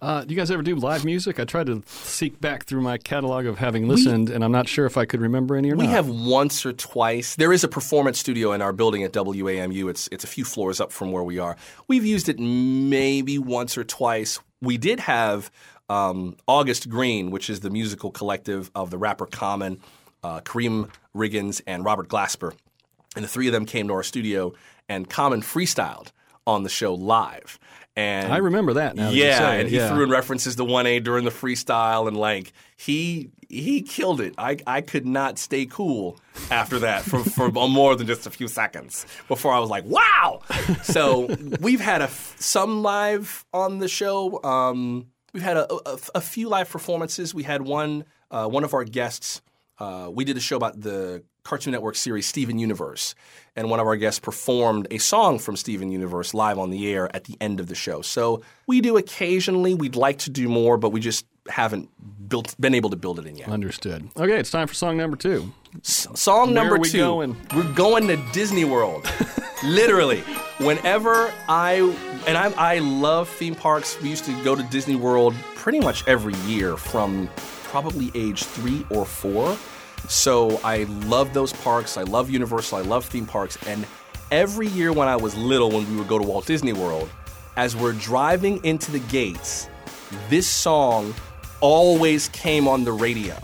Uh, 0.00 0.24
do 0.24 0.34
you 0.34 0.36
guys 0.36 0.50
ever 0.50 0.62
do 0.62 0.74
live 0.74 1.04
music? 1.04 1.38
I 1.38 1.44
tried 1.44 1.66
to 1.66 1.82
seek 1.86 2.40
back 2.40 2.64
through 2.64 2.80
my 2.80 2.98
catalog 2.98 3.46
of 3.46 3.58
having 3.58 3.86
listened, 3.88 4.30
and 4.30 4.42
I'm 4.44 4.50
not 4.50 4.68
sure 4.68 4.84
if 4.84 4.96
I 4.96 5.04
could 5.04 5.20
remember 5.20 5.54
any 5.56 5.70
or 5.70 5.76
We 5.76 5.84
not. 5.86 5.92
have 5.92 6.08
once 6.08 6.66
or 6.66 6.72
twice. 6.72 7.36
There 7.36 7.52
is 7.52 7.62
a 7.62 7.68
performance 7.68 8.18
studio 8.18 8.52
in 8.52 8.60
our 8.62 8.72
building 8.72 9.04
at 9.04 9.12
WAMU. 9.12 9.88
It's 9.90 10.08
it's 10.10 10.24
a 10.24 10.26
few 10.26 10.44
floors 10.44 10.80
up 10.80 10.90
from 10.90 11.12
where 11.12 11.22
we 11.22 11.38
are. 11.38 11.56
We've 11.86 12.04
used 12.04 12.28
it 12.28 12.38
maybe 12.40 13.38
once 13.38 13.78
or 13.78 13.84
twice. 13.84 14.40
We 14.60 14.76
did 14.76 14.98
have 15.00 15.50
um, 15.88 16.36
August 16.48 16.88
Green, 16.88 17.30
which 17.30 17.48
is 17.48 17.60
the 17.60 17.70
musical 17.70 18.10
collective 18.10 18.70
of 18.74 18.90
the 18.90 18.98
rapper 18.98 19.26
Common, 19.26 19.80
uh, 20.24 20.40
Karriem 20.40 20.88
Riggins, 21.14 21.60
and 21.66 21.84
Robert 21.84 22.08
Glasper, 22.08 22.54
and 23.14 23.24
the 23.24 23.28
three 23.28 23.46
of 23.46 23.52
them 23.52 23.66
came 23.66 23.86
to 23.88 23.94
our 23.94 24.02
studio 24.02 24.52
and 24.88 25.08
Common 25.08 25.42
freestyled 25.42 26.12
on 26.46 26.62
the 26.62 26.68
show 26.68 26.94
live. 26.94 27.58
And 27.94 28.32
I 28.32 28.38
remember 28.38 28.74
that. 28.74 28.96
Now 28.96 29.10
that 29.10 29.14
yeah, 29.14 29.38
say 29.38 29.60
and 29.60 29.68
he 29.68 29.76
yeah. 29.76 29.88
threw 29.88 30.04
in 30.04 30.10
references 30.10 30.56
to 30.56 30.64
one 30.64 30.86
A 30.86 30.98
during 30.98 31.24
the 31.24 31.30
freestyle, 31.30 32.08
and 32.08 32.16
like 32.16 32.52
he 32.76 33.30
he 33.50 33.82
killed 33.82 34.20
it. 34.22 34.34
I 34.38 34.56
I 34.66 34.80
could 34.80 35.04
not 35.04 35.38
stay 35.38 35.66
cool 35.66 36.18
after 36.50 36.78
that 36.78 37.02
for 37.02 37.22
for 37.22 37.50
more 37.52 37.94
than 37.94 38.06
just 38.06 38.26
a 38.26 38.30
few 38.30 38.48
seconds 38.48 39.04
before 39.28 39.52
I 39.52 39.58
was 39.58 39.68
like, 39.68 39.84
wow. 39.84 40.40
So 40.82 41.36
we've 41.60 41.80
had 41.80 42.00
a 42.00 42.04
f- 42.04 42.34
some 42.38 42.82
live 42.82 43.44
on 43.52 43.78
the 43.78 43.88
show. 43.88 44.42
Um, 44.42 45.08
we've 45.34 45.42
had 45.42 45.58
a, 45.58 45.70
a, 45.86 45.98
a 46.14 46.20
few 46.22 46.48
live 46.48 46.70
performances. 46.70 47.34
We 47.34 47.42
had 47.42 47.60
one 47.60 48.06
uh, 48.30 48.48
one 48.48 48.64
of 48.64 48.72
our 48.72 48.84
guests. 48.84 49.42
Uh, 49.78 50.10
we 50.10 50.24
did 50.24 50.38
a 50.38 50.40
show 50.40 50.56
about 50.56 50.80
the 50.80 51.24
Cartoon 51.44 51.72
Network 51.72 51.96
series 51.96 52.26
Steven 52.26 52.58
Universe, 52.58 53.14
and 53.56 53.68
one 53.68 53.80
of 53.80 53.86
our 53.86 53.96
guests 53.96 54.20
performed 54.20 54.86
a 54.90 54.98
song 54.98 55.38
from 55.38 55.56
Steven 55.56 55.90
Universe 55.90 56.34
live 56.34 56.58
on 56.58 56.70
the 56.70 56.92
air 56.92 57.14
at 57.14 57.24
the 57.24 57.36
end 57.40 57.58
of 57.60 57.66
the 57.66 57.74
show. 57.74 58.00
So 58.02 58.42
we 58.66 58.80
do 58.80 58.96
occasionally. 58.96 59.74
We'd 59.74 59.96
like 59.96 60.18
to 60.20 60.30
do 60.30 60.48
more, 60.48 60.76
but 60.78 60.90
we 60.90 61.00
just 61.00 61.26
haven't 61.48 61.88
built 62.28 62.54
been 62.60 62.74
able 62.74 62.90
to 62.90 62.96
build 62.96 63.18
it 63.18 63.26
in 63.26 63.36
yet. 63.36 63.48
Understood. 63.48 64.08
Okay, 64.16 64.38
it's 64.38 64.50
time 64.52 64.68
for 64.68 64.74
song 64.74 64.96
number 64.96 65.16
two. 65.16 65.52
S- 65.84 66.06
song 66.14 66.46
Where 66.48 66.54
number 66.54 66.74
are 66.76 66.78
we 66.78 66.88
two. 66.88 66.98
going? 66.98 67.36
We're 67.54 67.72
going 67.72 68.06
to 68.08 68.16
Disney 68.32 68.64
World. 68.64 69.10
Literally, 69.64 70.20
whenever 70.58 71.32
I 71.48 71.74
and 72.26 72.38
I, 72.38 72.52
I 72.56 72.78
love 72.78 73.28
theme 73.28 73.54
parks. 73.56 74.00
We 74.00 74.10
used 74.10 74.24
to 74.26 74.44
go 74.44 74.54
to 74.54 74.62
Disney 74.64 74.94
World 74.96 75.34
pretty 75.56 75.80
much 75.80 76.06
every 76.06 76.34
year 76.46 76.76
from 76.76 77.28
probably 77.64 78.10
age 78.14 78.44
three 78.44 78.86
or 78.90 79.04
four. 79.04 79.56
So 80.08 80.60
I 80.64 80.84
love 80.84 81.32
those 81.32 81.52
parks. 81.52 81.96
I 81.96 82.02
love 82.02 82.30
Universal. 82.30 82.78
I 82.78 82.82
love 82.82 83.04
theme 83.06 83.26
parks. 83.26 83.56
And 83.66 83.86
every 84.30 84.66
year 84.68 84.92
when 84.92 85.08
I 85.08 85.16
was 85.16 85.36
little, 85.36 85.70
when 85.70 85.88
we 85.90 85.96
would 85.96 86.08
go 86.08 86.18
to 86.18 86.26
Walt 86.26 86.46
Disney 86.46 86.72
World, 86.72 87.08
as 87.56 87.76
we're 87.76 87.92
driving 87.92 88.64
into 88.64 88.90
the 88.90 88.98
gates, 88.98 89.68
this 90.28 90.46
song 90.48 91.14
always 91.60 92.28
came 92.28 92.66
on 92.66 92.84
the 92.84 92.92
radio. 92.92 93.36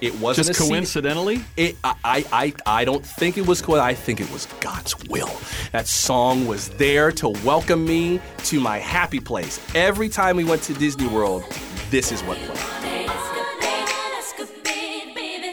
It 0.00 0.14
wasn't 0.20 0.48
Just 0.48 0.60
coincidentally? 0.60 1.42
it, 1.56 1.76
I, 1.82 2.26
I, 2.30 2.54
I 2.66 2.84
don't 2.84 3.04
think 3.06 3.38
it 3.38 3.46
was 3.46 3.62
cool. 3.62 3.80
I 3.80 3.94
think 3.94 4.20
it 4.20 4.30
was 4.30 4.46
God's 4.60 4.94
will. 5.08 5.30
That 5.72 5.86
song 5.86 6.46
was 6.46 6.68
there 6.70 7.10
to 7.12 7.28
welcome 7.42 7.86
me 7.86 8.20
to 8.38 8.60
my 8.60 8.78
happy 8.78 9.20
place. 9.20 9.58
Every 9.74 10.10
time 10.10 10.36
we 10.36 10.44
went 10.44 10.62
to 10.64 10.74
Disney 10.74 11.06
World, 11.06 11.44
this 11.90 12.12
is 12.12 12.22
what 12.24 12.36
played. 12.38 12.83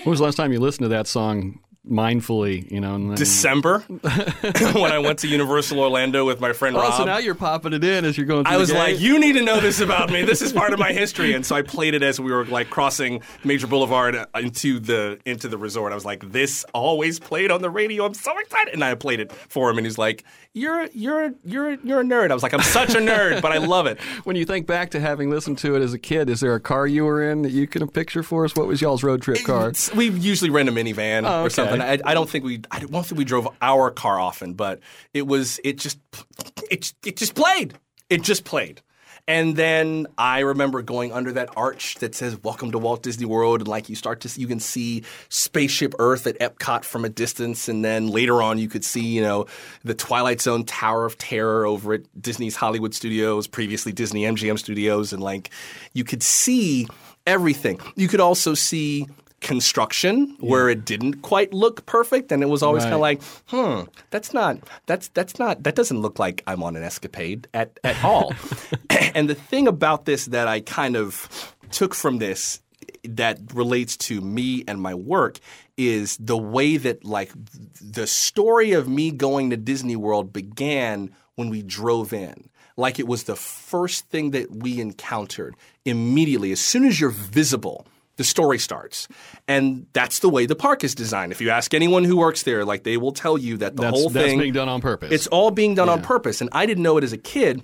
When 0.03 0.09
was 0.09 0.19
the 0.19 0.25
last 0.25 0.35
time 0.35 0.51
you 0.51 0.59
listened 0.59 0.85
to 0.85 0.89
that 0.89 1.05
song 1.05 1.59
mindfully? 1.89 2.69
You 2.71 2.79
know, 2.81 2.95
and 2.95 3.09
then, 3.09 3.17
December, 3.17 3.79
when 3.89 4.91
I 4.91 4.99
went 4.99 5.19
to 5.19 5.27
Universal 5.27 5.79
Orlando 5.79 6.25
with 6.25 6.39
my 6.39 6.53
friend 6.53 6.75
Oh, 6.75 6.81
Rob. 6.81 6.93
so 6.93 7.05
now 7.05 7.17
you're 7.17 7.35
popping 7.35 7.73
it 7.73 7.83
in 7.83 8.05
as 8.05 8.17
you're 8.17 8.25
going. 8.27 8.45
Through 8.45 8.53
I 8.53 8.57
was 8.57 8.71
like, 8.71 8.99
you 8.99 9.19
need 9.19 9.33
to 9.33 9.41
know 9.43 9.59
this 9.59 9.79
about 9.79 10.09
me. 10.11 10.23
This 10.23 10.41
is 10.41 10.53
part 10.53 10.73
of 10.73 10.79
my 10.79 10.91
history. 10.91 11.33
And 11.33 11.45
so 11.45 11.55
I 11.55 11.61
played 11.61 11.93
it 11.93 12.03
as 12.03 12.19
we 12.19 12.31
were 12.31 12.45
like 12.45 12.69
crossing 12.69 13.21
Major 13.43 13.67
Boulevard 13.67 14.15
uh, 14.15 14.25
into 14.35 14.79
the 14.79 15.19
into 15.25 15.47
the 15.47 15.57
resort. 15.57 15.91
I 15.91 15.95
was 15.95 16.05
like, 16.05 16.31
this 16.31 16.63
always 16.73 17.19
played 17.19 17.51
on 17.51 17.61
the 17.61 17.69
radio. 17.69 18.05
I'm 18.05 18.13
so 18.13 18.37
excited. 18.39 18.73
And 18.73 18.83
I 18.83 18.95
played 18.95 19.19
it 19.19 19.31
for 19.31 19.69
him 19.69 19.77
and 19.77 19.85
he's 19.85 19.97
like, 19.97 20.23
You're 20.53 20.87
you're 20.93 21.33
you're 21.43 21.71
you're 21.83 22.01
a 22.01 22.03
nerd. 22.03 22.31
I 22.31 22.33
was 22.33 22.43
like, 22.43 22.53
I'm 22.53 22.61
such 22.61 22.95
a 22.95 22.99
nerd, 22.99 23.41
but 23.41 23.51
I 23.51 23.57
love 23.57 23.85
it. 23.87 23.99
When 24.23 24.35
you 24.35 24.45
think 24.45 24.67
back 24.67 24.91
to 24.91 24.99
having 24.99 25.29
listened 25.29 25.57
to 25.59 25.75
it 25.75 25.81
as 25.81 25.93
a 25.93 25.99
kid, 25.99 26.29
is 26.29 26.41
there 26.41 26.53
a 26.53 26.59
car 26.59 26.85
you 26.85 27.05
were 27.05 27.27
in 27.31 27.41
that 27.41 27.51
you 27.51 27.65
can 27.65 27.87
picture 27.89 28.21
for 28.23 28.45
us? 28.45 28.55
What 28.55 28.67
was 28.67 28.81
y'all's 28.81 29.03
road 29.03 29.21
trip 29.21 29.43
car? 29.43 29.69
It's- 29.69 29.93
We 29.95 30.09
usually 30.09 30.49
rent 30.51 30.69
a 30.69 30.71
minivan 30.71 31.23
Oh, 31.25 31.41
or 31.43 31.45
okay. 31.45 31.49
Something. 31.79 32.01
I, 32.05 32.11
I 32.11 32.13
don't 32.13 32.29
think 32.29 32.45
we 32.45 32.61
I 32.71 32.79
don't 32.79 33.05
think 33.05 33.17
we 33.17 33.25
drove 33.25 33.47
our 33.61 33.91
car 33.91 34.19
often, 34.19 34.53
but 34.53 34.79
it 35.13 35.27
was 35.27 35.59
it 35.63 35.77
just 35.77 35.99
it 36.69 36.93
it 37.05 37.17
just 37.17 37.35
played. 37.35 37.73
It 38.09 38.21
just 38.23 38.43
played. 38.43 38.81
And 39.27 39.55
then 39.55 40.07
I 40.17 40.39
remember 40.39 40.81
going 40.81 41.13
under 41.13 41.31
that 41.33 41.49
arch 41.55 41.95
that 41.95 42.15
says 42.15 42.41
"Welcome 42.43 42.71
to 42.71 42.79
Walt 42.79 43.03
Disney 43.03 43.25
World," 43.25 43.61
and 43.61 43.67
like 43.67 43.87
you 43.87 43.95
start 43.95 44.21
to 44.21 44.29
see, 44.29 44.41
you 44.41 44.47
can 44.47 44.59
see 44.59 45.03
Spaceship 45.29 45.93
Earth 45.99 46.25
at 46.27 46.39
Epcot 46.39 46.83
from 46.83 47.05
a 47.05 47.09
distance, 47.09 47.69
and 47.69 47.85
then 47.85 48.07
later 48.07 48.41
on 48.41 48.57
you 48.57 48.67
could 48.67 48.83
see 48.83 49.01
you 49.01 49.21
know 49.21 49.45
the 49.83 49.93
Twilight 49.93 50.41
Zone 50.41 50.65
Tower 50.65 51.05
of 51.05 51.17
Terror 51.17 51.65
over 51.65 51.93
at 51.93 52.21
Disney's 52.21 52.55
Hollywood 52.55 52.95
Studios, 52.95 53.47
previously 53.47 53.91
Disney 53.91 54.23
MGM 54.23 54.57
Studios, 54.57 55.13
and 55.13 55.21
like 55.21 55.51
you 55.93 56.03
could 56.03 56.23
see 56.23 56.87
everything. 57.27 57.79
You 57.95 58.07
could 58.07 58.21
also 58.21 58.53
see 58.55 59.07
construction 59.41 60.35
where 60.39 60.69
it 60.69 60.85
didn't 60.85 61.21
quite 61.23 61.51
look 61.53 61.85
perfect 61.85 62.31
and 62.31 62.41
it 62.43 62.49
was 62.49 62.63
always 62.63 62.83
Right. 62.83 62.91
kind 62.91 62.95
of 62.95 63.01
like 63.01 63.21
hmm 63.47 63.89
that's 64.11 64.33
not 64.33 64.57
that's 64.85 65.07
that's 65.09 65.37
not 65.39 65.63
that 65.63 65.75
doesn't 65.75 65.99
look 65.99 66.19
like 66.19 66.43
i'm 66.47 66.63
on 66.63 66.75
an 66.75 66.83
escapade 66.83 67.47
at, 67.53 67.79
at 67.83 67.97
all. 68.03 68.35
And 69.15 69.29
the 69.29 69.35
thing 69.35 69.67
about 69.67 70.05
this 70.05 70.25
that 70.27 70.47
i 70.47 70.61
kind 70.61 70.95
of 70.95 71.11
took 71.71 71.93
from 71.95 72.19
this 72.19 72.61
that 73.03 73.39
relates 73.53 73.97
to 73.97 74.21
me 74.21 74.63
and 74.67 74.79
my 74.81 74.93
work 74.93 75.39
is 75.77 76.17
the 76.17 76.37
way 76.37 76.77
that 76.77 77.03
like 77.03 77.31
the 77.81 78.05
story 78.07 78.71
of 78.73 78.87
me 78.87 79.11
going 79.11 79.49
to 79.49 79.57
disney 79.57 79.95
world 79.95 80.31
began 80.31 81.09
when 81.35 81.49
we 81.49 81.61
drove 81.63 82.13
in. 82.13 82.49
Like 82.77 82.99
it 82.99 83.07
was 83.07 83.23
the 83.23 83.35
first 83.35 84.07
thing 84.09 84.31
that 84.31 84.51
we 84.63 84.79
encountered 84.79 85.55
immediately. 85.85 86.51
As 86.51 86.59
soon 86.61 86.85
as 86.85 86.99
you're 86.99 87.09
visible 87.09 87.85
the 88.17 88.23
story 88.23 88.59
starts. 88.59 89.07
And 89.47 89.87
that's 89.93 90.19
the 90.19 90.29
way 90.29 90.45
the 90.45 90.55
park 90.55 90.83
is 90.83 90.93
designed. 90.93 91.31
If 91.31 91.41
you 91.41 91.49
ask 91.49 91.73
anyone 91.73 92.03
who 92.03 92.17
works 92.17 92.43
there, 92.43 92.65
like 92.65 92.83
they 92.83 92.97
will 92.97 93.13
tell 93.13 93.37
you 93.37 93.57
that 93.57 93.75
the 93.75 93.83
That's, 93.83 93.99
whole 93.99 94.09
that's 94.09 94.25
thing 94.25 94.39
being 94.39 94.53
done 94.53 94.69
on 94.69 94.81
purpose. 94.81 95.11
it's 95.11 95.27
all 95.27 95.51
being 95.51 95.75
done 95.75 95.89
on 95.89 96.01
purpose. 96.01 96.41
And 96.41 96.49
I 96.53 96.65
didn't 96.65 96.83
know 96.83 96.97
it 96.97 97.03
as 97.03 97.13
a 97.13 97.17
kid. 97.17 97.61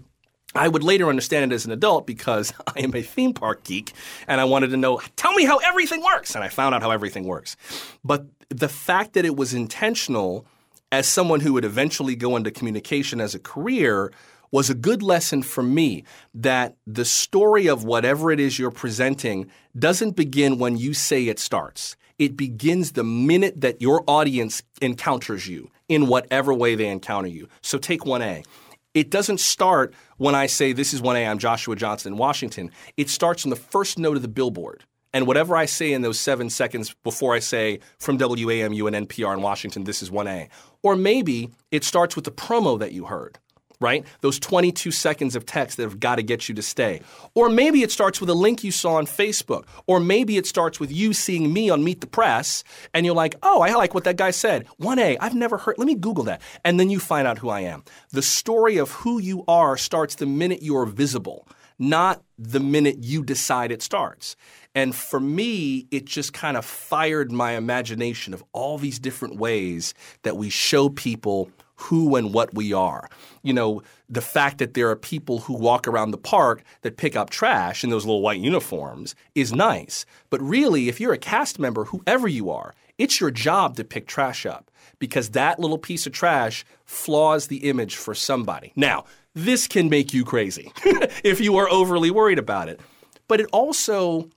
I 0.56 0.68
would 0.68 0.84
later 0.84 1.10
understand 1.10 1.52
it 1.52 1.56
as 1.56 1.66
an 1.66 1.72
adult 1.72 2.08
because 2.08 2.54
I 2.76 2.80
am 2.80 2.96
a 2.96 3.02
theme 3.02 3.34
park 3.34 3.64
geek 3.64 3.94
and 4.28 4.40
I 4.42 4.46
wanted 4.46 4.70
to 4.72 4.78
know, 4.78 5.02
tell 5.16 5.34
me 5.34 5.46
how 5.46 5.58
everything 5.58 6.02
works. 6.04 6.34
And 6.36 6.44
I 6.44 6.48
found 6.50 6.74
out 6.74 6.82
how 6.82 6.92
everything 6.92 7.26
works. 7.26 7.58
But 8.04 8.26
the 8.50 8.70
fact 8.70 9.14
that 9.14 9.26
it 9.26 9.36
was 9.36 9.54
intentional 9.54 10.46
as 10.92 11.06
someone 11.06 11.42
who 11.42 11.54
would 11.54 11.66
eventually 11.66 12.16
go 12.16 12.36
into 12.38 12.50
communication 12.50 13.20
as 13.20 13.36
a 13.36 13.40
career 13.40 14.12
was 14.52 14.70
a 14.70 14.76
good 14.76 15.04
lesson 15.04 15.44
for 15.44 15.64
me 15.64 16.04
that 16.34 16.76
the 16.86 17.06
story 17.06 17.68
of 17.68 17.84
whatever 17.84 18.32
it 18.32 18.40
is 18.40 18.58
you're 18.58 18.72
presenting 18.72 19.50
doesn't 19.78 20.16
begin 20.16 20.58
when 20.58 20.78
you 20.78 20.94
say 20.94 21.28
it 21.28 21.40
starts. 21.40 21.96
It 22.18 22.36
begins 22.36 22.94
the 22.94 23.04
minute 23.04 23.62
that 23.62 23.82
your 23.82 24.04
audience 24.08 24.64
encounters 24.82 25.48
you 25.48 25.70
in 25.88 26.08
whatever 26.08 26.54
way 26.54 26.76
they 26.76 26.88
encounter 26.88 27.28
you. 27.28 27.48
So 27.62 27.78
take 27.78 28.02
1A. 28.02 28.46
It 28.94 29.12
doesn't 29.12 29.40
start 29.40 29.94
when 30.18 30.34
I 30.34 30.48
say, 30.48 30.74
This 30.74 30.94
is 30.94 31.02
1A, 31.02 31.30
I'm 31.30 31.38
Joshua 31.38 31.76
Johnson 31.76 32.14
in 32.14 32.18
Washington. 32.18 32.72
It 32.96 33.10
starts 33.10 33.46
on 33.46 33.52
the 33.52 33.56
first 33.56 34.00
note 34.00 34.16
of 34.16 34.24
the 34.24 34.28
billboard. 34.28 34.84
And 35.14 35.28
whatever 35.28 35.56
I 35.56 35.66
say 35.66 35.94
in 35.94 36.02
those 36.02 36.20
seven 36.20 36.50
seconds 36.50 36.96
before 37.04 37.34
I 37.34 37.40
say 37.40 37.80
from 38.00 38.18
WAMU 38.18 38.94
and 38.94 39.08
NPR 39.08 39.34
in 39.34 39.42
Washington, 39.42 39.84
this 39.84 40.02
is 40.02 40.10
1A. 40.10 40.50
Or 40.84 40.96
maybe 40.96 41.52
it 41.72 41.84
starts 41.84 42.16
with 42.16 42.26
the 42.26 42.32
promo 42.32 42.78
that 42.80 42.92
you 42.92 43.06
heard 43.06 43.38
right? 43.80 44.06
Those 44.22 44.40
22 44.40 44.92
seconds 44.92 45.36
of 45.36 45.46
text 45.46 45.78
that 45.78 45.84
have 45.84 46.00
got 46.00 46.16
to 46.16 46.24
get 46.24 46.50
you 46.50 46.56
to 46.56 46.62
stay. 46.62 47.02
Or 47.36 47.50
maybe 47.50 47.84
it 47.84 47.92
starts 47.92 48.20
with 48.20 48.30
a 48.30 48.34
link 48.34 48.64
you 48.64 48.72
saw 48.72 48.96
on 48.96 49.06
Facebook. 49.06 49.66
Or 49.86 50.00
maybe 50.00 50.38
it 50.38 50.48
starts 50.48 50.80
with 50.80 50.92
you 50.92 51.14
seeing 51.14 51.54
me 51.54 51.70
on 51.70 51.84
Meet 51.84 52.02
the 52.02 52.08
Press 52.08 52.64
and 52.94 53.06
you're 53.06 53.16
like, 53.16 53.36
oh, 53.44 53.62
I 53.62 53.74
like 53.76 53.94
what 53.94 54.06
that 54.06 54.18
guy 54.18 54.32
said. 54.32 54.66
1A, 54.82 55.18
I've 55.20 55.36
never 55.36 55.58
heard, 55.58 55.76
let 55.78 55.86
me 55.86 55.96
Google 55.96 56.24
that. 56.26 56.42
And 56.64 56.80
then 56.80 56.90
you 56.90 57.00
find 57.00 57.28
out 57.28 57.38
who 57.38 57.50
I 57.50 57.62
am. 57.62 57.84
The 58.12 58.22
story 58.22 58.78
of 58.78 58.92
who 58.92 59.20
you 59.20 59.44
are 59.48 59.78
starts 59.78 60.16
the 60.16 60.26
minute 60.26 60.64
you're 60.64 60.86
visible, 60.86 61.48
not 61.78 62.24
the 62.40 62.60
minute 62.60 62.98
you 63.00 63.24
decide 63.24 63.72
it 63.72 63.82
starts. 63.82 64.36
And 64.74 64.94
for 64.96 65.20
me, 65.20 65.88
it 65.92 66.06
just 66.06 66.34
kind 66.34 66.58
of 66.58 66.66
fired 66.66 67.32
my 67.32 67.54
imagination 67.54 68.34
of 68.34 68.44
all 68.54 68.78
these 68.78 69.00
different 69.00 69.38
ways 69.38 69.94
that 70.24 70.38
we 70.38 70.50
show 70.50 70.90
people 70.90 71.52
who 71.78 72.16
and 72.16 72.34
what 72.34 72.54
we 72.54 72.74
are. 72.74 73.10
You 73.44 73.54
know, 73.54 73.82
the 74.10 74.22
fact 74.22 74.58
that 74.58 74.74
there 74.74 74.90
are 74.90 74.96
people 74.96 75.40
who 75.40 75.54
walk 75.54 75.88
around 75.88 76.12
the 76.12 76.18
park 76.18 76.64
that 76.82 76.98
pick 76.98 77.16
up 77.16 77.30
trash 77.30 77.84
in 77.84 77.90
those 77.90 78.06
little 78.06 78.22
white 78.22 78.40
uniforms 78.40 79.16
is 79.36 79.54
nice. 79.54 80.06
But 80.30 80.42
really, 80.42 80.90
if 80.90 81.00
you're 81.00 81.14
a 81.14 81.18
cast 81.18 81.60
member, 81.60 81.86
whoever 81.86 82.28
you 82.28 82.50
are, 82.50 82.74
it's 82.98 83.22
your 83.22 83.32
job 83.32 83.76
to 83.78 83.84
pick 83.84 84.08
trash 84.08 84.46
up 84.46 84.72
because 85.00 85.30
that 85.30 85.60
little 85.60 85.78
piece 85.78 86.08
of 86.08 86.14
trash 86.14 86.66
flaws 86.86 87.48
the 87.48 87.70
image 87.70 87.96
for 87.96 88.16
somebody. 88.16 88.74
Now, 88.76 89.06
this 89.36 89.68
can 89.68 89.90
make 89.90 90.14
you 90.14 90.26
crazy 90.26 90.72
if 91.24 91.40
you 91.40 91.58
are 91.58 91.70
overly 91.70 92.10
worried 92.10 92.40
about 92.40 92.70
it. 92.70 92.80
But 93.28 93.42
it 93.42 93.48
also 93.52 94.30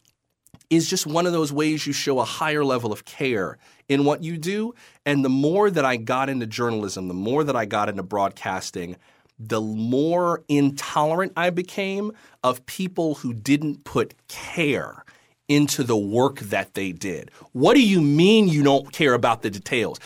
is 0.70 0.88
just 0.88 1.06
one 1.06 1.26
of 1.26 1.32
those 1.32 1.52
ways 1.52 1.86
you 1.86 1.92
show 1.92 2.20
a 2.20 2.24
higher 2.24 2.64
level 2.64 2.92
of 2.92 3.04
care 3.04 3.58
in 3.88 4.04
what 4.04 4.22
you 4.22 4.38
do. 4.38 4.72
And 5.04 5.24
the 5.24 5.28
more 5.28 5.68
that 5.68 5.84
I 5.84 5.96
got 5.96 6.28
into 6.28 6.46
journalism, 6.46 7.08
the 7.08 7.14
more 7.14 7.44
that 7.44 7.56
I 7.56 7.64
got 7.66 7.88
into 7.88 8.04
broadcasting, 8.04 8.96
the 9.38 9.60
more 9.60 10.44
intolerant 10.48 11.32
I 11.36 11.50
became 11.50 12.12
of 12.44 12.64
people 12.66 13.16
who 13.16 13.34
didn't 13.34 13.84
put 13.84 14.14
care 14.28 15.04
into 15.48 15.82
the 15.82 15.96
work 15.96 16.38
that 16.38 16.74
they 16.74 16.92
did. 16.92 17.30
What 17.52 17.74
do 17.74 17.82
you 17.82 18.00
mean 18.00 18.46
you 18.46 18.62
don't 18.62 18.92
care 18.92 19.14
about 19.14 19.42
the 19.42 19.50
details? 19.50 19.98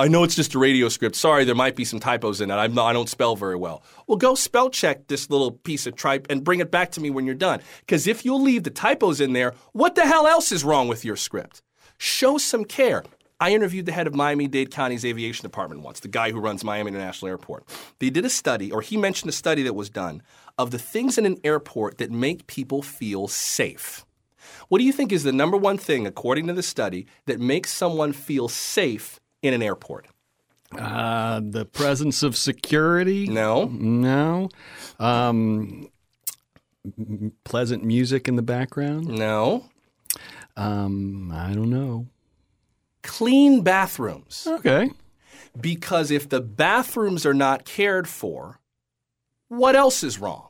I 0.00 0.06
know 0.06 0.22
it's 0.22 0.36
just 0.36 0.54
a 0.54 0.60
radio 0.60 0.88
script. 0.88 1.16
Sorry, 1.16 1.44
there 1.44 1.56
might 1.56 1.74
be 1.74 1.84
some 1.84 1.98
typos 1.98 2.40
in 2.40 2.52
it. 2.52 2.54
I'm 2.54 2.72
not, 2.72 2.86
I 2.86 2.92
don't 2.92 3.08
spell 3.08 3.34
very 3.34 3.56
well. 3.56 3.82
Well, 4.06 4.16
go 4.16 4.36
spell 4.36 4.70
check 4.70 5.08
this 5.08 5.28
little 5.28 5.50
piece 5.50 5.88
of 5.88 5.96
tripe 5.96 6.28
and 6.30 6.44
bring 6.44 6.60
it 6.60 6.70
back 6.70 6.92
to 6.92 7.00
me 7.00 7.10
when 7.10 7.26
you're 7.26 7.34
done. 7.34 7.60
Because 7.80 8.06
if 8.06 8.24
you'll 8.24 8.40
leave 8.40 8.62
the 8.62 8.70
typos 8.70 9.20
in 9.20 9.32
there, 9.32 9.54
what 9.72 9.96
the 9.96 10.06
hell 10.06 10.28
else 10.28 10.52
is 10.52 10.62
wrong 10.62 10.86
with 10.86 11.04
your 11.04 11.16
script? 11.16 11.62
Show 11.98 12.38
some 12.38 12.64
care. 12.64 13.02
I 13.40 13.50
interviewed 13.50 13.86
the 13.86 13.92
head 13.92 14.06
of 14.06 14.14
Miami 14.14 14.46
Dade 14.46 14.70
County's 14.70 15.04
aviation 15.04 15.42
department 15.42 15.82
once, 15.82 15.98
the 15.98 16.06
guy 16.06 16.30
who 16.30 16.38
runs 16.38 16.62
Miami 16.62 16.90
International 16.90 17.30
Airport. 17.30 17.64
They 17.98 18.10
did 18.10 18.24
a 18.24 18.30
study, 18.30 18.70
or 18.70 18.82
he 18.82 18.96
mentioned 18.96 19.30
a 19.30 19.32
study 19.32 19.64
that 19.64 19.74
was 19.74 19.90
done, 19.90 20.22
of 20.58 20.70
the 20.70 20.78
things 20.78 21.18
in 21.18 21.26
an 21.26 21.38
airport 21.42 21.98
that 21.98 22.12
make 22.12 22.46
people 22.46 22.82
feel 22.82 23.26
safe. 23.26 24.06
What 24.68 24.78
do 24.78 24.84
you 24.84 24.92
think 24.92 25.10
is 25.10 25.24
the 25.24 25.32
number 25.32 25.56
one 25.56 25.76
thing, 25.76 26.06
according 26.06 26.46
to 26.46 26.52
the 26.52 26.62
study, 26.62 27.06
that 27.26 27.40
makes 27.40 27.72
someone 27.72 28.12
feel 28.12 28.46
safe 28.46 29.18
in 29.42 29.54
an 29.54 29.62
airport? 29.62 30.06
Uh, 30.76 31.40
the 31.42 31.64
presence 31.64 32.22
of 32.22 32.36
security? 32.36 33.26
No. 33.26 33.64
No. 33.66 34.50
Um, 34.98 35.88
pleasant 37.44 37.84
music 37.84 38.28
in 38.28 38.36
the 38.36 38.42
background? 38.42 39.08
No. 39.08 39.66
Um, 40.56 41.32
I 41.32 41.54
don't 41.54 41.70
know. 41.70 42.06
Clean 43.02 43.62
bathrooms. 43.62 44.46
Okay. 44.46 44.90
Because 45.58 46.10
if 46.10 46.28
the 46.28 46.40
bathrooms 46.40 47.24
are 47.24 47.34
not 47.34 47.64
cared 47.64 48.08
for, 48.08 48.60
what 49.48 49.74
else 49.74 50.04
is 50.04 50.18
wrong? 50.18 50.48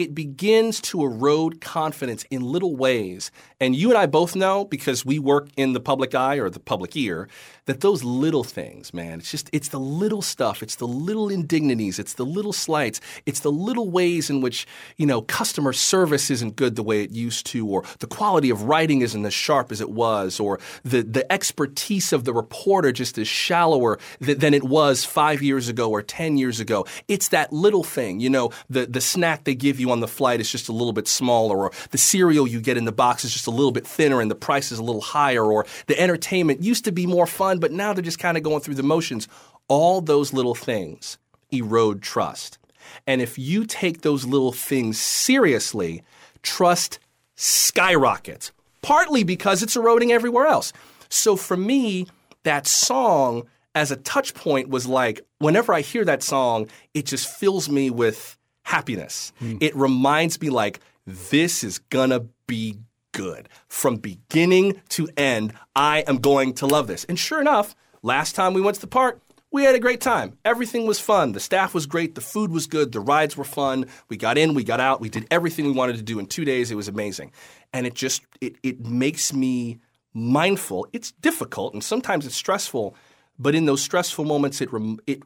It 0.00 0.14
begins 0.14 0.80
to 0.80 1.02
erode 1.04 1.60
confidence 1.60 2.24
in 2.30 2.40
little 2.40 2.74
ways. 2.74 3.30
And 3.60 3.76
you 3.76 3.90
and 3.90 3.98
I 3.98 4.06
both 4.06 4.34
know, 4.34 4.64
because 4.64 5.04
we 5.04 5.18
work 5.18 5.50
in 5.58 5.74
the 5.74 5.80
public 5.80 6.14
eye 6.14 6.36
or 6.36 6.48
the 6.48 6.58
public 6.58 6.96
ear, 6.96 7.28
that 7.66 7.82
those 7.82 8.02
little 8.02 8.42
things, 8.42 8.94
man, 8.94 9.18
it's 9.18 9.30
just, 9.30 9.50
it's 9.52 9.68
the 9.68 9.78
little 9.78 10.22
stuff. 10.22 10.62
It's 10.62 10.76
the 10.76 10.88
little 10.88 11.28
indignities. 11.28 11.98
It's 11.98 12.14
the 12.14 12.24
little 12.24 12.54
slights. 12.54 13.00
It's 13.26 13.40
the 13.40 13.52
little 13.52 13.90
ways 13.90 14.30
in 14.30 14.40
which, 14.40 14.66
you 14.96 15.04
know, 15.04 15.20
customer 15.20 15.74
service 15.74 16.30
isn't 16.30 16.56
good 16.56 16.76
the 16.76 16.82
way 16.82 17.02
it 17.02 17.10
used 17.10 17.44
to, 17.46 17.66
or 17.68 17.84
the 17.98 18.06
quality 18.06 18.48
of 18.48 18.62
writing 18.62 19.02
isn't 19.02 19.26
as 19.26 19.34
sharp 19.34 19.70
as 19.70 19.82
it 19.82 19.90
was, 19.90 20.40
or 20.40 20.58
the, 20.82 21.02
the 21.02 21.30
expertise 21.30 22.14
of 22.14 22.24
the 22.24 22.32
reporter 22.32 22.90
just 22.90 23.18
is 23.18 23.28
shallower 23.28 23.98
th- 24.24 24.38
than 24.38 24.54
it 24.54 24.64
was 24.64 25.04
five 25.04 25.42
years 25.42 25.68
ago 25.68 25.90
or 25.90 26.00
10 26.00 26.38
years 26.38 26.58
ago. 26.58 26.86
It's 27.06 27.28
that 27.28 27.52
little 27.52 27.84
thing, 27.84 28.18
you 28.18 28.30
know, 28.30 28.50
the, 28.70 28.86
the 28.86 29.02
snack 29.02 29.44
they 29.44 29.54
give 29.54 29.78
you 29.78 29.89
on 29.90 30.00
the 30.00 30.08
flight 30.08 30.40
is 30.40 30.50
just 30.50 30.68
a 30.68 30.72
little 30.72 30.92
bit 30.92 31.08
smaller, 31.08 31.56
or 31.56 31.72
the 31.90 31.98
cereal 31.98 32.46
you 32.46 32.60
get 32.60 32.76
in 32.76 32.84
the 32.84 32.92
box 32.92 33.24
is 33.24 33.32
just 33.32 33.46
a 33.46 33.50
little 33.50 33.72
bit 33.72 33.86
thinner 33.86 34.20
and 34.20 34.30
the 34.30 34.34
price 34.34 34.72
is 34.72 34.78
a 34.78 34.82
little 34.82 35.00
higher, 35.00 35.44
or 35.44 35.66
the 35.86 35.98
entertainment 36.00 36.62
used 36.62 36.84
to 36.84 36.92
be 36.92 37.06
more 37.06 37.26
fun, 37.26 37.58
but 37.58 37.72
now 37.72 37.92
they're 37.92 38.02
just 38.02 38.18
kind 38.18 38.36
of 38.36 38.42
going 38.42 38.60
through 38.60 38.74
the 38.74 38.82
motions. 38.82 39.28
All 39.68 40.00
those 40.00 40.32
little 40.32 40.54
things 40.54 41.18
erode 41.50 42.02
trust. 42.02 42.58
And 43.06 43.20
if 43.20 43.38
you 43.38 43.66
take 43.66 44.00
those 44.02 44.24
little 44.24 44.52
things 44.52 45.00
seriously, 45.00 46.02
trust 46.42 46.98
skyrockets, 47.36 48.52
partly 48.82 49.24
because 49.24 49.62
it's 49.62 49.76
eroding 49.76 50.12
everywhere 50.12 50.46
else. 50.46 50.72
So 51.08 51.36
for 51.36 51.56
me, 51.56 52.06
that 52.42 52.66
song 52.66 53.44
as 53.74 53.90
a 53.90 53.96
touch 53.96 54.34
point 54.34 54.68
was 54.68 54.86
like, 54.86 55.20
whenever 55.38 55.72
I 55.72 55.80
hear 55.80 56.04
that 56.04 56.22
song, 56.22 56.68
it 56.94 57.06
just 57.06 57.28
fills 57.28 57.68
me 57.68 57.90
with 57.90 58.36
happiness. 58.70 59.32
Hmm. 59.38 59.58
It 59.60 59.74
reminds 59.76 60.40
me, 60.40 60.50
like, 60.50 60.80
this 61.06 61.64
is 61.64 61.78
gonna 61.78 62.20
be 62.46 62.78
good. 63.12 63.48
From 63.68 63.96
beginning 63.96 64.80
to 64.90 65.08
end, 65.16 65.52
I 65.74 66.00
am 66.06 66.18
going 66.18 66.54
to 66.54 66.66
love 66.66 66.86
this. 66.86 67.04
And 67.04 67.18
sure 67.18 67.40
enough, 67.40 67.74
last 68.02 68.34
time 68.34 68.54
we 68.54 68.60
went 68.60 68.76
to 68.76 68.80
the 68.80 68.86
park, 68.86 69.20
we 69.52 69.64
had 69.64 69.74
a 69.74 69.80
great 69.80 70.00
time. 70.00 70.38
Everything 70.44 70.86
was 70.86 71.00
fun. 71.00 71.32
The 71.32 71.40
staff 71.40 71.74
was 71.74 71.86
great. 71.86 72.14
The 72.14 72.20
food 72.20 72.52
was 72.52 72.68
good. 72.68 72.92
The 72.92 73.00
rides 73.00 73.36
were 73.36 73.44
fun. 73.44 73.86
We 74.08 74.16
got 74.16 74.38
in, 74.38 74.54
we 74.54 74.62
got 74.62 74.78
out. 74.78 75.00
We 75.00 75.08
did 75.08 75.26
everything 75.30 75.64
we 75.66 75.72
wanted 75.72 75.96
to 75.96 76.02
do 76.02 76.20
in 76.20 76.26
two 76.26 76.44
days. 76.44 76.70
It 76.70 76.76
was 76.76 76.86
amazing. 76.86 77.32
And 77.72 77.86
it 77.86 77.94
just 77.94 78.22
it 78.40 78.54
it 78.62 78.86
makes 78.86 79.32
me 79.32 79.78
mindful. 80.14 80.86
It's 80.92 81.10
difficult 81.12 81.74
and 81.74 81.82
sometimes 81.82 82.26
it's 82.26 82.36
stressful, 82.36 82.94
but 83.38 83.56
in 83.56 83.66
those 83.66 83.82
stressful 83.82 84.24
moments, 84.24 84.60
it 84.60 84.72
rem- 84.72 85.00
it 85.08 85.22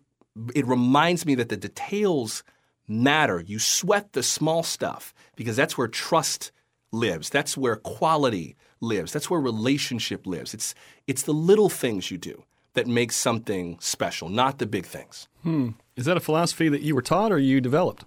it 0.55 0.67
reminds 0.67 1.27
me 1.27 1.35
that 1.35 1.51
the 1.51 1.57
details 1.59 2.43
matter. 2.89 3.41
You 3.41 3.59
sweat 3.59 4.13
the 4.13 4.23
small 4.23 4.63
stuff 4.63 5.15
because 5.37 5.57
that's 5.57 5.79
where 5.79 5.89
trust 5.89 6.53
lives. 6.93 7.31
That's 7.31 7.57
where 7.57 7.77
quality 7.77 8.57
lives. 8.81 9.13
That's 9.13 9.31
where 9.31 9.41
relationship 9.41 10.27
lives. 10.27 10.55
It's 10.55 10.75
it's 11.07 11.23
the 11.23 11.33
little 11.33 11.69
things 11.69 12.11
you 12.11 12.19
do 12.19 12.45
that 12.75 12.87
make 12.87 13.13
something 13.13 13.79
special, 13.81 14.29
not 14.29 14.59
the 14.59 14.67
big 14.67 14.87
things. 14.87 15.29
Hmm. 15.43 15.71
Is 15.97 16.07
that 16.07 16.17
a 16.17 16.21
philosophy 16.21 16.69
that 16.69 16.83
you 16.83 16.95
were 16.95 17.03
taught 17.03 17.33
or 17.33 17.39
you 17.39 17.61
developed? 17.61 18.05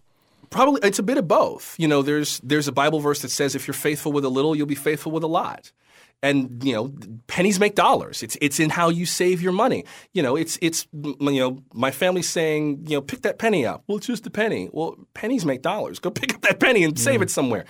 Probably 0.49 0.81
it's 0.83 0.99
a 0.99 1.03
bit 1.03 1.17
of 1.17 1.27
both. 1.27 1.75
You 1.77 1.87
know, 1.87 2.01
there's 2.01 2.39
there's 2.39 2.67
a 2.67 2.71
Bible 2.71 2.99
verse 2.99 3.21
that 3.21 3.29
says 3.29 3.55
if 3.55 3.67
you're 3.67 3.73
faithful 3.73 4.11
with 4.11 4.25
a 4.25 4.29
little, 4.29 4.55
you'll 4.55 4.65
be 4.65 4.75
faithful 4.75 5.11
with 5.11 5.23
a 5.23 5.27
lot. 5.27 5.71
And 6.23 6.63
you 6.63 6.73
know, 6.73 6.93
pennies 7.27 7.59
make 7.59 7.75
dollars. 7.75 8.23
It's 8.23 8.35
it's 8.41 8.59
in 8.59 8.71
how 8.71 8.89
you 8.89 9.05
save 9.05 9.39
your 9.39 9.51
money. 9.51 9.85
You 10.13 10.23
know, 10.23 10.35
it's 10.35 10.57
it's 10.63 10.87
you 10.91 11.15
know, 11.19 11.59
my 11.73 11.91
family's 11.91 12.27
saying, 12.27 12.85
you 12.87 12.97
know, 12.97 13.01
pick 13.01 13.21
that 13.21 13.37
penny 13.37 13.67
up. 13.67 13.83
Well, 13.87 13.97
it's 13.97 14.07
just 14.07 14.25
a 14.25 14.31
penny. 14.31 14.67
Well, 14.71 14.95
pennies 15.13 15.45
make 15.45 15.61
dollars. 15.61 15.99
Go 15.99 16.09
pick 16.21 16.33
up 16.33 16.41
that 16.41 16.59
penny 16.59 16.83
and 16.83 16.97
save 16.97 17.21
it 17.21 17.27
mm. 17.27 17.31
somewhere. 17.31 17.65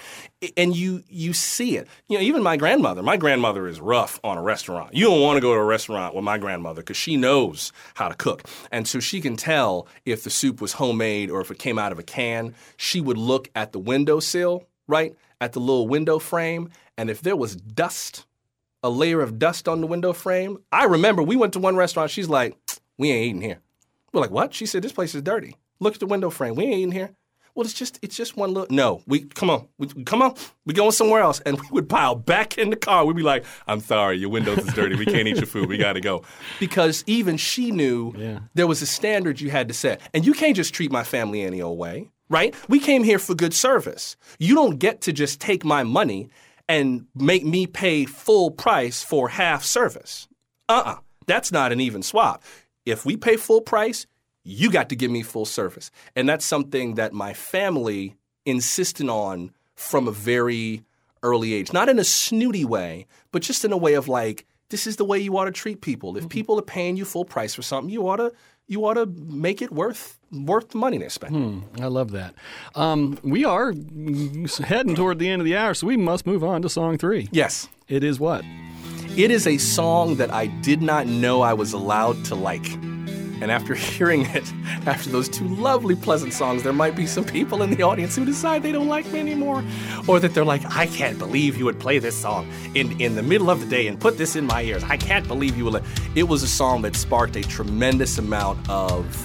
And 0.55 0.75
you 0.75 1.03
you 1.09 1.33
see 1.33 1.75
it. 1.75 1.89
You 2.07 2.17
know, 2.17 2.23
even 2.23 2.41
my 2.41 2.55
grandmother. 2.55 3.03
My 3.03 3.17
grandmother 3.17 3.67
is 3.67 3.81
rough 3.81 4.17
on 4.23 4.37
a 4.37 4.41
restaurant. 4.41 4.93
You 4.93 5.05
don't 5.05 5.21
want 5.21 5.35
to 5.37 5.41
go 5.41 5.53
to 5.53 5.59
a 5.59 5.65
restaurant 5.65 6.15
with 6.15 6.23
my 6.23 6.37
grandmother 6.37 6.81
because 6.81 6.97
she 6.97 7.17
knows 7.17 7.73
how 7.95 8.07
to 8.07 8.15
cook, 8.15 8.47
and 8.71 8.87
so 8.87 9.01
she 9.01 9.19
can 9.19 9.35
tell 9.35 9.87
if 10.05 10.23
the 10.23 10.29
soup 10.29 10.61
was 10.61 10.73
homemade 10.73 11.29
or 11.29 11.41
if 11.41 11.51
it 11.51 11.59
came 11.59 11.77
out 11.77 11.91
of 11.91 11.99
a 11.99 12.03
can. 12.03 12.55
She 12.77 13.01
would 13.01 13.17
look 13.17 13.49
at 13.55 13.73
the 13.73 13.79
windowsill, 13.79 14.63
right, 14.87 15.13
at 15.41 15.51
the 15.51 15.59
little 15.59 15.87
window 15.87 16.17
frame, 16.17 16.69
and 16.97 17.09
if 17.09 17.21
there 17.21 17.35
was 17.35 17.55
dust 17.55 18.25
a 18.84 18.89
layer 18.89 19.21
of 19.21 19.39
dust 19.39 19.67
on 19.67 19.82
the 19.82 19.88
window 19.88 20.13
frame. 20.13 20.59
I 20.71 20.86
remember 20.86 21.23
we 21.23 21.36
went 21.36 21.53
to 21.53 21.59
one 21.59 21.75
restaurant. 21.75 22.11
She's 22.11 22.30
like, 22.30 22.57
"We 22.97 23.11
ain't 23.11 23.25
eating 23.25 23.41
here." 23.41 23.59
We're 24.13 24.21
like, 24.21 24.32
"What?" 24.32 24.53
She 24.53 24.65
said, 24.65 24.82
"This 24.84 24.91
place 24.93 25.15
is 25.15 25.21
dirty. 25.21 25.55
Look 25.80 25.95
at 25.95 25.99
the 25.99 26.05
window 26.07 26.30
frame. 26.30 26.55
We 26.55 26.65
ain't 26.65 26.73
eating 26.75 26.91
here." 26.91 27.11
Well, 27.55 27.65
it's 27.65 27.73
just 27.73 27.97
it's 28.03 28.15
just 28.15 28.38
one 28.38 28.53
little. 28.53 28.67
No, 28.73 29.01
we 29.07 29.21
come 29.21 29.49
on, 29.49 29.67
we, 29.80 29.88
come 30.03 30.21
on, 30.21 30.36
we 30.67 30.75
going 30.75 30.91
somewhere 30.91 31.21
else, 31.21 31.39
and 31.39 31.59
we 31.59 31.67
would 31.71 31.89
pile 31.89 32.13
back 32.13 32.55
in 32.59 32.69
the 32.69 32.75
car. 32.75 33.03
We'd 33.03 33.15
be 33.15 33.23
like, 33.23 33.45
"I'm 33.67 33.80
sorry, 33.80 34.17
your 34.17 34.30
windows 34.30 34.59
is 34.59 34.71
dirty. 34.73 34.95
We 34.95 35.05
can't 35.07 35.28
eat 35.28 35.38
your 35.38 35.47
food. 35.47 35.67
We 35.67 35.78
got 35.78 35.93
to 35.93 36.01
go," 36.01 36.23
because 36.59 37.03
even 37.07 37.36
she 37.38 37.71
knew 37.71 38.13
Yeah. 38.15 38.39
there 38.53 38.67
was 38.67 38.84
a 38.84 38.86
standard 38.86 39.41
you 39.41 39.49
had 39.49 39.67
to 39.69 39.73
set, 39.73 40.01
and 40.13 40.23
you 40.23 40.34
can't 40.34 40.55
just 40.55 40.71
treat 40.73 40.91
my 40.91 41.03
family 41.03 41.41
any 41.41 41.59
old 41.59 41.80
way, 41.80 42.11
right? 42.30 42.53
We 42.69 42.80
came 42.80 43.03
here 43.03 43.17
for 43.17 43.34
good 43.34 43.55
service. 43.55 44.17
You 44.38 44.53
don't 44.53 44.78
get 44.78 45.01
to 45.01 45.11
just 45.11 45.41
take 45.41 45.65
my 45.65 45.82
money 45.82 46.30
and 46.70 47.07
make 47.15 47.45
me 47.45 47.68
pay 47.68 48.05
full 48.05 48.51
price 48.51 49.03
for 49.03 49.30
half 49.30 49.63
service. 49.63 50.28
Uh-uh. 50.70 50.97
That's 51.26 51.51
not 51.51 51.72
an 51.72 51.80
even 51.80 52.03
swap. 52.03 52.43
If 52.86 53.05
we 53.05 53.18
pay 53.18 53.38
full 53.38 53.61
price, 53.61 54.05
you 54.43 54.72
got 54.72 54.89
to 54.89 54.95
give 54.95 55.11
me 55.11 55.24
full 55.24 55.45
service. 55.45 55.91
And 56.15 56.28
that's 56.28 56.45
something 56.45 56.95
that 56.95 57.13
my 57.13 57.34
family 57.34 58.15
insisted 58.45 59.09
on 59.09 59.51
from 59.76 60.07
a 60.07 60.11
very 60.11 60.84
early 61.22 61.53
age. 61.53 61.74
Not 61.74 61.89
in 61.89 61.99
a 61.99 62.03
snooty 62.03 62.63
way, 62.63 63.07
but 63.32 63.41
just 63.41 63.65
in 63.65 63.74
a 63.74 63.78
way 63.78 63.95
of 63.95 64.07
like, 64.07 64.45
this 64.70 64.88
is 64.88 64.95
the 64.95 65.05
way 65.05 65.20
you 65.20 65.38
ought 65.38 65.45
to 65.45 65.51
treat 65.51 65.82
people. 65.82 66.15
If 66.15 66.24
mm-hmm. 66.24 66.30
people 66.30 66.59
are 66.59 66.63
paying 66.63 66.97
you 66.97 67.05
full 67.05 67.26
price 67.26 67.55
for 67.55 67.61
something, 67.61 67.91
you 67.91 68.07
ought 68.07 68.18
to 68.18 68.32
you 68.68 68.86
ought 68.86 68.95
to 68.95 69.05
make 69.05 69.61
it 69.61 69.72
worth 69.72 70.20
worth 70.32 70.70
the 70.70 70.78
money 70.78 70.97
they 70.97 71.07
spend. 71.09 71.63
I 71.82 71.86
love 71.88 72.11
that. 72.11 72.34
Um, 72.76 73.18
we 73.24 73.45
are 73.45 73.74
heading 74.63 74.95
toward 74.95 75.20
the 75.20 75.30
end 75.30 75.41
of 75.41 75.45
the 75.45 75.55
hour, 75.55 75.74
so 75.74 75.88
we 75.88 75.95
must 75.97 76.26
move 76.26 76.43
on 76.43 76.61
to 76.63 76.70
song 76.70 76.97
three. 76.97 77.30
Yes. 77.32 77.70
It 77.88 78.03
is 78.03 78.20
what? 78.20 78.43
It 79.15 79.32
is 79.32 79.47
a 79.47 79.57
song 79.57 80.18
that 80.18 80.32
I 80.32 80.47
did 80.47 80.82
not 80.82 81.07
know 81.07 81.41
I 81.41 81.53
was 81.53 81.74
allowed 81.74 82.24
to 82.26 82.36
like. 82.36 82.68
And 83.41 83.51
after 83.51 83.73
hearing 83.75 84.21
it, 84.27 84.51
after 84.85 85.09
those 85.09 85.29
two 85.29 85.47
lovely, 85.47 85.95
pleasant 85.95 86.33
songs, 86.33 86.63
there 86.63 86.73
might 86.73 86.95
be 86.95 87.05
some 87.05 87.23
people 87.23 87.61
in 87.61 87.71
the 87.71 87.83
audience 87.83 88.15
who 88.15 88.25
decide 88.25 88.63
they 88.63 88.71
don't 88.71 88.88
like 88.88 89.05
me 89.11 89.19
anymore. 89.19 89.63
Or 90.07 90.19
that 90.19 90.33
they're 90.33 90.45
like, 90.45 90.65
I 90.75 90.88
can't 90.88 91.17
believe 91.17 91.57
you 91.57 91.65
would 91.65 91.79
play 91.79 91.99
this 91.99 92.15
song 92.15 92.51
in, 92.75 92.99
in 92.99 93.15
the 93.15 93.23
middle 93.23 93.49
of 93.49 93.59
the 93.59 93.65
day 93.65 93.88
and 93.88 93.99
put 93.99 94.17
this 94.17 94.35
in 94.35 94.45
my 94.45 94.63
ears. 94.63 94.83
I 94.83 94.97
can't 94.97 95.27
believe 95.27 95.57
you 95.57 95.65
would. 95.65 95.83
It 96.15 96.23
was 96.23 96.43
a 96.43 96.47
song 96.47 96.81
that 96.83 96.95
sparked 96.95 97.35
a 97.35 97.41
tremendous 97.41 98.17
amount 98.17 98.69
of 98.69 99.15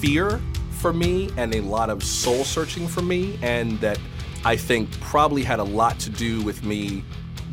fear 0.00 0.40
for 0.70 0.92
me 0.92 1.30
and 1.36 1.54
a 1.54 1.60
lot 1.60 1.90
of 1.90 2.04
soul 2.04 2.44
searching 2.44 2.86
for 2.86 3.02
me. 3.02 3.38
And 3.42 3.80
that 3.80 3.98
I 4.44 4.56
think 4.56 4.90
probably 5.00 5.42
had 5.42 5.58
a 5.58 5.64
lot 5.64 5.98
to 6.00 6.10
do 6.10 6.42
with 6.42 6.64
me 6.64 7.04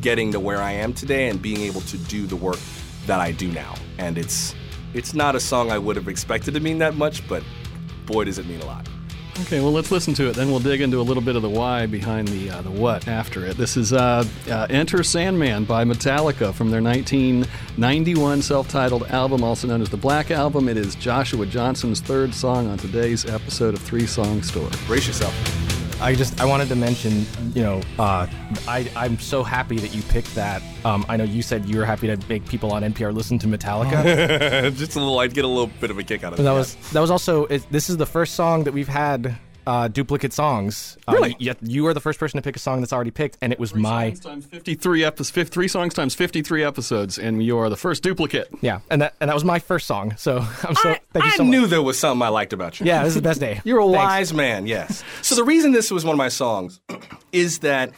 getting 0.02 0.32
to 0.32 0.40
where 0.40 0.62
I 0.62 0.74
am 0.74 0.94
today 0.94 1.30
and 1.30 1.42
being 1.42 1.62
able 1.62 1.82
to 1.82 1.98
do 1.98 2.28
the 2.28 2.36
work 2.36 2.60
that 3.08 3.20
I 3.20 3.32
do 3.32 3.52
now. 3.52 3.76
And 3.98 4.18
it's 4.18 4.54
it's 4.94 5.14
not 5.14 5.36
a 5.36 5.40
song 5.40 5.72
I 5.72 5.78
would 5.78 5.96
have 5.96 6.08
expected 6.08 6.54
to 6.54 6.60
mean 6.60 6.78
that 6.80 6.96
much, 6.96 7.28
but 7.28 7.44
boy 8.06 8.26
does 8.26 8.38
it 8.38 8.46
mean 8.46 8.62
a 8.62 8.66
lot. 8.66 8.88
Okay, 9.42 9.60
well, 9.60 9.74
let's 9.74 9.92
listen 9.92 10.14
to 10.14 10.30
it. 10.30 10.36
Then 10.36 10.50
we'll 10.50 10.62
dig 10.62 10.80
into 10.80 10.98
a 10.98 11.04
little 11.04 11.22
bit 11.22 11.36
of 11.36 11.42
the 11.42 11.50
why 11.50 11.88
behind 11.88 12.30
the 12.30 12.50
uh, 12.50 12.62
the 12.62 12.72
what 12.72 13.06
after 13.10 13.46
it. 13.46 13.58
This 13.58 13.76
is 13.76 13.92
uh, 13.92 14.24
uh, 14.50 14.68
"Enter 14.70 15.04
Sandman" 15.04 15.66
by 15.66 15.84
Metallica 15.84 16.54
from 16.54 16.72
their 16.72 16.82
1991 16.82 18.42
self-titled 18.42 19.04
album, 19.08 19.44
also 19.44 19.68
known 19.68 19.82
as 19.82 19.90
the 19.90 19.98
Black 19.98 20.32
Album. 20.32 20.70
It 20.70 20.78
is 20.78 20.96
Joshua 20.96 21.46
Johnson's 21.46 22.00
third 22.00 22.34
song 22.34 22.68
on 22.68 22.78
today's 22.78 23.26
episode 23.26 23.74
of 23.74 23.82
Three 23.82 24.08
Song 24.08 24.42
Story. 24.42 24.72
Brace 24.88 25.06
yourself. 25.06 25.75
I 26.02 26.14
just 26.14 26.42
I 26.42 26.46
wanted 26.46 26.68
to 26.70 26.76
mention, 26.76 27.26
you 27.54 27.64
know, 27.64 27.82
uh, 27.98 28.28
I 28.68 28.90
I'm 28.96 29.18
so 29.18 29.44
happy 29.44 29.78
that 29.80 29.96
you 29.96 30.02
picked 30.04 30.36
that. 30.36 30.62
Um, 30.84 31.06
I 31.08 31.18
know 31.18 31.24
you 31.24 31.42
said 31.42 31.66
you 31.66 31.80
were 31.80 31.86
happy 31.86 32.08
to 32.08 32.20
make 32.28 32.46
people 32.48 32.74
on 32.74 32.84
NPR 32.84 33.14
listen 33.14 33.40
to 33.40 33.48
Metallica. 33.48 34.76
Just 34.76 34.96
a 34.96 35.00
little, 35.00 35.20
I'd 35.20 35.34
get 35.34 35.46
a 35.46 35.48
little 35.48 35.72
bit 35.80 35.92
of 35.92 35.98
a 35.98 36.04
kick 36.04 36.24
out 36.24 36.34
of 36.34 36.40
it. 36.40 36.44
that 36.44 36.52
yeah. 36.52 36.58
was 36.58 36.76
that 36.92 37.00
was 37.00 37.12
also 37.12 37.46
it, 37.46 37.66
this 37.72 37.90
is 37.90 37.98
the 37.98 38.06
first 38.06 38.36
song 38.36 38.66
that 38.66 38.74
we've 38.74 38.88
had 38.88 39.38
uh, 39.68 39.88
duplicate 39.88 40.34
songs. 40.34 40.98
Uh, 41.08 41.14
Really? 41.14 41.36
Yet 41.40 41.58
you 41.62 41.88
are 41.88 41.94
the 41.94 42.00
first 42.00 42.20
person 42.20 42.38
to 42.38 42.42
pick 42.42 42.56
a 42.56 42.60
song 42.60 42.82
that's 42.82 42.94
already 42.94 43.12
picked, 43.12 43.38
and 43.42 43.52
it 43.54 43.60
was 43.60 43.74
my 43.76 44.10
songs 44.14 44.20
times 44.20 44.46
53 44.46 45.04
episodes. 45.04 45.50
Three 45.50 45.68
songs 45.68 45.94
times 45.94 46.16
53 46.16 46.64
episodes, 46.64 47.18
and 47.18 47.44
you 47.44 47.58
are 47.58 47.70
the 47.70 47.76
first 47.78 48.04
duplicate. 48.04 48.50
yeah, 48.62 48.80
and 48.90 49.02
that 49.02 49.16
and 49.20 49.30
that 49.30 49.34
was 49.34 49.44
my 49.46 49.60
first 49.60 49.88
song. 49.88 50.16
So 50.18 50.38
I'm 50.64 50.76
so 50.76 50.90
I, 50.92 51.00
thank 51.14 51.26
you 51.26 51.32
I 51.32 51.36
so 51.38 51.44
knew 51.44 51.68
there 51.68 51.82
was 51.82 51.98
something 51.98 52.22
I 52.22 52.30
liked 52.30 52.54
about 52.54 52.80
you. 52.80 52.86
Yeah, 52.86 53.00
this 53.04 53.10
is 53.10 53.16
the 53.16 53.22
best 53.22 53.40
day. 53.40 53.62
You're 53.66 53.80
a 53.80 53.84
Thanks. 53.86 53.98
wise 53.98 54.34
man, 54.34 54.68
yes. 54.68 55.04
So 55.22 55.36
the 55.36 55.44
reason 55.44 55.72
this 55.72 55.92
was 55.92 56.04
one 56.06 56.14
of 56.14 56.18
my 56.18 56.30
songs 56.30 56.80
is 57.32 57.60
that 57.60 57.92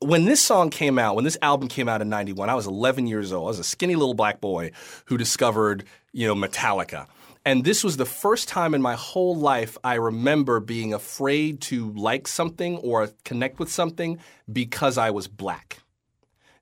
when 0.00 0.26
this 0.26 0.42
song 0.42 0.68
came 0.70 0.98
out, 0.98 1.14
when 1.16 1.24
this 1.24 1.38
album 1.40 1.68
came 1.68 1.88
out 1.88 2.02
in 2.02 2.08
91, 2.10 2.50
I 2.50 2.54
was 2.54 2.66
11 2.66 3.06
years 3.06 3.32
old. 3.32 3.46
I 3.46 3.48
was 3.48 3.58
a 3.58 3.64
skinny 3.64 3.96
little 3.96 4.14
black 4.14 4.40
boy 4.42 4.72
who 5.06 5.16
discovered, 5.16 5.84
you 6.12 6.26
know, 6.26 6.34
Metallica. 6.34 7.06
And 7.46 7.62
this 7.62 7.84
was 7.84 7.96
the 7.96 8.04
first 8.04 8.48
time 8.48 8.74
in 8.74 8.82
my 8.82 8.96
whole 8.96 9.36
life 9.36 9.78
I 9.84 9.94
remember 9.94 10.58
being 10.58 10.92
afraid 10.92 11.60
to 11.62 11.92
like 11.92 12.26
something 12.26 12.76
or 12.78 13.10
connect 13.24 13.60
with 13.60 13.70
something 13.70 14.18
because 14.52 14.98
I 14.98 15.12
was 15.12 15.28
black. 15.28 15.78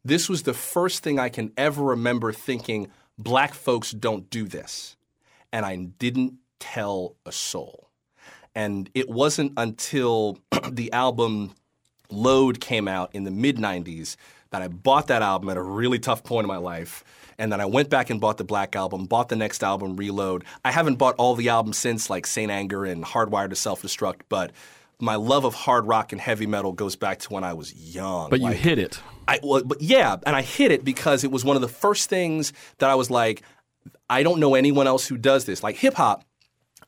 This 0.04 0.28
was 0.28 0.42
the 0.42 0.52
first 0.52 1.02
thing 1.02 1.18
I 1.18 1.30
can 1.30 1.52
ever 1.56 1.82
remember 1.82 2.34
thinking, 2.34 2.88
black 3.16 3.54
folks 3.54 3.92
don't 3.92 4.28
do 4.28 4.46
this. 4.46 4.94
And 5.54 5.64
I 5.64 5.76
didn't 5.76 6.34
tell 6.60 7.16
a 7.24 7.32
soul. 7.32 7.88
And 8.54 8.90
it 8.92 9.08
wasn't 9.08 9.54
until 9.56 10.38
the 10.70 10.92
album 10.92 11.54
Load 12.10 12.60
came 12.60 12.88
out 12.88 13.14
in 13.14 13.24
the 13.24 13.30
mid 13.30 13.56
90s 13.56 14.16
that 14.50 14.60
I 14.60 14.68
bought 14.68 15.06
that 15.06 15.22
album 15.22 15.48
at 15.48 15.56
a 15.56 15.62
really 15.62 15.98
tough 15.98 16.22
point 16.22 16.44
in 16.44 16.48
my 16.48 16.58
life. 16.58 17.02
And 17.38 17.52
then 17.52 17.60
I 17.60 17.66
went 17.66 17.90
back 17.90 18.10
and 18.10 18.20
bought 18.20 18.38
the 18.38 18.44
Black 18.44 18.76
Album, 18.76 19.06
bought 19.06 19.28
the 19.28 19.36
next 19.36 19.62
album, 19.62 19.96
Reload. 19.96 20.44
I 20.64 20.70
haven't 20.70 20.96
bought 20.96 21.14
all 21.16 21.34
the 21.34 21.48
albums 21.48 21.78
since, 21.78 22.08
like 22.10 22.26
St. 22.26 22.50
Anger 22.50 22.84
and 22.84 23.04
Hardwired 23.04 23.50
to 23.50 23.56
Self 23.56 23.82
Destruct, 23.82 24.22
but 24.28 24.52
my 25.00 25.16
love 25.16 25.44
of 25.44 25.54
hard 25.54 25.86
rock 25.86 26.12
and 26.12 26.20
heavy 26.20 26.46
metal 26.46 26.72
goes 26.72 26.96
back 26.96 27.18
to 27.20 27.32
when 27.32 27.44
I 27.44 27.52
was 27.52 27.74
young. 27.74 28.30
But 28.30 28.40
you 28.40 28.50
hit 28.50 28.78
it. 28.78 29.00
I, 29.26 29.40
well, 29.42 29.62
but 29.64 29.80
yeah, 29.80 30.16
and 30.26 30.36
I 30.36 30.42
hit 30.42 30.70
it 30.70 30.84
because 30.84 31.24
it 31.24 31.30
was 31.30 31.44
one 31.44 31.56
of 31.56 31.62
the 31.62 31.68
first 31.68 32.08
things 32.08 32.52
that 32.78 32.90
I 32.90 32.94
was 32.94 33.10
like, 33.10 33.42
I 34.08 34.22
don't 34.22 34.40
know 34.40 34.54
anyone 34.54 34.86
else 34.86 35.06
who 35.06 35.16
does 35.16 35.44
this. 35.44 35.62
Like 35.62 35.76
hip 35.76 35.94
hop, 35.94 36.24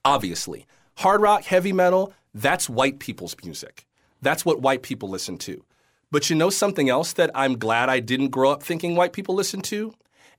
obviously. 0.05 0.67
Hard 0.97 1.21
rock, 1.21 1.45
heavy 1.45 1.73
metal, 1.73 2.13
that's 2.35 2.69
white 2.69 2.99
people's 2.99 3.37
music. 3.43 3.87
That's 4.23 4.45
what 4.45 4.61
white 4.61 4.83
people 4.83 5.09
listen 5.09 5.39
to. 5.39 5.65
But 6.11 6.31
you 6.31 6.37
know 6.37 6.51
something 6.51 6.89
else 6.89 7.13
that 7.15 7.31
I'm 7.35 7.59
glad 7.59 7.89
I 7.89 8.01
didn't 8.01 8.29
grow 8.29 8.51
up 8.51 8.63
thinking 8.63 8.95
white 8.95 9.13
people 9.13 9.35
listen 9.35 9.61
to? 9.63 9.93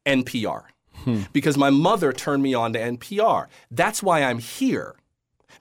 NPR. 0.08 0.64
Hmm. 1.03 1.22
Because 1.32 1.58
my 1.58 1.70
mother 1.70 2.12
turned 2.12 2.41
me 2.41 2.53
on 2.53 2.74
to 2.74 2.80
NPR. 2.80 3.47
That's 3.70 4.01
why 4.01 4.24
I'm 4.24 4.39
here 4.39 4.95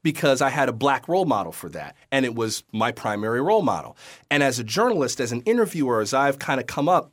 because 0.03 0.40
I 0.40 0.51
had 0.51 0.68
a 0.68 0.72
black 0.72 1.09
role 1.09 1.24
model 1.24 1.53
for 1.53 1.68
that. 1.70 1.97
And 2.12 2.24
it 2.24 2.34
was 2.34 2.64
my 2.72 2.92
primary 2.92 3.40
role 3.40 3.62
model. 3.62 3.97
And 4.30 4.42
as 4.42 4.59
a 4.59 4.64
journalist, 4.64 5.20
as 5.20 5.32
an 5.32 5.42
interviewer, 5.42 6.01
as 6.01 6.14
I've 6.14 6.38
kind 6.38 6.61
of 6.61 6.66
come 6.66 6.88
up, 6.88 7.12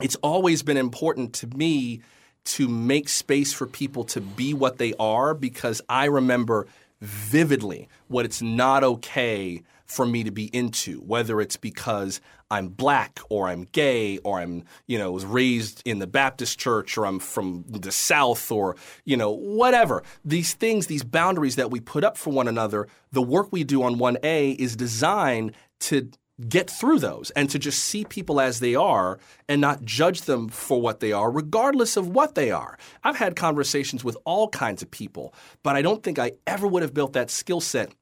it's 0.00 0.16
always 0.16 0.62
been 0.62 0.76
important 0.76 1.32
to 1.34 1.46
me 1.46 2.02
to 2.44 2.68
make 2.68 3.08
space 3.08 3.52
for 3.52 3.66
people 3.66 4.04
to 4.04 4.20
be 4.20 4.52
what 4.52 4.78
they 4.78 4.94
are 4.98 5.32
because 5.32 5.80
I 5.88 6.06
remember 6.06 6.66
vividly 7.00 7.88
what 8.08 8.24
it's 8.24 8.42
not 8.42 8.84
okay 8.84 9.62
for 9.86 10.06
me 10.06 10.24
to 10.24 10.30
be 10.30 10.46
into, 10.54 10.98
whether 11.00 11.40
it's 11.40 11.56
because 11.56 12.20
I'm 12.50 12.68
black 12.68 13.20
or 13.28 13.48
I'm 13.48 13.64
gay 13.72 14.18
or 14.18 14.40
I'm, 14.40 14.64
you 14.86 14.98
know, 14.98 15.12
was 15.12 15.24
raised 15.24 15.82
in 15.84 15.98
the 15.98 16.06
Baptist 16.06 16.58
church 16.58 16.96
or 16.96 17.06
I'm 17.06 17.18
from 17.18 17.64
the 17.68 17.92
South 17.92 18.50
or, 18.50 18.76
you 19.04 19.16
know, 19.16 19.30
whatever. 19.30 20.02
These 20.24 20.54
things, 20.54 20.86
these 20.86 21.04
boundaries 21.04 21.56
that 21.56 21.70
we 21.70 21.80
put 21.80 22.04
up 22.04 22.16
for 22.16 22.30
one 22.30 22.48
another, 22.48 22.88
the 23.12 23.22
work 23.22 23.48
we 23.50 23.64
do 23.64 23.82
on 23.82 23.96
1A 23.96 24.56
is 24.56 24.76
designed 24.76 25.52
to 25.80 26.10
get 26.48 26.68
through 26.68 26.98
those 26.98 27.30
and 27.32 27.48
to 27.50 27.58
just 27.58 27.78
see 27.78 28.04
people 28.04 28.40
as 28.40 28.58
they 28.58 28.74
are 28.74 29.18
and 29.48 29.60
not 29.60 29.84
judge 29.84 30.22
them 30.22 30.48
for 30.48 30.80
what 30.80 31.00
they 31.00 31.12
are, 31.12 31.30
regardless 31.30 31.96
of 31.96 32.08
what 32.08 32.34
they 32.34 32.50
are. 32.50 32.76
I've 33.04 33.16
had 33.16 33.36
conversations 33.36 34.02
with 34.02 34.16
all 34.24 34.48
kinds 34.48 34.82
of 34.82 34.90
people, 34.90 35.32
but 35.62 35.76
I 35.76 35.82
don't 35.82 36.02
think 36.02 36.18
I 36.18 36.32
ever 36.46 36.66
would 36.66 36.82
have 36.82 36.94
built 36.94 37.12
that 37.12 37.30
skill 37.30 37.60
set 37.60 37.92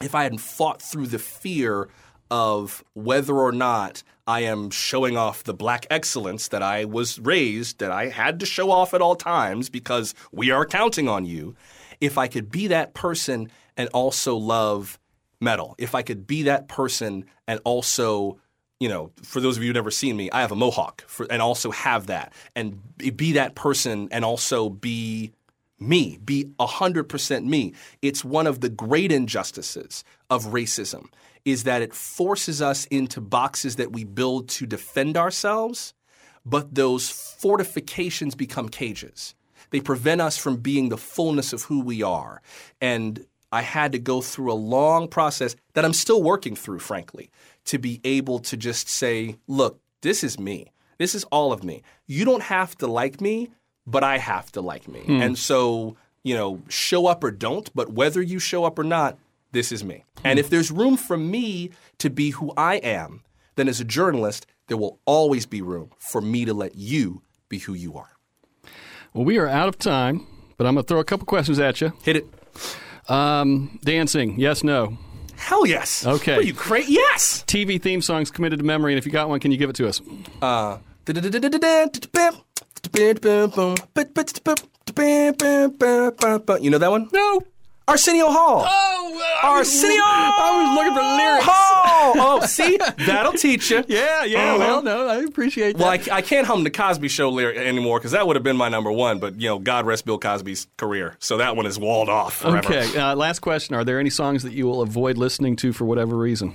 if 0.00 0.14
I 0.14 0.22
hadn't 0.22 0.38
fought 0.38 0.80
through 0.80 1.08
the 1.08 1.18
fear 1.18 1.88
of 2.30 2.84
whether 2.94 3.36
or 3.36 3.52
not 3.52 4.02
I 4.26 4.40
am 4.40 4.70
showing 4.70 5.16
off 5.16 5.44
the 5.44 5.54
black 5.54 5.86
excellence 5.90 6.48
that 6.48 6.62
I 6.62 6.84
was 6.84 7.18
raised, 7.18 7.80
that 7.80 7.90
I 7.90 8.08
had 8.08 8.40
to 8.40 8.46
show 8.46 8.70
off 8.70 8.94
at 8.94 9.02
all 9.02 9.16
times 9.16 9.68
because 9.68 10.14
we 10.32 10.50
are 10.50 10.64
counting 10.64 11.08
on 11.08 11.26
you. 11.26 11.56
If 12.00 12.16
I 12.16 12.28
could 12.28 12.50
be 12.50 12.68
that 12.68 12.94
person 12.94 13.50
and 13.76 13.88
also 13.92 14.36
love 14.36 14.98
metal, 15.40 15.74
if 15.78 15.94
I 15.94 16.02
could 16.02 16.26
be 16.26 16.44
that 16.44 16.68
person 16.68 17.24
and 17.46 17.60
also 17.64 18.38
you 18.78 18.88
know, 18.88 19.12
for 19.22 19.40
those 19.40 19.58
of 19.58 19.62
you 19.62 19.68
who've 19.68 19.74
never 19.74 19.90
seen 19.90 20.16
me, 20.16 20.30
I 20.30 20.40
have 20.40 20.52
a 20.52 20.56
mohawk 20.56 21.04
for, 21.06 21.26
and 21.28 21.42
also 21.42 21.70
have 21.70 22.06
that, 22.06 22.32
and 22.56 22.80
be- 22.96 23.10
be 23.10 23.32
that 23.32 23.54
person 23.54 24.08
and 24.10 24.24
also 24.24 24.70
be 24.70 25.32
me, 25.80 26.18
be 26.24 26.44
100% 26.58 27.44
me. 27.44 27.74
It's 28.02 28.24
one 28.24 28.46
of 28.46 28.60
the 28.60 28.68
great 28.68 29.10
injustices 29.10 30.04
of 30.28 30.46
racism 30.46 31.06
is 31.44 31.64
that 31.64 31.82
it 31.82 31.94
forces 31.94 32.60
us 32.60 32.84
into 32.86 33.20
boxes 33.20 33.76
that 33.76 33.92
we 33.92 34.04
build 34.04 34.48
to 34.50 34.66
defend 34.66 35.16
ourselves, 35.16 35.94
but 36.44 36.74
those 36.74 37.08
fortifications 37.08 38.34
become 38.34 38.68
cages. 38.68 39.34
They 39.70 39.80
prevent 39.80 40.20
us 40.20 40.36
from 40.36 40.56
being 40.56 40.88
the 40.88 40.98
fullness 40.98 41.52
of 41.52 41.62
who 41.62 41.80
we 41.80 42.02
are. 42.02 42.42
And 42.80 43.24
I 43.52 43.62
had 43.62 43.92
to 43.92 43.98
go 43.98 44.20
through 44.20 44.52
a 44.52 44.54
long 44.54 45.08
process 45.08 45.56
that 45.74 45.84
I'm 45.84 45.92
still 45.92 46.22
working 46.22 46.54
through, 46.54 46.80
frankly, 46.80 47.30
to 47.66 47.78
be 47.78 48.00
able 48.04 48.38
to 48.40 48.56
just 48.56 48.88
say, 48.88 49.36
look, 49.46 49.80
this 50.02 50.22
is 50.22 50.38
me. 50.38 50.72
This 50.98 51.14
is 51.14 51.24
all 51.24 51.52
of 51.52 51.64
me. 51.64 51.82
You 52.06 52.24
don't 52.24 52.42
have 52.42 52.76
to 52.78 52.86
like 52.86 53.20
me, 53.20 53.50
but 53.86 54.04
I 54.04 54.18
have 54.18 54.50
to 54.52 54.60
like 54.60 54.88
me. 54.88 55.02
And 55.08 55.38
so, 55.38 55.96
you 56.22 56.34
know, 56.34 56.62
show 56.68 57.06
up 57.06 57.24
or 57.24 57.30
don't, 57.30 57.68
but 57.74 57.92
whether 57.92 58.20
you 58.22 58.38
show 58.38 58.64
up 58.64 58.78
or 58.78 58.84
not, 58.84 59.18
this 59.52 59.72
is 59.72 59.82
me. 59.82 60.04
And 60.22 60.38
if 60.38 60.50
there's 60.50 60.70
room 60.70 60.96
for 60.96 61.16
me 61.16 61.70
to 61.98 62.10
be 62.10 62.30
who 62.30 62.52
I 62.56 62.76
am, 62.76 63.22
then 63.56 63.68
as 63.68 63.80
a 63.80 63.84
journalist, 63.84 64.46
there 64.68 64.76
will 64.76 65.00
always 65.04 65.46
be 65.46 65.62
room 65.62 65.90
for 65.98 66.20
me 66.20 66.44
to 66.44 66.54
let 66.54 66.76
you 66.76 67.22
be 67.48 67.58
who 67.58 67.74
you 67.74 67.96
are. 67.96 68.10
Well, 69.12 69.24
we 69.24 69.38
are 69.38 69.48
out 69.48 69.68
of 69.68 69.76
time, 69.78 70.26
but 70.56 70.66
I'm 70.66 70.74
going 70.74 70.84
to 70.84 70.88
throw 70.88 71.00
a 71.00 71.04
couple 71.04 71.26
questions 71.26 71.58
at 71.58 71.80
you. 71.80 71.92
Hit 72.02 72.16
it. 72.16 72.26
Um, 73.10 73.80
dancing, 73.82 74.38
yes, 74.38 74.62
no. 74.62 74.96
Hell 75.34 75.66
yes. 75.66 76.06
Okay. 76.06 76.34
Are 76.34 76.42
you 76.42 76.54
crazy? 76.54 76.92
Yes. 76.92 77.42
TV 77.46 77.80
theme 77.82 78.02
songs 78.02 78.30
committed 78.30 78.60
to 78.60 78.64
memory, 78.64 78.92
and 78.92 78.98
if 78.98 79.06
you 79.06 79.10
got 79.10 79.28
one, 79.28 79.40
can 79.40 79.50
you 79.50 79.56
give 79.56 79.70
it 79.70 79.76
to 79.76 79.88
us? 79.88 80.00
Uh, 80.40 80.78
you 86.62 86.70
know 86.70 86.78
that 86.78 86.90
one? 86.90 87.08
No. 87.12 87.42
Arsenio 87.88 88.26
Hall. 88.26 88.64
Oh, 88.68 89.38
Arsenio. 89.42 90.00
I 90.04 90.62
was 90.62 90.76
looking 90.76 90.94
for 90.94 91.02
lyrics. 91.02 91.44
Hall. 91.44 92.12
Oh, 92.16 92.46
see, 92.46 92.76
that'll 93.06 93.32
teach 93.32 93.70
you. 93.70 93.82
Yeah, 93.88 94.24
yeah. 94.24 94.54
Uh-huh. 94.54 94.58
Well, 94.58 94.82
no, 94.82 95.08
I 95.08 95.16
appreciate 95.16 95.76
that. 95.76 95.82
Well, 95.82 95.90
I, 95.90 96.18
I 96.18 96.22
can't 96.22 96.46
hum 96.46 96.62
the 96.62 96.70
Cosby 96.70 97.08
Show 97.08 97.30
lyric 97.30 97.56
anymore 97.56 97.98
because 97.98 98.12
that 98.12 98.26
would 98.26 98.36
have 98.36 98.44
been 98.44 98.56
my 98.56 98.68
number 98.68 98.92
one. 98.92 99.18
But 99.18 99.40
you 99.40 99.48
know, 99.48 99.58
God 99.58 99.86
rest 99.86 100.04
Bill 100.06 100.18
Cosby's 100.18 100.68
career, 100.76 101.16
so 101.18 101.38
that 101.38 101.56
one 101.56 101.66
is 101.66 101.78
walled 101.78 102.08
off 102.08 102.36
forever. 102.36 102.58
okay. 102.58 102.96
Uh, 102.96 103.16
last 103.16 103.40
question: 103.40 103.74
Are 103.74 103.84
there 103.84 103.98
any 103.98 104.10
songs 104.10 104.44
that 104.44 104.52
you 104.52 104.66
will 104.66 104.82
avoid 104.82 105.18
listening 105.18 105.56
to 105.56 105.72
for 105.72 105.84
whatever 105.84 106.16
reason, 106.16 106.54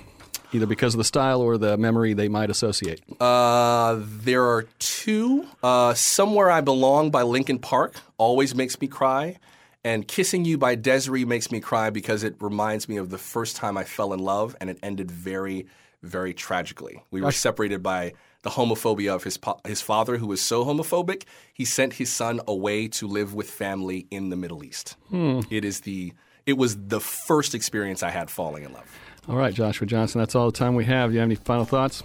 either 0.52 0.66
because 0.66 0.94
of 0.94 0.98
the 0.98 1.04
style 1.04 1.40
or 1.40 1.58
the 1.58 1.76
memory 1.76 2.14
they 2.14 2.28
might 2.28 2.50
associate? 2.50 3.02
Uh, 3.20 4.00
there 4.00 4.44
are 4.44 4.66
two. 4.78 5.46
Uh, 5.62 5.94
Somewhere 5.94 6.50
I 6.50 6.60
Belong 6.60 7.10
by 7.10 7.22
Linkin 7.22 7.58
Park 7.58 7.96
always 8.18 8.54
makes 8.54 8.80
me 8.80 8.86
cry. 8.86 9.36
And 9.84 10.06
Kissing 10.08 10.44
You 10.44 10.58
by 10.58 10.74
Des'ree 10.74 11.24
makes 11.24 11.52
me 11.52 11.60
cry 11.60 11.90
because 11.90 12.24
it 12.24 12.34
reminds 12.40 12.88
me 12.88 12.96
of 12.96 13.10
the 13.10 13.18
first 13.18 13.54
time 13.54 13.76
I 13.76 13.84
fell 13.84 14.12
in 14.12 14.18
love 14.18 14.56
and 14.60 14.68
it 14.68 14.78
ended 14.82 15.10
very, 15.10 15.66
very 16.02 16.34
tragically. 16.34 17.04
We 17.12 17.20
were 17.20 17.30
separated 17.30 17.84
by 17.84 18.14
the 18.42 18.50
homophobia 18.50 19.14
of 19.14 19.24
his, 19.24 19.36
po- 19.38 19.60
his 19.64 19.80
father, 19.82 20.16
who 20.16 20.26
was 20.26 20.40
so 20.40 20.64
homophobic, 20.64 21.22
he 21.52 21.64
sent 21.64 21.94
his 21.94 22.12
son 22.12 22.40
away 22.46 22.88
to 22.88 23.06
live 23.06 23.34
with 23.34 23.50
family 23.50 24.06
in 24.10 24.30
the 24.30 24.36
Middle 24.36 24.64
East. 24.64 24.96
It 25.12 25.64
is 25.64 25.80
the 25.80 26.12
it 26.46 26.56
was 26.56 26.76
the 26.76 27.00
first 27.00 27.56
experience 27.56 28.04
I 28.04 28.10
had 28.10 28.30
falling 28.30 28.62
in 28.62 28.72
love. 28.72 28.88
All 29.28 29.36
right, 29.36 29.52
Joshua 29.52 29.86
Johnson, 29.86 30.20
that's 30.20 30.34
all 30.34 30.50
the 30.50 30.56
time 30.56 30.74
we 30.74 30.84
have. 30.84 31.10
Do 31.10 31.14
you 31.14 31.20
have 31.20 31.26
any 31.28 31.34
final 31.34 31.64
thoughts? 31.64 32.02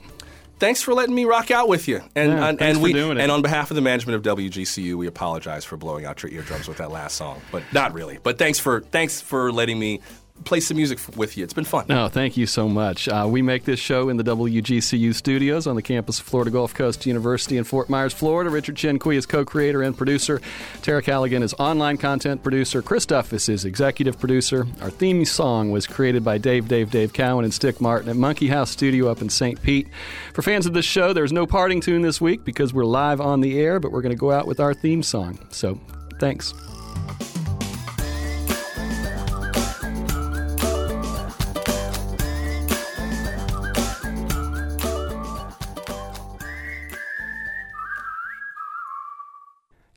Thanks 0.59 0.81
for 0.81 0.93
letting 0.93 1.15
me 1.15 1.25
rock 1.25 1.49
out 1.49 1.67
with 1.67 1.87
you, 1.87 2.01
and 2.15 2.31
Yeah, 2.31 2.47
and, 2.49 2.59
thanks 2.59 2.61
and 2.61 2.77
for 2.77 2.83
we 2.83 2.93
doing 2.93 3.17
it. 3.17 3.21
and 3.21 3.31
on 3.31 3.41
behalf 3.41 3.71
of 3.71 3.75
the 3.75 3.81
management 3.81 4.15
of 4.27 4.37
WGCU, 4.37 4.93
we 4.95 5.07
apologize 5.07 5.65
for 5.65 5.75
blowing 5.75 6.05
out 6.05 6.21
your 6.21 6.31
eardrums 6.31 6.67
with 6.67 6.77
that 6.77 6.91
last 6.91 7.15
song, 7.17 7.41
but 7.51 7.63
not 7.73 7.93
really. 7.93 8.19
But 8.21 8.37
thanks 8.37 8.59
for 8.59 8.81
thanks 8.81 9.21
for 9.21 9.51
letting 9.51 9.79
me 9.79 10.01
play 10.43 10.59
some 10.59 10.77
music 10.77 10.99
with 11.15 11.37
you. 11.37 11.43
It's 11.43 11.53
been 11.53 11.65
fun. 11.65 11.85
No, 11.87 12.07
thank 12.07 12.37
you 12.37 12.45
so 12.45 12.67
much. 12.67 13.07
Uh, 13.07 13.27
we 13.29 13.41
make 13.41 13.65
this 13.65 13.79
show 13.79 14.09
in 14.09 14.17
the 14.17 14.23
WGCU 14.23 15.13
studios 15.13 15.67
on 15.67 15.75
the 15.75 15.81
campus 15.81 16.19
of 16.19 16.25
Florida 16.25 16.51
Gulf 16.51 16.73
Coast 16.73 17.05
University 17.05 17.57
in 17.57 17.63
Fort 17.63 17.89
Myers, 17.89 18.13
Florida. 18.13 18.49
Richard 18.49 18.75
Chinqui 18.75 19.15
is 19.15 19.25
co 19.25 19.45
creator 19.45 19.81
and 19.81 19.97
producer. 19.97 20.41
Tara 20.81 21.01
Callaghan 21.01 21.43
is 21.43 21.53
online 21.55 21.97
content 21.97 22.43
producer. 22.43 22.81
Chris 22.81 23.05
Duffus 23.05 23.49
is 23.49 23.65
executive 23.65 24.19
producer. 24.19 24.65
Our 24.81 24.89
theme 24.89 25.25
song 25.25 25.71
was 25.71 25.87
created 25.87 26.23
by 26.23 26.37
Dave, 26.37 26.67
Dave, 26.67 26.91
Dave 26.91 27.13
Cowan 27.13 27.45
and 27.45 27.53
Stick 27.53 27.79
Martin 27.81 28.09
at 28.09 28.15
Monkey 28.15 28.47
House 28.47 28.71
Studio 28.71 29.09
up 29.09 29.21
in 29.21 29.29
St. 29.29 29.61
Pete. 29.61 29.87
For 30.33 30.41
fans 30.41 30.65
of 30.65 30.73
this 30.73 30.85
show, 30.85 31.13
there's 31.13 31.33
no 31.33 31.45
parting 31.45 31.81
tune 31.81 32.01
this 32.01 32.19
week 32.19 32.43
because 32.43 32.73
we're 32.73 32.85
live 32.85 33.21
on 33.21 33.41
the 33.41 33.59
air, 33.59 33.79
but 33.79 33.91
we're 33.91 34.01
going 34.01 34.15
to 34.15 34.19
go 34.19 34.31
out 34.31 34.47
with 34.47 34.59
our 34.59 34.73
theme 34.73 35.03
song. 35.03 35.39
So 35.49 35.79
thanks. 36.19 36.53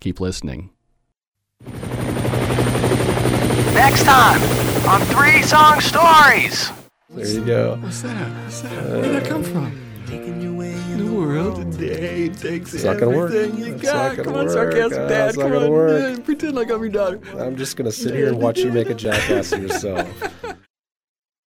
Keep 0.05 0.21
listening. 0.21 0.69
Next 3.73 4.05
time 4.05 4.39
on 4.87 5.01
Three 5.07 5.41
Song 5.41 5.81
Stories. 5.81 6.71
There 7.09 7.27
you 7.27 7.43
go. 7.43 7.77
What's 7.81 8.03
that? 8.03 8.31
What's 8.43 8.61
that? 8.61 8.71
Where'd 8.85 9.15
that 9.15 9.25
come 9.25 9.43
from? 9.43 9.81
The 10.07 11.11
world 11.11 11.73
today 11.73 12.29
takes 12.29 12.75
It's 12.75 12.85
not 12.85 12.99
gonna 12.99 13.17
work. 13.17 13.33
everything 13.33 13.59
you 13.59 13.73
It's 13.77 13.83
got. 13.83 13.95
not 13.95 14.17
gonna 14.19 14.25
Come 14.25 14.35
on, 14.41 14.45
work. 14.45 14.53
sarcastic 14.53 14.99
Uh, 14.99 15.09
dad. 15.09 15.29
it's 15.31 15.39
not 15.39 15.43
Come 15.45 15.53
gonna 15.53 15.65
on, 15.65 15.73
work. 15.73 16.25
pretend 16.27 16.55
like 16.55 16.71
I'm 16.71 16.81
your 16.83 16.89
daughter. 16.91 17.19
I'm 17.39 17.57
just 17.57 17.79
gonna 17.79 17.91
sit 17.91 18.15
here 18.15 18.29
and 18.29 18.37
watch 18.43 18.59
you 18.59 18.71
make 18.73 18.91
a 18.91 18.95
jackass 18.95 19.53
of 19.53 19.63
yourself. 19.63 20.07